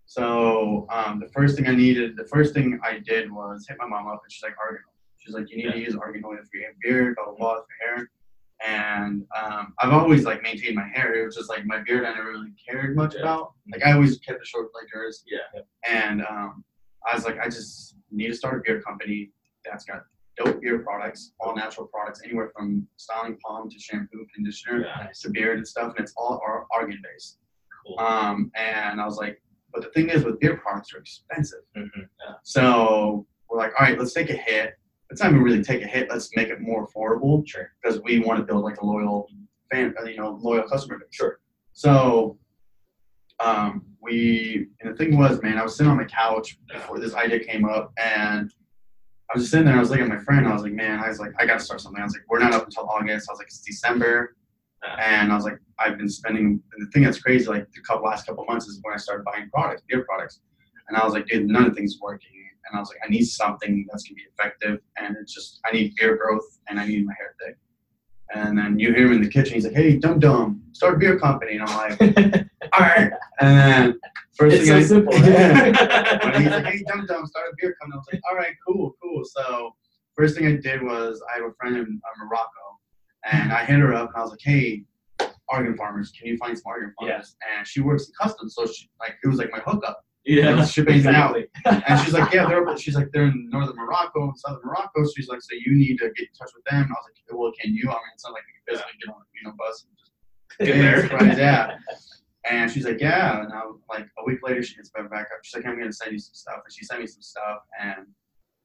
So 0.07 0.87
um, 0.91 1.21
the 1.21 1.29
first 1.29 1.57
thing 1.57 1.67
I 1.67 1.75
needed, 1.75 2.17
the 2.17 2.27
first 2.27 2.55
thing 2.55 2.79
I 2.83 2.99
did 2.99 3.31
was 3.33 3.67
hit 3.69 3.79
my 3.79 3.87
mom 3.87 4.07
up 4.09 4.21
and 4.23 4.31
she's 4.33 4.43
like 4.43 4.55
argan. 4.61 4.83
She's 5.19 5.35
like, 5.35 5.51
you 5.51 5.57
need 5.57 5.73
to 5.73 5.79
use 5.79 5.97
argan 5.97 6.23
oil 6.25 6.37
for 6.51 6.57
your 6.59 6.71
beard, 6.83 7.17
blah 7.17 7.25
blah 7.27 7.35
blah 7.37 7.55
for 7.57 7.67
hair. 7.87 8.11
And 8.67 9.25
um, 9.41 9.75
I've 9.81 9.93
always 9.93 10.25
like 10.25 10.43
maintained 10.43 10.77
my 10.77 10.87
hair. 10.87 11.15
It 11.15 11.25
was 11.27 11.37
just 11.37 11.49
like 11.51 11.65
my 11.67 11.81
beard 11.83 12.05
I 12.05 12.15
never 12.15 12.31
really 12.31 12.53
cared 12.69 12.95
much 12.95 13.15
Yeah. 13.15 13.23
about. 13.23 13.53
Like 13.73 13.85
I 13.85 13.93
always 13.93 14.19
kept 14.19 14.41
it 14.41 14.47
short 14.47 14.69
like 14.75 14.87
yours. 14.93 15.25
Yeah. 15.27 15.61
And 15.87 16.23
um, 16.27 16.65
I 17.11 17.15
was 17.15 17.25
like, 17.25 17.39
I 17.41 17.45
just 17.47 17.97
need 18.11 18.29
to 18.29 18.35
start 18.35 18.59
a 18.59 18.63
beard 18.65 18.85
company 18.85 19.31
that's 19.65 19.85
got 19.85 20.03
dope 20.37 20.61
beard 20.61 20.85
products, 20.85 21.33
all 21.41 21.55
natural 21.57 21.87
products, 21.87 22.21
anywhere 22.25 22.51
from 22.57 22.87
styling 22.97 23.39
balm 23.43 23.71
to 23.71 23.79
shampoo, 23.79 24.27
conditioner, 24.35 24.85
Yeah. 24.87 25.09
to 25.21 25.31
beard 25.31 25.59
and 25.59 25.67
stuff, 25.67 25.95
and 25.97 26.05
it's 26.05 26.13
all 26.17 26.41
ar- 26.47 26.67
argan 26.73 27.01
based. 27.03 27.39
Cool. 27.87 27.99
Um, 27.99 28.51
and 28.55 29.01
I 29.01 29.05
was 29.05 29.17
like, 29.17 29.41
but 29.75 29.83
the 29.83 29.91
thing 29.91 30.09
is, 30.09 30.25
with 30.25 30.39
beer 30.39 30.57
products, 30.57 30.91
they're 30.93 31.01
expensive. 31.01 31.61
Mm-hmm. 31.77 32.01
Yeah. 32.01 32.35
So 32.45 33.27
we're 33.51 33.59
like, 33.59 33.73
all 33.79 33.87
right, 33.87 33.99
let's 33.99 34.13
take 34.15 34.31
a 34.31 34.35
hit. 34.35 34.75
Let's 35.11 35.21
not 35.21 35.31
even 35.33 35.43
really 35.43 35.63
take 35.63 35.83
a 35.83 35.87
hit. 35.87 36.09
Let's 36.09 36.31
make 36.37 36.49
it 36.49 36.61
more 36.61 36.87
affordable 36.87 37.47
Sure. 37.47 37.71
because 37.83 38.01
we 38.03 38.21
want 38.21 38.39
to 38.39 38.45
build 38.45 38.63
like 38.63 38.81
a 38.81 38.87
loyal 38.87 39.29
fan, 39.71 39.95
uh, 40.01 40.05
you 40.05 40.17
know, 40.17 40.39
loyal 40.41 40.63
customer 40.69 40.99
base. 40.99 41.09
Sure. 41.11 41.41
So 41.73 42.39
um, 43.41 43.85
we, 44.01 44.69
and 44.81 44.93
the 44.93 44.97
thing 44.97 45.19
was, 45.19 45.43
man, 45.43 45.59
I 45.59 45.63
was 45.63 45.77
sitting 45.77 45.91
on 45.91 45.99
my 45.99 46.05
couch 46.05 46.57
before 46.73 47.01
this 47.01 47.15
idea 47.15 47.41
came 47.41 47.65
up, 47.65 47.93
and 47.99 48.53
I 49.31 49.35
was 49.35 49.45
just 49.45 49.51
sitting 49.51 49.67
there. 49.67 49.77
I 49.77 49.81
was 49.81 49.91
looking 49.91 50.05
at 50.05 50.11
my 50.11 50.23
friend. 50.23 50.47
I 50.47 50.53
was 50.53 50.63
like, 50.63 50.73
man, 50.73 51.01
I 51.01 51.09
was 51.09 51.19
like, 51.19 51.33
I 51.39 51.47
got 51.47 51.59
to 51.59 51.65
start 51.65 51.81
something. 51.81 52.01
I 52.01 52.05
was 52.05 52.15
like, 52.15 52.25
we're 52.29 52.39
not 52.39 52.53
up 52.53 52.65
until 52.65 52.89
August. 52.89 53.29
I 53.29 53.33
was 53.33 53.39
like, 53.39 53.49
it's 53.49 53.61
December. 53.61 54.37
And 54.99 55.33
I 55.33 55.37
was 55.37 55.45
like, 55.45 55.59
I've 55.79 55.99
been 55.99 56.09
spending. 56.09 56.63
And 56.73 56.87
the 56.87 56.91
thing 56.91 57.03
that's 57.03 57.21
crazy, 57.21 57.47
like 57.47 57.71
the 57.73 57.81
couple 57.81 58.05
last 58.07 58.27
couple 58.27 58.45
months, 58.45 58.67
is 58.67 58.79
when 58.83 58.95
I 58.95 58.99
started 58.99 59.25
buying 59.25 59.49
products, 59.51 59.83
beer 59.89 60.05
products, 60.05 60.41
and 60.89 60.97
I 60.97 61.05
was 61.05 61.15
like, 61.15 61.27
dude, 61.27 61.47
none 61.47 61.67
of 61.67 61.75
things 61.75 61.99
working. 62.01 62.31
And 62.69 62.77
I 62.79 62.81
was 62.81 62.89
like, 62.89 62.99
I 63.05 63.11
need 63.11 63.25
something 63.25 63.87
that's 63.91 64.05
gonna 64.05 64.17
be 64.17 64.23
effective, 64.23 64.81
and 64.97 65.17
it's 65.21 65.35
just 65.35 65.61
I 65.67 65.73
need 65.73 65.95
beer 65.97 66.17
growth, 66.17 66.59
and 66.69 66.81
I 66.81 66.87
need 66.87 67.07
my 67.07 67.13
hair 67.19 67.35
thick. 67.45 67.57
And 68.35 68.59
then 68.59 68.79
you 68.79 68.93
hear 68.93 69.07
him 69.07 69.13
in 69.13 69.23
the 69.23 69.29
kitchen. 69.29 69.55
He's 69.55 69.65
like, 69.65 69.75
"Hey, 69.75 69.97
dum 69.97 70.19
dum, 70.19 70.63
start 70.73 70.95
a 70.95 70.99
beer 70.99 71.19
company." 71.19 71.57
And 71.57 71.69
I'm 71.69 71.77
like, 71.77 72.01
"All 72.73 72.81
right." 72.81 73.13
And 73.41 73.59
then 73.59 74.01
first 74.37 74.57
It's 74.57 74.69
thing 74.69 74.73
so 74.73 74.77
I, 74.77 74.83
simple? 74.83 75.15
Yeah. 75.19 76.25
When 76.25 76.43
he's 76.43 76.51
like, 76.51 76.65
"Hey, 76.65 76.83
dum 76.89 77.07
dum, 77.07 77.27
start 77.27 77.51
a 77.53 77.55
beer 77.61 77.77
company," 77.81 77.95
I 77.95 77.99
was 77.99 78.07
like, 78.13 78.23
"All 78.31 78.37
right, 78.37 78.55
cool, 78.67 78.97
cool." 79.03 79.23
So 79.25 79.75
first 80.17 80.37
thing 80.37 80.47
I 80.47 80.57
did 80.57 80.83
was 80.83 81.23
I 81.33 81.41
have 81.41 81.51
a 81.51 81.55
friend 81.55 81.77
in 81.77 81.83
uh, 81.83 82.25
Morocco, 82.25 82.74
and 83.31 83.53
I 83.53 83.65
hit 83.65 83.79
her 83.79 83.95
up 83.95 84.11
and 84.11 84.17
I 84.17 84.23
was 84.23 84.31
like, 84.31 84.41
"Hey, 84.43 84.85
Argan 85.49 85.77
farmers, 85.77 86.13
can 86.13 86.29
you 86.29 86.37
find 86.37 86.57
some 86.57 86.71
Argan 86.71 86.93
farmers?" 86.99 87.37
And 87.57 87.67
she 87.67 87.81
works 87.81 88.07
in 88.07 88.13
customs, 88.21 88.55
so 88.55 88.67
she 88.67 88.89
like 89.01 89.15
it 89.23 89.29
was 89.29 89.39
like 89.39 89.51
my 89.51 89.61
hookup. 89.61 90.05
Yeah. 90.25 90.55
Like, 90.55 90.71
ship 90.71 90.89
anything 90.89 91.15
out. 91.15 91.37
And 91.67 92.01
she's 92.01 92.15
like, 92.15 92.33
yeah, 92.33 92.47
they're 92.47 92.65
she's 92.79 92.95
like 92.95 93.13
they're 93.13 93.25
in 93.25 93.51
northern 93.51 93.77
Morocco 93.77 94.29
and 94.29 94.39
southern 94.39 94.63
Morocco. 94.65 95.05
She's 95.15 95.29
like, 95.29 95.43
so 95.43 95.51
you 95.53 95.77
need 95.77 95.99
to 95.99 96.07
get 96.17 96.29
in 96.29 96.35
touch 96.39 96.51
with 96.57 96.65
them. 96.65 96.81
And 96.85 96.91
I 96.91 96.95
was 96.95 97.05
like, 97.05 97.39
well, 97.39 97.53
can 97.61 97.75
you? 97.75 97.91
I 97.91 97.93
mean, 97.93 98.01
it's 98.15 98.25
not 98.25 98.33
like 98.33 98.43
we 98.47 98.53
can 98.57 98.77
physically 98.77 98.99
get 99.05 99.15
on 99.15 99.21
a 99.21 99.25
you 99.35 99.47
know 99.47 99.55
bus 99.59 99.85
and 99.87 99.99
just 99.99 100.13
Get 100.59 100.79
there. 100.79 101.19
Right, 101.19 101.39
yeah. 101.39 101.79
And 102.49 102.71
she's 102.71 102.85
like, 102.85 103.01
yeah. 103.01 103.43
And 103.43 103.53
I 103.53 103.65
was 103.65 103.81
like 103.89 104.07
a 104.19 104.25
week 104.25 104.41
later, 104.43 104.63
she 104.63 104.77
gets 104.77 104.91
back 104.91 105.11
back 105.11 105.29
up. 105.33 105.41
She's 105.43 105.57
like, 105.57 105.67
I'm 105.67 105.79
gonna 105.79 105.93
send 105.93 106.13
you 106.13 106.19
some 106.19 106.35
stuff. 106.35 106.61
And 106.65 106.73
she 106.73 106.85
sent 106.85 107.01
me 107.01 107.07
some 107.07 107.23
stuff, 107.23 107.61
and 107.81 108.07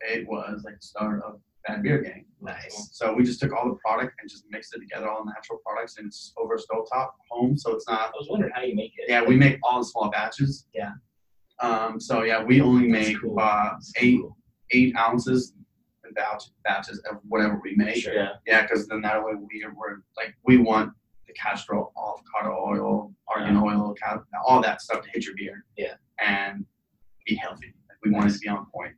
it 0.02 0.28
was 0.28 0.64
like 0.66 0.76
the 0.76 0.86
start 0.86 1.24
of 1.24 1.40
Bad 1.68 1.84
Beard 1.84 2.06
Gang. 2.06 2.26
Nice. 2.42 2.90
So 2.94 3.14
we 3.14 3.24
just 3.24 3.40
took 3.42 3.54
all 3.54 3.68
the 3.70 3.76
product 3.76 4.14
and 4.22 4.30
just 4.30 4.46
mixed 4.50 4.74
it 4.76 4.80
together, 4.80 5.10
all 5.10 5.26
natural 5.26 5.60
products, 5.66 5.98
and 5.98 6.08
it's 6.08 6.34
over 6.38 6.56
a 6.56 6.58
stovetop 6.58 7.10
home. 7.30 7.58
So 7.58 7.76
it's 7.76 7.88
not 7.88 8.00
I 8.02 8.12
was 8.18 8.28
wondering 8.30 8.52
how 8.56 8.62
you 8.62 8.76
make 8.76 8.94
it. 8.98 9.10
yeah, 9.10 9.22
we 9.24 9.36
make 9.36 9.60
all 9.64 9.80
in 9.80 9.84
small 9.84 10.10
batches. 10.10 10.68
Yeah. 10.74 10.92
Um, 11.62 12.00
so 12.00 12.24
yeah, 12.24 12.42
we 12.42 12.62
only 12.62 12.88
make 12.88 13.20
cool. 13.22 13.38
uh, 13.40 13.72
eight 13.98 14.20
cool. 14.22 14.38
eight 14.72 14.96
ounces 14.96 15.54
in 16.08 16.14
batch, 16.14 16.46
batches 16.64 17.00
of 17.10 17.18
whatever 17.28 17.60
we 17.62 17.76
make. 17.76 17.98
Sure. 17.98 18.14
Yeah. 18.14 18.30
Yeah, 18.48 18.62
because 18.62 18.88
then 18.88 19.02
that 19.02 19.22
way 19.24 19.34
we 19.36 19.66
we're 19.76 19.98
like 20.16 20.34
we 20.46 20.58
want 20.58 20.94
the 21.28 21.34
castor 21.34 21.76
oil, 21.76 21.92
avocado 21.98 22.56
oil, 22.66 23.14
argan 23.28 23.58
oil, 23.58 23.94
ca- 24.02 24.24
all 24.48 24.62
that 24.62 24.82
stuff 24.82 25.04
to 25.04 25.10
hit 25.12 25.26
your 25.26 25.36
beer. 25.36 25.66
Yeah. 25.78 25.96
And 26.26 26.66
be 27.28 27.36
healthy. 27.36 27.74
Like 27.90 27.98
we 28.04 28.12
want 28.12 28.30
it 28.30 28.34
to 28.34 28.40
be 28.40 28.48
on 28.48 28.66
point. 28.74 28.94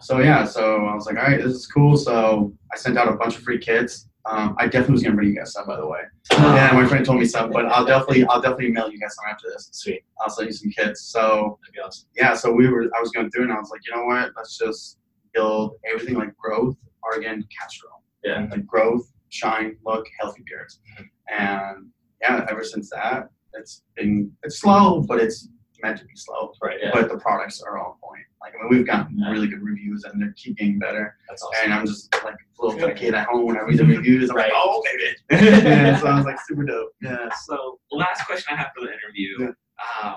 So 0.00 0.20
yeah, 0.20 0.44
so 0.44 0.86
I 0.86 0.94
was 0.94 1.06
like, 1.06 1.16
all 1.16 1.24
right, 1.24 1.42
this 1.42 1.54
is 1.54 1.66
cool. 1.66 1.96
So 1.96 2.52
I 2.72 2.76
sent 2.76 2.98
out 2.98 3.08
a 3.08 3.12
bunch 3.12 3.36
of 3.36 3.42
free 3.42 3.58
kits. 3.58 4.08
Um, 4.24 4.54
I 4.58 4.66
definitely 4.66 4.92
was 4.92 5.02
gonna 5.02 5.16
bring 5.16 5.28
you 5.30 5.36
guys 5.36 5.52
some, 5.52 5.66
by 5.66 5.76
the 5.76 5.86
way. 5.86 6.00
Yeah, 6.30 6.70
my 6.72 6.86
friend 6.86 7.04
told 7.04 7.18
me 7.18 7.24
some, 7.24 7.50
but 7.50 7.66
I'll 7.66 7.84
definitely 7.84 8.24
I'll 8.26 8.40
definitely 8.40 8.70
mail 8.70 8.90
you 8.90 8.98
guys 8.98 9.14
some 9.16 9.24
after 9.30 9.48
this. 9.48 9.68
Sweet. 9.72 10.02
I'll 10.20 10.30
send 10.30 10.48
you 10.48 10.52
some 10.52 10.70
kits. 10.70 11.02
So 11.02 11.58
awesome. 11.84 12.08
yeah, 12.16 12.34
so 12.34 12.52
we 12.52 12.68
were 12.68 12.84
I 12.96 13.00
was 13.00 13.10
going 13.10 13.30
through 13.30 13.44
and 13.44 13.52
I 13.52 13.58
was 13.58 13.70
like, 13.70 13.80
you 13.86 13.94
know 13.96 14.04
what? 14.04 14.30
Let's 14.36 14.56
just 14.58 14.98
build 15.34 15.74
everything 15.90 16.14
like 16.14 16.36
growth, 16.36 16.76
argan, 17.02 17.44
castor. 17.58 17.86
Yeah. 18.22 18.46
Like 18.50 18.66
growth, 18.66 19.10
shine, 19.30 19.76
look, 19.84 20.06
healthy 20.20 20.42
beards. 20.46 20.80
And 21.28 21.88
yeah, 22.20 22.46
ever 22.48 22.62
since 22.62 22.90
that, 22.90 23.28
it's 23.54 23.82
been 23.96 24.30
it's 24.42 24.60
slow, 24.60 25.02
but 25.02 25.18
it's 25.20 25.48
meant 25.82 25.98
to 25.98 26.04
be 26.04 26.14
slow. 26.16 26.52
Right. 26.62 26.78
Yeah. 26.80 26.90
But 26.92 27.08
the 27.10 27.18
products 27.18 27.60
are 27.62 27.78
on 27.78 27.94
point. 28.02 28.22
Like 28.40 28.54
I 28.54 28.62
mean, 28.62 28.68
we've 28.70 28.86
gotten 28.86 29.18
Yeah. 29.18 29.30
really 29.30 29.48
good 29.48 29.62
reviews 29.62 30.04
and 30.04 30.20
they 30.22 30.26
keep 30.36 30.56
getting 30.56 30.78
better. 30.78 31.16
That's 31.28 31.42
awesome. 31.42 31.60
And 31.64 31.74
I'm 31.74 31.86
just 31.86 32.12
like 32.24 32.34
a 32.34 32.64
little 32.66 32.88
of 32.90 32.96
kid 32.96 33.14
at 33.14 33.26
home 33.26 33.46
when 33.46 33.56
I 33.56 33.60
read 33.60 33.78
the 33.78 33.84
reviews. 33.96 34.30
I'm 34.30 34.36
Right. 34.36 34.52
like, 34.52 34.52
oh 34.54 34.82
baby. 34.84 35.46
yeah, 35.66 35.98
so 35.98 36.06
I 36.06 36.16
was 36.16 36.24
like 36.24 36.38
super 36.46 36.64
dope. 36.64 36.92
Yeah. 37.02 37.28
So 37.46 37.78
last 37.90 38.26
question 38.26 38.54
I 38.54 38.56
have 38.58 38.70
for 38.76 38.84
the 38.86 38.92
interview. 38.92 39.38
Yeah. 39.40 40.08
Um, 40.10 40.16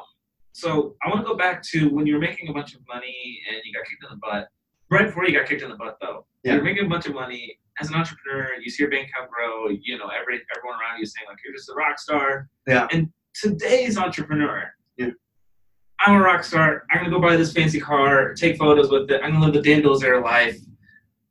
so 0.54 0.96
I 1.04 1.10
want 1.10 1.22
to 1.22 1.26
go 1.26 1.36
back 1.36 1.62
to 1.64 1.90
when 1.90 2.06
you 2.08 2.14
were 2.14 2.20
making 2.22 2.48
a 2.50 2.54
bunch 2.54 2.74
of 2.76 2.82
money 2.88 3.42
and 3.50 3.58
you 3.66 3.74
got 3.74 3.86
kicked 3.88 4.04
in 4.04 4.10
the 4.12 4.18
butt. 4.22 4.48
Right 4.90 5.06
before 5.08 5.26
you 5.28 5.38
got 5.38 5.48
kicked 5.50 5.64
in 5.64 5.70
the 5.70 5.76
butt, 5.76 5.98
though, 6.00 6.26
Yeah. 6.44 6.54
you're 6.54 6.64
making 6.64 6.86
a 6.86 6.90
bunch 6.90 7.08
of 7.08 7.14
money 7.16 7.60
as 7.82 7.90
an 7.90 7.96
entrepreneur. 7.96 8.50
You 8.64 8.70
see 8.70 8.84
your 8.84 8.92
bank 8.92 9.10
account 9.10 9.30
grow. 9.32 9.68
You 9.70 9.98
know, 9.98 10.08
every 10.08 10.42
everyone 10.56 10.80
around 10.80 10.98
you 11.00 11.04
is 11.04 11.14
saying 11.14 11.26
like 11.28 11.38
you're 11.44 11.54
just 11.56 11.70
a 11.70 11.74
rock 11.74 12.00
star. 12.00 12.48
Yeah. 12.68 12.88
And 12.92 13.10
today's 13.34 13.98
entrepreneur. 13.98 14.72
Yeah. 16.00 16.14
I'm 16.14 16.20
a 16.22 16.24
rock 16.24 16.44
star. 16.44 16.84
I'm 16.92 17.00
gonna 17.00 17.10
go 17.10 17.20
buy 17.20 17.36
this 17.36 17.54
fancy 17.54 17.80
car, 17.80 18.34
take 18.34 18.58
photos 18.58 18.90
with 18.90 19.10
it. 19.12 19.22
I'm 19.24 19.32
gonna 19.34 19.46
live 19.46 19.54
the 19.54 19.62
Dan 19.62 19.82
Bilzerian 19.82 20.24
life, 20.24 20.58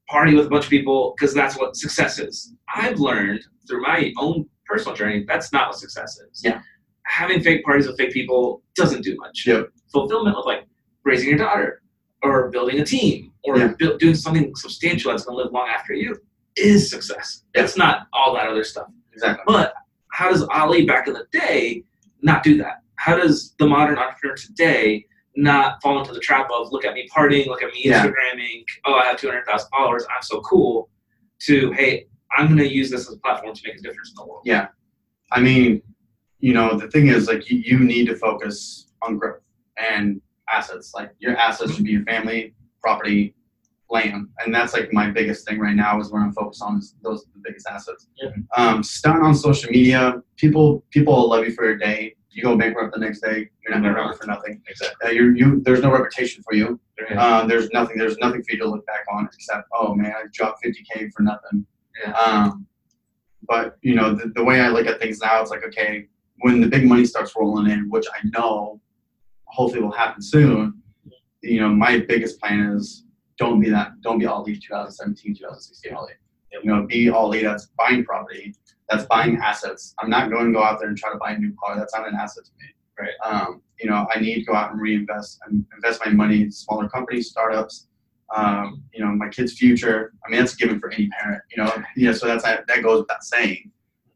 party 0.09 0.35
with 0.35 0.46
a 0.46 0.50
bunch 0.50 0.64
of 0.64 0.70
people 0.70 1.14
because 1.16 1.35
that's 1.35 1.57
what 1.59 1.77
success 1.77 2.18
is. 2.18 2.55
I've 2.74 2.98
learned 2.98 3.40
through 3.68 3.83
my 3.83 4.12
own 4.18 4.46
personal 4.66 4.94
journey 4.96 5.24
that's 5.27 5.53
not 5.53 5.68
what 5.68 5.79
success 5.79 6.18
is. 6.31 6.40
Yeah. 6.44 6.61
Having 7.07 7.42
fake 7.42 7.64
parties 7.64 7.87
with 7.87 7.96
fake 7.98 8.12
people 8.12 8.62
doesn't 8.74 9.03
do 9.03 9.16
much. 9.16 9.44
Yep. 9.46 9.68
Fulfillment 9.92 10.37
of 10.37 10.44
like 10.46 10.66
raising 11.05 11.29
your 11.29 11.38
daughter 11.38 11.83
or 12.22 12.50
building 12.50 12.81
a 12.81 12.85
team 12.85 13.33
or 13.44 13.59
Yeah. 13.59 13.72
buil- 13.79 13.98
doing 13.98 14.14
something 14.14 14.55
substantial 14.57 15.11
that's 15.11 15.24
going 15.24 15.37
to 15.38 15.42
live 15.44 15.53
long 15.53 15.68
after 15.68 15.92
you 15.92 16.16
is 16.57 16.88
success. 16.90 17.44
Yeah. 17.55 17.62
It's 17.64 17.77
not 17.77 18.07
all 18.14 18.35
that 18.35 18.46
other 18.48 18.64
stuff. 18.64 18.87
Exactly. 19.12 19.42
But 19.46 19.74
how 20.12 20.31
does 20.31 20.42
Ali 20.50 20.87
back 20.87 21.07
in 21.09 21.12
the 21.14 21.27
day 21.31 21.85
not 22.22 22.42
do 22.42 22.57
that? 22.59 22.79
How 23.05 23.17
does 23.17 23.55
the 23.59 23.67
modern 23.67 23.99
entrepreneur 23.99 24.35
today 24.35 25.05
not 25.37 25.83
fall 25.83 25.99
into 25.99 26.14
the 26.14 26.21
trap 26.21 26.49
of 26.51 26.73
look 26.73 26.87
at 26.87 26.95
me 26.95 27.07
partying, 27.14 27.47
look 27.47 27.62
at 27.62 27.71
me 27.75 27.83
Yeah. 27.85 28.07
Instagramming, 28.07 28.64
oh, 28.87 28.95
I 28.95 29.05
have 29.05 29.19
200,000 29.19 29.69
followers, 29.69 30.07
I'm 30.17 30.23
so 30.23 30.40
cool, 30.40 30.88
to, 31.40 31.71
hey, 31.73 32.07
I'm 32.35 32.47
going 32.47 32.59
to 32.59 32.67
use 32.67 32.90
this 32.90 33.07
as 33.07 33.14
a 33.14 33.19
platform 33.19 33.55
to 33.55 33.61
make 33.67 33.79
a 33.79 33.83
difference 33.83 34.09
in 34.11 34.14
the 34.17 34.27
world. 34.27 34.43
Yeah. 34.47 34.69
I 35.33 35.40
mean, 35.40 35.83
you 36.38 36.55
know, 36.55 36.79
the 36.79 36.88
thing 36.88 37.09
is, 37.09 37.29
like, 37.29 37.51
you, 37.51 37.59
you 37.59 37.79
need 37.79 38.07
to 38.07 38.17
focus 38.17 38.90
on 39.03 39.19
growth 39.19 39.43
and 39.77 40.23
assets. 40.49 40.93
Like, 40.95 41.11
your 41.19 41.37
assets 41.37 41.75
should 41.75 41.85
be 41.85 41.90
your 41.90 42.05
family, 42.05 42.55
property, 42.81 43.35
land, 43.90 44.29
and 44.38 44.55
that's 44.55 44.73
like 44.73 44.93
my 44.95 45.11
biggest 45.11 45.47
thing 45.47 45.59
right 45.59 45.77
now 45.77 46.01
is 46.01 46.11
where 46.11 46.23
I'm 46.23 46.33
focused 46.33 46.62
on 46.62 46.79
is 46.79 46.95
those 47.03 47.23
are 47.25 47.31
the 47.35 47.40
biggest 47.45 47.67
assets. 47.69 48.09
Yeah. 48.17 48.31
Um, 48.57 48.83
stunt 48.83 49.23
on 49.23 49.35
social 49.35 49.71
media, 49.71 50.23
people 50.37 50.85
people 50.90 51.14
will 51.14 51.29
love 51.29 51.45
you 51.45 51.53
for 51.53 51.69
a 51.71 51.79
day. 51.79 52.17
You 52.35 52.42
go 52.42 52.57
bankrupt 52.57 52.92
the 52.94 53.01
next 53.01 53.20
day, 53.20 53.49
you're 53.62 53.79
not 53.79 53.87
remember 53.87 54.12
for 54.14 54.27
nothing. 54.27 54.61
Exactly. 54.68 55.09
Uh, 55.09 55.12
you 55.12 55.35
you 55.35 55.61
there's 55.64 55.83
no 55.83 55.92
reputation 55.92 56.42
for 56.42 56.55
you. 56.55 56.81
Yeah. 56.99 57.25
Um, 57.25 57.49
there's 57.49 57.70
nothing. 57.70 57.97
There's 57.97 58.18
nothing 58.18 58.42
for 58.42 58.53
you 58.53 58.59
to 58.59 58.68
look 58.68 58.85
back 58.87 59.05
on 59.12 59.29
except, 59.33 59.68
oh 59.73 59.94
man, 59.94 60.12
I 60.16 60.25
dropped 60.33 60.64
50k 60.64 61.12
for 61.12 61.23
nothing. 61.23 61.64
Yeah. 62.05 62.12
Um, 62.12 62.66
but 63.47 63.77
you 63.83 63.94
know, 63.94 64.14
the, 64.14 64.33
the 64.35 64.42
way 64.42 64.61
I 64.61 64.68
look 64.68 64.87
at 64.87 64.99
things 64.99 65.20
now, 65.20 65.40
it's 65.40 65.51
like, 65.51 65.64
okay, 65.64 66.09
when 66.38 66.61
the 66.61 66.66
big 66.66 66.85
money 66.87 67.05
starts 67.05 67.35
rolling 67.37 67.70
in, 67.70 67.88
which 67.88 68.07
I 68.12 68.29
know, 68.37 68.81
hopefully 69.47 69.83
will 69.83 69.92
happen 69.92 70.23
soon. 70.23 70.83
You 71.42 71.61
know, 71.61 71.68
my 71.68 71.99
biggest 71.99 72.40
plan 72.40 72.61
is 72.61 73.05
don't 73.38 73.61
be 73.61 73.70
that. 73.70 74.01
Don't 74.01 74.18
be 74.18 74.27
all 74.27 74.42
lead 74.42 74.61
2017, 74.62 75.37
2016 75.37 75.94
all 75.94 76.05
lead. 76.05 76.16
You 76.62 76.70
know, 76.70 76.87
be 76.87 77.11
all 77.11 77.29
lead 77.29 77.47
that's 77.47 77.66
buying 77.79 78.05
property, 78.05 78.55
That's 78.88 79.07
buying 79.07 79.37
assets. 79.37 79.94
I'm 79.99 80.11
not 80.11 80.31
going 80.31 80.47
to 80.47 80.53
go 80.53 80.62
out 80.62 80.79
there 80.79 80.88
and 80.88 80.97
try 80.97 81.12
to 81.12 81.18
buy 81.18 81.33
a 81.33 81.38
new 81.38 81.55
car. 81.62 81.77
That's 81.77 81.94
not 81.94 82.07
an 82.07 82.14
asset 82.14 82.44
to 82.44 82.51
me. 82.61 82.66
Right. 82.99 83.12
Um, 83.25 83.62
you 83.81 83.90
know, 83.90 84.07
I 84.14 84.20
need 84.20 84.37
to 84.37 84.44
go 84.44 84.55
out 84.55 84.70
and 84.70 84.81
reinvest 84.81 85.40
and 85.47 85.64
invest 85.75 86.01
my 86.05 86.12
money 86.12 86.42
in 86.42 86.53
smaller 86.53 86.88
companies, 86.88 87.31
startups. 87.31 87.88
Um, 88.35 88.83
you 88.92 89.05
know, 89.05 89.11
my 89.12 89.29
kid's 89.29 89.55
future. 89.59 90.12
I 90.25 90.31
mean, 90.31 90.40
that's 90.40 90.55
a 90.55 90.57
given 90.57 90.79
for 90.79 90.92
any 90.92 91.09
parent. 91.09 91.42
You 91.55 91.64
know, 91.64 91.73
yeah. 91.97 92.12
So 92.12 92.27
that's 92.27 92.44
that 92.44 92.83
goes 92.83 93.01
without 93.01 93.25
saying. 93.25 93.70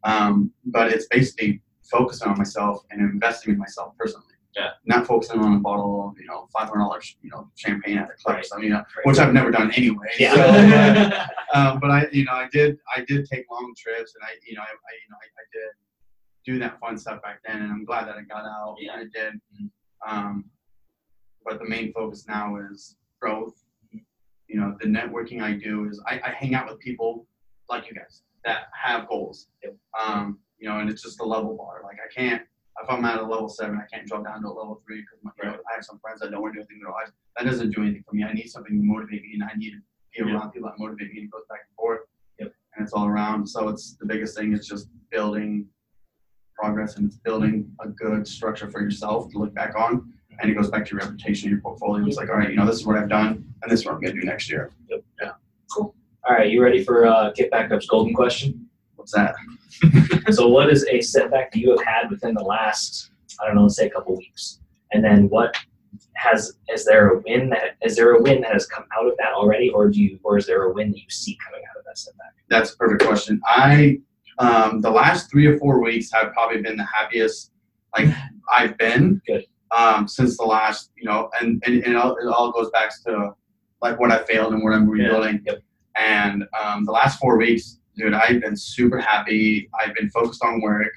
Um, 0.04 0.52
but 0.66 0.92
it's 0.92 1.07
basically 1.09 1.61
focusing 1.90 2.28
on 2.28 2.38
myself 2.38 2.85
and 2.90 3.00
investing 3.00 3.54
in 3.54 3.59
myself 3.59 3.94
personally. 3.98 4.26
Yeah. 4.56 4.70
Not 4.87 5.06
focusing 5.06 5.40
on 5.40 5.54
a 5.54 5.58
bottle 5.61 6.08
of 6.08 6.18
you 6.18 6.26
know 6.26 6.48
five 6.52 6.68
hundred 6.68 6.80
dollars 6.80 7.16
you 7.22 7.30
know 7.30 7.50
champagne 7.56 7.98
at 7.98 8.08
the 8.08 8.14
club. 8.14 8.37
Right. 8.37 8.44
So 8.46 8.58
you 8.58 8.70
know, 8.70 8.76
Right. 8.78 9.04
which 9.04 9.18
I've 9.18 9.32
never 9.32 9.50
done 9.50 9.70
anyway. 9.72 10.06
Yeah. 10.18 10.34
So, 10.34 10.42
uh, 10.42 11.26
um, 11.54 11.80
but 11.80 11.90
I, 11.90 12.06
you 12.12 12.24
know, 12.24 12.32
I 12.32 12.48
did, 12.50 12.78
I 12.96 13.04
did 13.06 13.26
take 13.26 13.44
long 13.50 13.72
trips, 13.76 14.14
and 14.14 14.24
I, 14.24 14.32
you 14.46 14.54
know, 14.56 14.62
I, 14.62 14.64
I 14.64 14.92
you 15.02 15.11
know, 15.11 15.16
I, 15.22 15.26
I 15.26 15.44
did 15.52 15.68
do 16.52 16.58
that 16.61 16.80
fun 16.80 16.96
stuff 16.96 17.22
back 17.22 17.40
then, 17.46 17.62
and 17.62 17.70
I'm 17.70 17.84
glad 17.84 18.06
that 18.08 18.16
I 18.16 18.22
got 18.22 18.44
out. 18.44 18.76
Yeah. 18.80 18.94
I 18.94 19.04
did. 19.12 19.34
Um, 20.06 20.44
but 21.44 21.58
the 21.58 21.68
main 21.68 21.92
focus 21.92 22.26
now 22.26 22.56
is 22.70 22.96
growth. 23.20 23.54
You 23.92 24.61
know, 24.61 24.76
the 24.80 24.87
networking 24.87 25.42
I 25.42 25.52
do 25.52 25.88
is 25.88 26.02
I, 26.06 26.20
I 26.24 26.30
hang 26.30 26.54
out 26.54 26.68
with 26.68 26.78
people 26.78 27.26
like 27.68 27.87
you 27.88 27.94
guys 27.94 28.22
that 28.44 28.68
have 28.72 29.06
goals. 29.08 29.48
Yep. 29.62 29.76
Um, 30.02 30.38
you 30.58 30.68
know, 30.68 30.78
and 30.80 30.88
it's 30.88 31.02
just 31.02 31.20
a 31.20 31.24
level 31.24 31.54
bar. 31.56 31.82
Like 31.84 31.98
I 32.02 32.12
can't, 32.12 32.42
if 32.82 32.90
I'm 32.90 33.04
at 33.04 33.18
a 33.18 33.22
level 33.22 33.48
seven, 33.48 33.80
I 33.80 33.86
can't 33.92 34.06
drop 34.06 34.24
down 34.24 34.42
to 34.42 34.48
a 34.48 34.50
level 34.50 34.80
three 34.86 35.02
because 35.02 35.18
you 35.42 35.50
know, 35.50 35.56
I 35.70 35.74
have 35.74 35.84
some 35.84 35.98
friends 35.98 36.20
that 36.20 36.30
don't 36.30 36.42
want 36.42 36.54
to 36.54 36.58
do 36.58 36.60
anything 36.60 36.78
in 36.78 36.82
their 36.84 36.92
lives. 36.92 37.12
That 37.36 37.44
doesn't 37.44 37.70
do 37.74 37.82
anything 37.82 38.04
for 38.08 38.14
me. 38.14 38.24
I 38.24 38.32
need 38.32 38.48
something 38.48 38.72
to 38.72 38.82
motivate 38.82 39.22
me, 39.22 39.30
and 39.34 39.42
I 39.44 39.54
need 39.56 39.72
to 39.72 40.24
be 40.24 40.30
around 40.30 40.52
people 40.52 40.68
that 40.68 40.78
motivate 40.78 41.12
me. 41.12 41.20
And 41.20 41.28
it 41.28 41.30
goes 41.30 41.42
back 41.48 41.60
and 41.68 41.76
forth. 41.76 42.00
Yep. 42.38 42.52
And 42.76 42.84
it's 42.84 42.92
all 42.92 43.06
around. 43.06 43.46
So 43.46 43.68
it's 43.68 43.96
the 44.00 44.06
biggest 44.06 44.36
thing 44.36 44.52
is 44.52 44.66
just 44.66 44.88
building 45.10 45.66
progress 46.58 46.96
and 46.96 47.06
it's 47.06 47.16
building 47.18 47.70
a 47.80 47.88
good 47.88 48.26
structure 48.26 48.68
for 48.68 48.80
yourself 48.80 49.30
to 49.30 49.38
look 49.38 49.54
back 49.54 49.74
on. 49.76 50.12
And 50.40 50.50
it 50.50 50.54
goes 50.54 50.70
back 50.70 50.84
to 50.86 50.90
your 50.94 51.00
reputation, 51.00 51.50
your 51.50 51.60
portfolio. 51.60 52.06
It's 52.06 52.16
like, 52.16 52.28
all 52.28 52.36
right, 52.36 52.50
you 52.50 52.56
know, 52.56 52.66
this 52.66 52.76
is 52.76 52.86
what 52.86 52.96
I've 52.96 53.08
done, 53.08 53.44
and 53.62 53.70
this 53.70 53.80
is 53.80 53.86
what 53.86 53.94
I'm 53.94 54.00
gonna 54.00 54.14
do 54.14 54.22
next 54.22 54.48
year. 54.48 54.70
Yep. 54.88 55.04
Yeah. 55.20 55.32
Cool. 55.72 55.94
All 56.28 56.36
right, 56.36 56.50
you 56.50 56.62
ready 56.62 56.84
for 56.84 57.06
uh, 57.06 57.32
Get 57.32 57.50
Back 57.50 57.72
Up's 57.72 57.86
golden 57.86 58.14
question? 58.14 58.68
What's 58.94 59.12
that? 59.12 59.34
so, 60.30 60.48
what 60.48 60.70
is 60.70 60.86
a 60.86 61.00
setback 61.00 61.52
that 61.52 61.58
you 61.58 61.70
have 61.70 61.84
had 61.84 62.10
within 62.10 62.34
the 62.34 62.42
last, 62.42 63.10
I 63.40 63.46
don't 63.46 63.56
know, 63.56 63.62
let's 63.62 63.76
say 63.76 63.86
a 63.86 63.90
couple 63.90 64.16
weeks? 64.16 64.60
And 64.92 65.04
then, 65.04 65.28
what 65.28 65.56
has 66.14 66.52
is 66.72 66.84
there 66.84 67.10
a 67.10 67.20
win 67.20 67.48
that 67.50 67.76
is 67.82 67.96
there 67.96 68.14
a 68.14 68.22
win 68.22 68.40
that 68.42 68.52
has 68.52 68.66
come 68.66 68.84
out 68.98 69.06
of 69.06 69.14
that 69.18 69.32
already, 69.32 69.70
or 69.70 69.88
do 69.88 70.02
you, 70.02 70.18
or 70.22 70.38
is 70.38 70.46
there 70.46 70.64
a 70.64 70.72
win 70.72 70.90
that 70.90 70.98
you 70.98 71.10
see 71.10 71.38
coming 71.44 71.62
out 71.70 71.78
of 71.78 71.84
that 71.84 71.98
setback? 71.98 72.34
That's 72.48 72.72
a 72.72 72.76
perfect 72.76 73.02
question. 73.02 73.40
I 73.46 74.00
um, 74.38 74.80
the 74.80 74.90
last 74.90 75.30
three 75.30 75.46
or 75.46 75.58
four 75.58 75.82
weeks 75.82 76.10
have 76.12 76.32
probably 76.32 76.62
been 76.62 76.76
the 76.76 76.86
happiest 76.86 77.52
like 77.96 78.08
I've 78.52 78.76
been. 78.78 79.20
Good. 79.26 79.44
Um, 79.76 80.08
since 80.08 80.38
the 80.38 80.44
last, 80.44 80.92
you 80.96 81.04
know, 81.04 81.28
and, 81.40 81.62
and, 81.66 81.84
and 81.84 81.92
it, 81.92 81.96
all, 81.96 82.16
it 82.16 82.26
all 82.26 82.50
goes 82.52 82.70
back 82.70 82.90
to 83.04 83.32
like 83.82 84.00
what 84.00 84.10
I 84.10 84.24
failed 84.24 84.54
and 84.54 84.62
what 84.62 84.72
I'm 84.72 84.88
rebuilding. 84.88 85.42
Yep. 85.44 85.58
And 85.96 86.44
um, 86.58 86.86
the 86.86 86.92
last 86.92 87.18
four 87.18 87.36
weeks, 87.36 87.77
dude, 87.98 88.14
I've 88.14 88.40
been 88.40 88.56
super 88.56 88.98
happy. 89.00 89.68
I've 89.78 89.94
been 89.94 90.08
focused 90.11 90.42
on 90.44 90.61
work. 90.62 90.92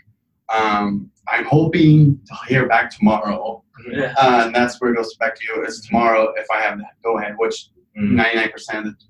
Um, 0.50 1.10
I'm 1.28 1.46
hoping 1.46 2.20
to 2.28 2.36
hear 2.48 2.68
back 2.68 2.92
tomorrow, 2.96 3.64
Yeah. 3.92 4.14
uh, 4.18 4.44
and 4.46 4.56
that's 4.56 4.80
where 4.80 4.92
it 4.94 4.96
goes 4.98 5.16
back 5.16 5.36
to 5.36 5.42
you. 5.48 5.66
Is 5.66 5.82
tomorrow 5.86 6.34
if 6.38 6.46
I 6.54 6.62
have 6.62 6.78
that 6.78 6.94
go 7.04 7.18
ahead, 7.18 7.34
which 7.38 7.70
Mm. 7.98 8.12
ninety-nine 8.12 8.52
percent 8.52 8.88
of 8.88 8.98
the 8.98 9.06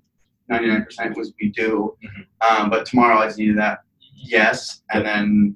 ninety-nine 0.49 0.83
percent 0.83 1.15
was 1.15 1.33
we 1.39 1.49
do. 1.49 1.95
Mhm. 2.03 2.25
Um, 2.41 2.69
but 2.71 2.85
tomorrow 2.87 3.19
I 3.19 3.27
just 3.27 3.37
needed 3.37 3.57
that 3.59 3.79
yes, 4.15 4.81
and 4.91 5.05
then 5.05 5.55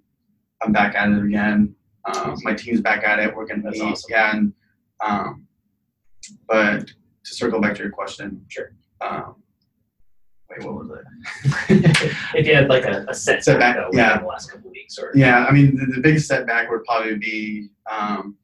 I'm 0.61 0.71
back 0.71 0.93
at 0.95 1.09
it 1.09 1.23
again. 1.23 1.75
Um, 2.05 2.35
my 2.43 2.53
team's 2.53 2.81
back 2.81 3.03
at 3.03 3.17
it. 3.19 3.35
We're 3.35 3.47
That's 3.47 3.63
meet 3.79 3.81
awesome. 3.81 4.13
again. 4.13 4.53
Um, 5.03 5.47
but 6.47 6.85
to 6.87 7.33
circle 7.33 7.59
back 7.59 7.75
to 7.75 7.81
your 7.81 7.91
question, 7.91 8.45
Sure. 8.47 8.75
Um, 9.01 9.35
wait, 10.49 10.65
what 10.65 10.75
was 10.75 10.89
it? 10.89 12.15
if 12.35 12.47
you 12.47 12.55
had 12.55 12.67
like 12.69 12.85
a, 12.85 13.05
a 13.07 13.13
setback, 13.13 13.43
Setback, 13.43 13.75
though, 13.75 13.85
within 13.87 13.99
yeah. 13.99 14.19
the 14.19 14.25
last 14.25 14.51
couple 14.51 14.71
weeks, 14.71 14.97
or 14.97 15.11
Yeah, 15.15 15.45
I 15.45 15.51
mean 15.51 15.75
the, 15.75 15.85
the 15.95 16.01
biggest 16.01 16.27
setback 16.27 16.69
would 16.69 16.83
probably 16.83 17.15
be 17.17 17.69
um, 17.91 18.35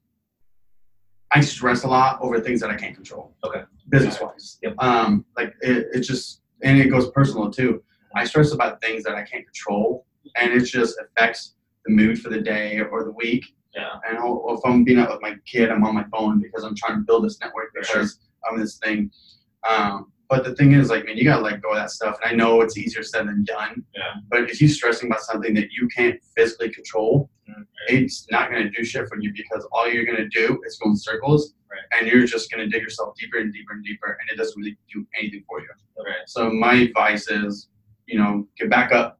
I 1.34 1.40
stress 1.40 1.84
a 1.84 1.88
lot 1.88 2.18
over 2.20 2.40
things 2.40 2.60
that 2.60 2.70
I 2.70 2.74
can't 2.76 2.94
control. 2.94 3.34
Okay. 3.44 3.62
Business 3.88 4.20
wise. 4.20 4.58
Yep. 4.62 4.74
Um, 4.78 5.24
like 5.36 5.54
it, 5.62 5.86
it 5.94 6.00
just 6.00 6.42
and 6.62 6.78
it 6.78 6.88
goes 6.88 7.10
personal 7.10 7.50
too. 7.50 7.82
I 8.14 8.24
stress 8.24 8.52
about 8.52 8.80
things 8.82 9.02
that 9.04 9.14
I 9.14 9.22
can't 9.22 9.44
control, 9.44 10.06
and 10.36 10.52
it 10.52 10.60
just 10.64 10.98
affects 11.00 11.54
the 11.86 11.92
mood 11.92 12.20
for 12.20 12.28
the 12.28 12.40
day 12.40 12.78
or 12.80 13.04
the 13.04 13.10
week. 13.12 13.44
Yeah. 13.74 13.88
And 14.08 14.18
I'll- 14.18 14.44
if 14.50 14.60
I'm 14.70 14.84
being 14.84 14.98
out 14.98 15.10
with 15.10 15.22
my 15.22 15.34
kid, 15.46 15.70
I'm 15.70 15.82
on 15.84 15.94
my 15.94 16.04
phone 16.12 16.40
because 16.40 16.62
I'm 16.62 16.76
trying 16.76 16.98
to 16.98 17.04
build 17.04 17.24
this 17.24 17.40
network 17.40 17.70
Sure. 17.82 18.00
because 18.02 18.18
of 18.50 18.58
this 18.58 18.76
thing. 18.78 19.10
Um, 19.68 20.12
but 20.32 20.44
the 20.44 20.54
thing 20.58 20.72
is, 20.72 20.88
like, 20.88 21.04
man, 21.04 21.18
you 21.18 21.24
gotta 21.24 21.42
let 21.42 21.60
go 21.60 21.70
of 21.72 21.76
that 21.76 21.90
stuff. 21.90 22.16
And 22.22 22.30
I 22.32 22.34
know 22.34 22.62
it's 22.62 22.78
easier 22.78 23.02
said 23.02 23.26
than 23.28 23.44
done. 23.44 23.84
Yeah. 23.94 24.14
But 24.30 24.48
if 24.50 24.60
you're 24.62 24.70
stressing 24.70 25.08
about 25.10 25.20
something 25.20 25.52
that 25.58 25.68
you 25.76 25.88
can't 25.96 26.18
physically 26.34 26.70
control, 26.70 27.28
Mhm. 27.50 27.66
it's 27.88 28.26
not 28.30 28.50
gonna 28.50 28.70
do 28.70 28.82
shit 28.82 29.06
for 29.10 29.18
you 29.20 29.30
because 29.40 29.62
all 29.72 29.86
you're 29.92 30.06
gonna 30.10 30.28
do 30.30 30.46
is 30.66 30.78
go 30.82 30.88
in 30.90 30.96
circles, 30.96 31.54
Right. 31.70 31.80
and 31.94 32.02
you're 32.08 32.24
just 32.24 32.50
gonna 32.50 32.66
dig 32.66 32.80
yourself 32.86 33.14
deeper 33.20 33.38
and 33.42 33.52
deeper 33.52 33.74
and 33.74 33.84
deeper, 33.84 34.16
and 34.20 34.30
it 34.30 34.36
doesn't 34.40 34.58
really 34.58 34.78
do 34.94 35.06
anything 35.18 35.44
for 35.46 35.60
you. 35.60 35.68
Right. 35.98 36.26
So 36.26 36.48
my 36.50 36.74
advice 36.86 37.28
is, 37.28 37.68
you 38.06 38.18
know, 38.18 38.48
get 38.58 38.70
back 38.70 38.90
up. 39.00 39.18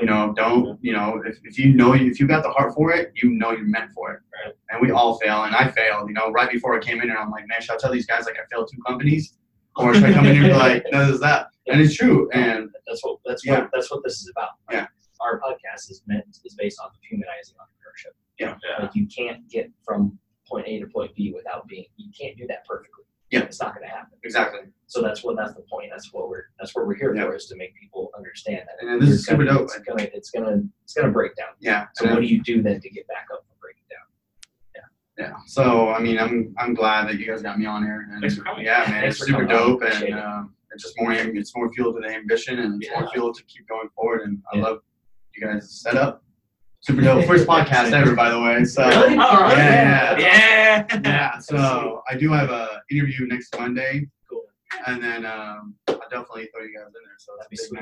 You 0.00 0.06
know, 0.06 0.32
don't, 0.36 0.78
you 0.82 0.92
know, 0.92 1.22
if, 1.26 1.38
if 1.42 1.58
you 1.58 1.72
know, 1.72 1.94
if 1.94 2.20
you 2.20 2.26
got 2.28 2.42
the 2.44 2.50
heart 2.50 2.74
for 2.74 2.92
it, 2.92 3.12
you 3.20 3.30
know 3.30 3.50
you're 3.52 3.64
meant 3.76 3.90
for 3.96 4.12
it. 4.12 4.20
Right. 4.36 4.54
And 4.70 4.76
we 4.82 4.90
all 4.90 5.18
fail, 5.18 5.38
and 5.44 5.56
I 5.56 5.64
failed. 5.70 6.04
You 6.08 6.14
know, 6.14 6.30
right 6.38 6.50
before 6.56 6.72
I 6.76 6.80
came 6.80 7.00
in 7.02 7.08
and 7.10 7.18
I'm 7.18 7.30
like, 7.36 7.46
man, 7.48 7.60
should 7.62 7.74
I 7.76 7.78
tell 7.78 7.90
these 7.92 8.04
guys 8.06 8.26
like 8.26 8.36
I 8.36 8.44
failed 8.52 8.68
two 8.70 8.80
companies, 8.86 9.38
or 9.76 9.94
should 9.94 10.04
I 10.04 10.12
come 10.12 10.26
in 10.26 10.34
here 10.34 10.44
and 10.44 10.52
be 10.52 10.58
like, 10.58 10.84
no, 10.92 11.06
this 11.06 11.14
is 11.14 11.20
that? 11.20 11.48
And 11.66 11.80
it's 11.80 11.94
true. 11.94 12.30
And 12.32 12.70
that's 12.86 13.02
what 13.04 13.18
that's 13.24 13.44
Yeah. 13.44 13.60
what 13.60 13.70
that's 13.72 13.90
what 13.90 14.02
this 14.04 14.14
is 14.20 14.30
about. 14.34 14.50
Like, 14.68 14.76
Yeah. 14.76 14.86
Our 15.20 15.40
podcast 15.40 15.90
is 15.90 16.02
meant 16.06 16.24
is 16.44 16.54
based 16.54 16.78
off 16.80 16.90
of 16.92 16.98
humanizing 17.08 17.56
entrepreneurship. 17.56 18.14
Yeah. 18.38 18.56
Like 18.80 18.94
you 18.94 19.06
can't 19.06 19.48
get 19.48 19.70
from 19.84 20.18
point 20.48 20.66
A 20.68 20.78
to 20.80 20.86
point 20.86 21.14
B 21.16 21.32
without 21.34 21.66
being 21.66 21.86
you 21.96 22.10
can't 22.18 22.36
do 22.36 22.46
that 22.48 22.64
perfectly. 22.66 23.04
Yeah. 23.30 23.40
It's 23.40 23.60
not 23.60 23.74
gonna 23.74 23.88
happen. 23.88 24.18
exactly. 24.22 24.60
So 24.86 25.02
that's 25.02 25.24
what 25.24 25.36
that's 25.36 25.54
the 25.54 25.62
point. 25.62 25.88
That's 25.90 26.12
what 26.12 26.28
we're 26.28 26.44
that's 26.58 26.74
what 26.74 26.86
we're 26.86 26.94
here 26.94 27.14
Yeah. 27.14 27.24
for 27.24 27.34
is 27.34 27.46
to 27.46 27.56
make 27.56 27.74
people 27.74 28.10
understand 28.16 28.60
that. 28.68 28.86
And 28.86 29.02
this 29.02 29.08
is 29.10 29.26
You're 29.26 29.36
super 29.38 29.44
dope. 29.44 29.62
It's 29.64 29.78
gonna 29.80 30.08
it's 30.14 30.30
gonna 30.30 30.62
it's 30.84 30.94
gonna 30.94 31.10
break 31.10 31.34
down. 31.34 31.48
Yeah. 31.58 31.86
So 31.94 32.04
and 32.04 32.14
what 32.14 32.20
do 32.20 32.26
you 32.28 32.40
do 32.42 32.62
then 32.62 32.80
to 32.80 32.90
get 32.90 33.08
back 33.08 33.26
up 33.32 33.44
and 33.50 33.58
break 33.60 33.76
it 33.76 33.88
down? 33.92 34.02
Yeah. 35.18 35.32
So 35.46 35.88
I 35.90 35.98
mean, 36.00 36.18
I'm 36.18 36.54
I'm 36.58 36.74
glad 36.74 37.08
that 37.08 37.18
you 37.18 37.26
guys 37.26 37.42
got 37.42 37.58
me 37.58 37.66
on 37.66 37.82
here. 37.82 38.08
And 38.12 38.20
Thanks 38.20 38.36
for 38.36 38.44
coming. 38.44 38.64
Yeah, 38.66 38.84
man, 38.88 39.00
Thanks 39.02 39.16
it's 39.20 39.26
super 39.26 39.42
on. 39.42 39.48
dope, 39.48 39.82
and 39.82 40.14
um, 40.14 40.54
it's 40.72 40.82
just 40.82 40.94
more 40.98 41.12
it's 41.12 41.56
more 41.56 41.72
fuel 41.72 41.94
to 41.94 42.00
the 42.00 42.08
ambition, 42.14 42.58
and 42.58 42.82
it's 42.82 42.90
Yeah. 42.92 43.00
more 43.00 43.10
fuel 43.10 43.32
to 43.32 43.42
keep 43.44 43.66
going 43.68 43.88
forward. 43.94 44.22
And 44.22 44.42
I 44.52 44.56
Yeah. 44.58 44.62
love 44.64 44.78
you 45.34 45.46
guys' 45.46 45.70
setup. 45.80 46.22
Super 46.80 47.00
dope. 47.00 47.24
First 47.26 47.46
podcast 47.54 47.92
ever, 47.92 48.14
by 48.14 48.30
the 48.30 48.40
way. 48.40 48.64
So 48.64 48.86
Really? 48.86 49.16
All 49.16 49.40
right. 49.40 49.56
Yeah, 49.56 50.18
Yeah. 50.18 51.00
yeah. 51.04 51.38
So 51.38 52.02
I 52.10 52.14
do 52.16 52.30
have 52.32 52.50
a 52.50 52.82
interview 52.90 53.26
next 53.26 53.56
Monday. 53.58 54.08
And 54.86 55.02
then 55.02 55.24
um, 55.26 55.74
I'll 55.88 56.10
definitely 56.10 56.48
throw 56.54 56.62
you 56.64 56.74
guys 56.76 56.88
in 56.90 57.02
there. 57.06 57.18
So 57.18 57.32
That'd 57.38 57.50
be 57.50 57.56
sweet. 57.56 57.80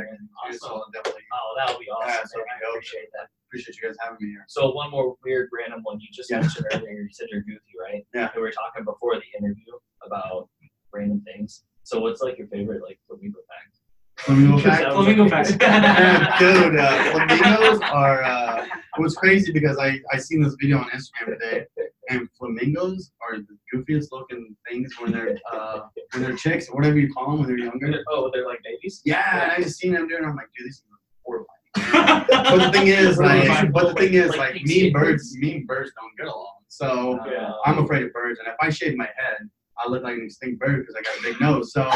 So 0.61 0.69
Awesome. 0.69 0.91
Definitely 0.93 1.23
Oh, 1.33 1.55
that 1.59 1.69
would 1.73 1.81
be 1.81 1.89
awesome. 1.91 2.09
Yeah, 2.11 2.17
man. 2.17 2.27
so 2.29 2.39
I 2.41 2.69
appreciate 2.71 3.09
that. 3.17 3.29
appreciate 3.49 3.77
you 3.81 3.89
guys 3.89 3.97
having 4.01 4.19
me 4.21 4.29
here. 4.33 4.45
So 4.49 4.71
one 4.73 4.91
more 4.91 5.17
weird 5.25 5.49
random 5.53 5.81
one. 5.83 6.01
You 6.01 6.09
just 6.13 6.31
Yeah. 6.31 6.41
mentioned 6.41 6.67
earlier. 6.73 7.01
You 7.03 7.13
said 7.13 7.29
you're 7.31 7.43
goofy, 7.43 7.75
right? 7.81 8.07
Yeah. 8.15 8.31
We 8.35 8.43
were 8.43 8.53
talking 8.53 8.85
before 8.85 9.17
the 9.17 9.29
interview 9.39 9.73
about 10.05 10.49
random 10.93 11.23
things. 11.25 11.65
So 11.85 12.01
what's 12.01 12.21
like 12.23 12.39
your 12.39 12.49
favorite 12.49 12.83
like 12.83 12.99
flamingo 13.09 13.41
fact? 13.49 13.81
Flamingo 14.25 14.57
Because 14.57 14.63
fact. 14.63 14.83
that 14.83 14.95
was, 14.97 15.07
Flamingo 15.07 15.23
like, 15.25 15.47
fact. 15.47 16.39
Dude, 16.41 16.77
uh, 16.79 17.11
flamingos 17.13 17.81
are. 17.83 18.23
Uh, 18.23 18.65
it 18.97 19.01
was 19.01 19.15
crazy 19.17 19.53
because 19.53 19.77
I 19.79 19.99
I 20.13 20.19
seen 20.19 20.43
this 20.43 20.55
video 20.61 20.79
on 20.79 20.89
Instagram 20.91 21.39
today, 21.39 21.65
and 22.11 22.29
flamingos 22.39 23.11
are 23.29 23.39
the 23.39 23.57
goofiest 23.73 24.09
looking 24.13 24.55
things 24.69 24.93
when 25.01 25.13
they're 25.13 25.37
uh, 25.53 25.81
when 26.13 26.23
they're 26.23 26.37
chicks, 26.37 26.69
or 26.69 26.77
whatever 26.77 26.99
you 26.99 27.13
call 27.13 27.31
them 27.31 27.41
when 27.41 27.49
they're 27.49 27.59
younger. 27.59 28.03
oh, 28.09 28.31
they're 28.33 28.47
like 28.47 28.61
babies. 28.65 29.03
Yeah, 29.05 29.43
and 29.43 29.53
I 29.53 29.57
just 29.59 29.79
seen 29.79 29.93
them 29.93 30.09
doing. 30.09 30.25
I'm 30.25 30.37
like, 30.37 30.47
dude, 30.57 30.67
these 30.69 30.83
are 30.91 30.99
horrifying. 31.25 31.51
But 32.31 32.67
the 32.67 32.79
thing 32.79 32.87
is, 32.87 33.19
like, 33.19 33.73
but 33.73 33.89
the 33.89 33.95
thing 33.95 34.15
is, 34.15 34.31
Like 34.31 34.39
like, 34.39 34.53
pink 34.55 34.67
mean 34.69 34.93
skateboards. 34.93 34.93
birds, 34.93 35.37
mean 35.39 35.67
birds 35.67 35.91
don't 36.01 36.17
get 36.17 36.27
along. 36.33 36.59
So 36.69 37.19
Yeah. 37.31 37.51
I'm 37.67 37.79
afraid 37.83 38.05
of 38.05 38.13
birds, 38.13 38.39
and 38.39 38.47
if 38.49 38.55
I 38.61 38.71
shave 38.71 38.97
my 38.97 39.09
head, 39.17 39.49
I 39.79 39.89
look 39.89 40.03
like 40.05 40.15
an 40.15 40.25
extinct 40.25 40.61
bird 40.61 40.87
because 40.87 40.95
I 40.97 41.03
got 41.03 41.19
a 41.19 41.23
big 41.23 41.41
nose. 41.41 41.73
So, 41.73 41.91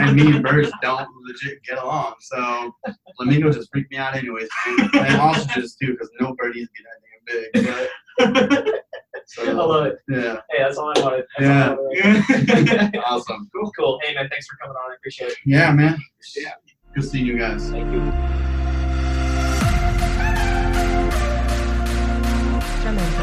and 0.00 0.16
me 0.16 0.34
and 0.34 0.42
birds 0.42 0.70
don't 0.82 1.06
legit 1.26 1.62
get 1.64 1.78
along. 1.82 2.14
So, 2.20 2.74
flamingos 3.16 3.56
just 3.56 3.68
freaked 3.72 3.90
me 3.90 3.98
out, 3.98 4.16
anyways, 4.16 4.48
man. 4.66 4.90
And 4.94 5.16
ostriches 5.20 5.76
too, 5.80 5.92
because 5.92 6.10
no 6.20 6.34
bird 6.34 6.54
needs 6.54 6.68
to 6.68 6.72
be 6.74 6.84
that 6.84 6.98
damn 7.04 7.66
big. 7.66 7.90
But, 8.18 8.82
I 9.48 9.52
love 9.52 9.86
it. 9.86 9.96
yeah, 10.08 10.36
Hey, 10.50 10.58
that's 10.62 10.76
all 10.76 10.92
I 10.96 11.00
wanted. 11.00 11.24
That's 11.38 11.46
Yeah. 11.48 11.70
all 11.70 11.78
I 11.78 12.82
wanted. 12.90 12.96
awesome. 13.06 13.48
cool, 13.54 13.70
cool. 13.78 14.00
Hey 14.02 14.14
man, 14.14 14.28
thanks 14.28 14.46
for 14.46 14.56
coming 14.56 14.76
on. 14.76 14.90
I 14.90 14.94
appreciate 14.96 15.30
it. 15.30 15.38
Yeah, 15.46 15.70
man. 15.72 15.98
Yeah, 16.36 16.50
good 16.94 17.04
seeing 17.04 17.24
you 17.26 17.38
guys. 17.38 17.70
Thank 17.70 17.90
you. 17.92 18.00
Jamendo.com. 22.82 23.21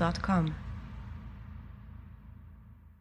Jamendo.com. 0.00 0.69